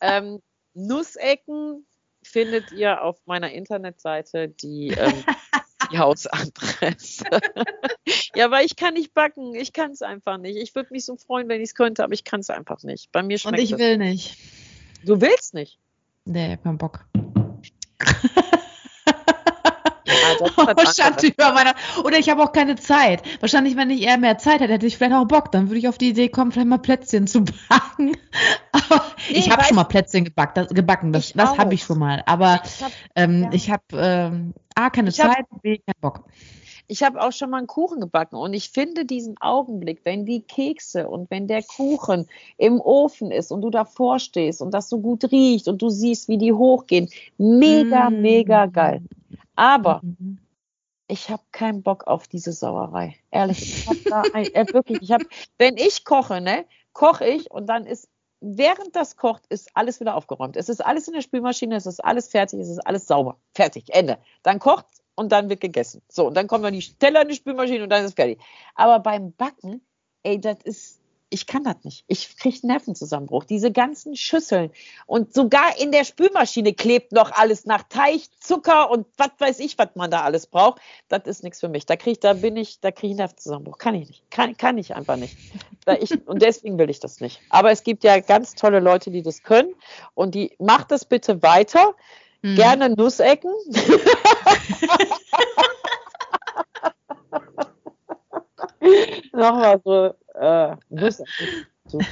Ähm, 0.00 0.40
Nussecken 0.74 1.86
findet 2.22 2.72
ihr 2.72 3.02
auf 3.02 3.18
meiner 3.26 3.50
Internetseite, 3.52 4.48
die 4.48 4.88
ähm, 4.88 5.24
die 5.92 5.98
Hausadresse. 5.98 7.24
ja, 8.34 8.50
weil 8.50 8.66
ich 8.66 8.76
kann 8.76 8.94
nicht 8.94 9.14
backen. 9.14 9.54
Ich 9.54 9.72
kann 9.72 9.92
es 9.92 10.02
einfach 10.02 10.38
nicht. 10.38 10.56
Ich 10.56 10.74
würde 10.74 10.88
mich 10.92 11.04
so 11.04 11.16
freuen, 11.16 11.48
wenn 11.48 11.60
ich 11.60 11.70
es 11.70 11.74
könnte, 11.74 12.02
aber 12.02 12.14
ich 12.14 12.24
kann 12.24 12.40
es 12.40 12.50
einfach 12.50 12.82
nicht. 12.82 13.12
Bei 13.12 13.22
mir 13.22 13.38
schmeckt 13.38 13.58
Und 13.58 13.64
ich 13.64 13.78
will 13.78 13.98
nicht. 13.98 14.36
Du 15.04 15.20
willst 15.20 15.54
nicht? 15.54 15.78
Nee, 16.24 16.58
kein 16.62 16.78
Bock. 16.78 17.04
Ja, 20.96 21.12
über 21.22 21.52
meiner, 21.52 21.74
oder 22.04 22.18
ich 22.18 22.28
habe 22.28 22.42
auch 22.42 22.52
keine 22.52 22.76
Zeit. 22.76 23.22
Wahrscheinlich, 23.40 23.76
wenn 23.76 23.90
ich 23.90 24.02
eher 24.02 24.18
mehr 24.18 24.38
Zeit 24.38 24.60
hätte, 24.60 24.72
hätte 24.72 24.86
ich 24.86 24.96
vielleicht 24.96 25.14
auch 25.14 25.26
Bock. 25.26 25.52
Dann 25.52 25.68
würde 25.68 25.78
ich 25.78 25.88
auf 25.88 25.98
die 25.98 26.10
Idee 26.10 26.28
kommen, 26.28 26.52
vielleicht 26.52 26.68
mal 26.68 26.78
Plätzchen 26.78 27.26
zu 27.26 27.44
backen. 27.68 28.16
Aber 28.72 29.02
nee, 29.30 29.38
ich 29.38 29.50
habe 29.50 29.64
schon 29.64 29.76
mal 29.76 29.84
Plätzchen 29.84 30.24
gebackt, 30.24 30.56
das, 30.56 30.68
gebacken. 30.68 31.12
Das, 31.12 31.32
das 31.32 31.58
habe 31.58 31.74
ich 31.74 31.82
schon 31.82 31.98
mal. 31.98 32.22
Aber 32.26 32.60
ich 32.64 32.82
habe 32.82 32.92
ähm, 33.16 33.48
ja. 33.52 33.72
hab, 33.72 33.82
ähm, 33.92 34.54
A, 34.74 34.90
keine 34.90 35.10
ich 35.10 35.16
Zeit, 35.16 35.28
hab, 35.50 35.62
B, 35.62 35.78
keinen 35.78 36.00
Bock. 36.00 36.24
Ich 36.88 37.02
habe 37.02 37.22
auch 37.22 37.32
schon 37.32 37.48
mal 37.48 37.58
einen 37.58 37.66
Kuchen 37.66 38.00
gebacken 38.00 38.36
und 38.36 38.52
ich 38.52 38.68
finde 38.68 39.06
diesen 39.06 39.36
Augenblick, 39.40 40.00
wenn 40.04 40.26
die 40.26 40.42
Kekse 40.42 41.08
und 41.08 41.30
wenn 41.30 41.46
der 41.46 41.62
Kuchen 41.62 42.26
im 42.58 42.80
Ofen 42.80 43.30
ist 43.30 43.50
und 43.50 43.62
du 43.62 43.70
davor 43.70 44.18
stehst 44.18 44.60
und 44.60 44.72
das 44.74 44.90
so 44.90 44.98
gut 44.98 45.30
riecht 45.30 45.68
und 45.68 45.80
du 45.80 45.88
siehst, 45.88 46.28
wie 46.28 46.38
die 46.38 46.52
hochgehen, 46.52 47.08
mega, 47.38 48.10
mm. 48.10 48.20
mega 48.20 48.66
geil. 48.66 49.00
Aber 49.56 50.00
mm 50.02 50.38
ich 51.12 51.30
habe 51.30 51.42
keinen 51.52 51.82
Bock 51.82 52.06
auf 52.06 52.26
diese 52.26 52.52
Sauerei. 52.52 53.16
Ehrlich, 53.30 53.80
ich 53.80 53.86
habe 53.86 53.98
da 54.08 54.22
ein, 54.32 54.46
äh, 54.54 54.72
wirklich, 54.72 55.02
ich 55.02 55.12
habe, 55.12 55.26
wenn 55.58 55.76
ich 55.76 56.06
koche, 56.06 56.40
ne, 56.40 56.64
koche 56.94 57.26
ich 57.26 57.50
und 57.50 57.66
dann 57.66 57.84
ist 57.84 58.08
während 58.40 58.96
das 58.96 59.16
kocht, 59.16 59.46
ist 59.50 59.70
alles 59.74 60.00
wieder 60.00 60.16
aufgeräumt. 60.16 60.56
Es 60.56 60.70
ist 60.70 60.84
alles 60.84 61.08
in 61.08 61.14
der 61.14 61.20
Spülmaschine, 61.20 61.76
es 61.76 61.84
ist 61.84 62.02
alles 62.02 62.28
fertig, 62.28 62.60
es 62.60 62.68
ist 62.70 62.86
alles 62.86 63.06
sauber. 63.06 63.36
Fertig, 63.54 63.94
Ende. 63.94 64.18
Dann 64.42 64.58
kocht 64.58 64.86
und 65.14 65.32
dann 65.32 65.50
wird 65.50 65.60
gegessen. 65.60 66.00
So, 66.08 66.28
und 66.28 66.34
dann 66.34 66.46
kommen 66.46 66.64
dann 66.64 66.72
die 66.72 66.80
Teller 66.98 67.22
in 67.22 67.28
die 67.28 67.34
Spülmaschine 67.34 67.84
und 67.84 67.90
dann 67.90 68.00
ist 68.00 68.10
es 68.10 68.14
fertig. 68.14 68.40
Aber 68.74 68.98
beim 68.98 69.32
Backen, 69.32 69.82
ey, 70.22 70.40
das 70.40 70.56
ist, 70.64 71.01
ich 71.32 71.46
kann 71.46 71.64
das 71.64 71.76
nicht. 71.82 72.04
Ich 72.08 72.36
kriege 72.36 72.66
Nervenzusammenbruch. 72.66 73.44
Diese 73.44 73.72
ganzen 73.72 74.16
Schüsseln 74.16 74.70
und 75.06 75.32
sogar 75.32 75.80
in 75.80 75.90
der 75.90 76.04
Spülmaschine 76.04 76.74
klebt 76.74 77.12
noch 77.12 77.32
alles 77.32 77.64
nach 77.64 77.84
Teig, 77.84 78.20
Zucker 78.38 78.90
und 78.90 79.06
was 79.16 79.30
weiß 79.38 79.60
ich, 79.60 79.78
was 79.78 79.88
man 79.94 80.10
da 80.10 80.22
alles 80.22 80.46
braucht. 80.46 80.82
Das 81.08 81.22
ist 81.24 81.42
nichts 81.42 81.60
für 81.60 81.68
mich. 81.68 81.86
Da 81.86 81.96
kriege 81.96 82.20
da 82.20 82.34
bin 82.34 82.56
ich, 82.56 82.80
da 82.80 82.90
kriege 82.90 83.12
ich 83.12 83.16
Nervenzusammenbruch. 83.16 83.78
Kann 83.78 83.94
ich 83.94 84.08
nicht. 84.08 84.30
Kann, 84.30 84.56
kann 84.56 84.76
ich 84.76 84.94
einfach 84.94 85.16
nicht. 85.16 85.36
Ich, 86.00 86.26
und 86.28 86.42
deswegen 86.42 86.78
will 86.78 86.90
ich 86.90 87.00
das 87.00 87.20
nicht. 87.20 87.40
Aber 87.48 87.70
es 87.70 87.82
gibt 87.82 88.04
ja 88.04 88.20
ganz 88.20 88.54
tolle 88.54 88.80
Leute, 88.80 89.10
die 89.10 89.22
das 89.22 89.42
können 89.42 89.74
und 90.14 90.34
die 90.34 90.54
macht 90.58 90.90
das 90.90 91.06
bitte 91.06 91.42
weiter. 91.42 91.94
Mhm. 92.42 92.56
Gerne 92.56 92.90
Nussecken. 92.90 93.52
Nochmal 99.32 99.80
so 99.84 100.14
äh, 100.42 100.76
und 101.92 102.02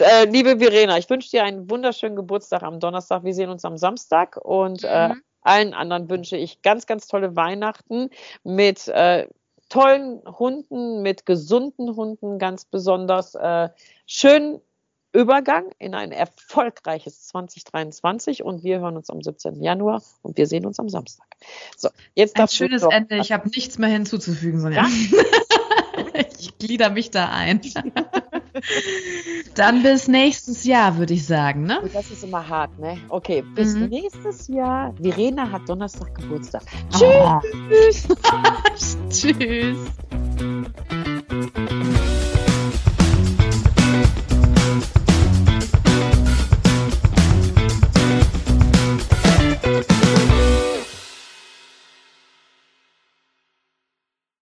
äh, 0.00 0.24
liebe 0.26 0.58
Verena, 0.58 0.98
ich 0.98 1.08
wünsche 1.10 1.30
dir 1.30 1.44
einen 1.44 1.70
wunderschönen 1.70 2.16
Geburtstag 2.16 2.62
am 2.62 2.80
Donnerstag. 2.80 3.24
Wir 3.24 3.34
sehen 3.34 3.50
uns 3.50 3.64
am 3.64 3.76
Samstag 3.76 4.36
und 4.36 4.84
äh, 4.84 5.08
mhm. 5.08 5.22
allen 5.42 5.74
anderen 5.74 6.10
wünsche 6.10 6.36
ich 6.36 6.62
ganz, 6.62 6.86
ganz 6.86 7.08
tolle 7.08 7.36
Weihnachten 7.36 8.10
mit 8.44 8.88
äh, 8.88 9.26
tollen 9.68 10.22
Hunden, 10.26 11.02
mit 11.02 11.26
gesunden 11.26 11.96
Hunden 11.96 12.38
ganz 12.38 12.64
besonders. 12.64 13.34
Äh, 13.34 13.68
schönen 14.06 14.60
Übergang 15.12 15.70
in 15.78 15.94
ein 15.94 16.12
erfolgreiches 16.12 17.26
2023 17.28 18.42
und 18.42 18.62
wir 18.62 18.80
hören 18.80 18.96
uns 18.96 19.10
am 19.10 19.22
17. 19.22 19.62
Januar 19.62 20.02
und 20.22 20.36
wir 20.36 20.46
sehen 20.46 20.66
uns 20.66 20.78
am 20.78 20.88
Samstag. 20.88 21.26
So, 21.76 21.88
jetzt 22.14 22.38
ein 22.38 22.48
schönes 22.48 22.82
Ende. 22.82 23.18
Ich 23.18 23.32
habe 23.32 23.48
nichts 23.48 23.78
mehr 23.78 23.88
hinzuzufügen, 23.88 24.60
Sonja. 24.60 24.82
Ja? 24.82 24.88
ich 26.38 26.58
glieder 26.58 26.90
mich 26.90 27.10
da 27.10 27.28
ein. 27.28 27.60
Dann 29.54 29.82
bis 29.82 30.08
nächstes 30.08 30.64
Jahr, 30.64 30.98
würde 30.98 31.14
ich 31.14 31.26
sagen, 31.26 31.64
ne? 31.64 31.80
Das 31.92 32.10
ist 32.10 32.24
immer 32.24 32.48
hart, 32.48 32.78
ne? 32.78 32.98
Okay, 33.08 33.42
bis 33.54 33.74
mhm. 33.74 33.88
nächstes 33.88 34.48
Jahr. 34.48 34.94
Verena 35.00 35.50
hat 35.50 35.68
Donnerstag 35.68 36.14
Geburtstag. 36.14 36.62
Oh. 37.00 37.40
Tschüss. 37.68 38.08
Tschüss. 39.10 39.78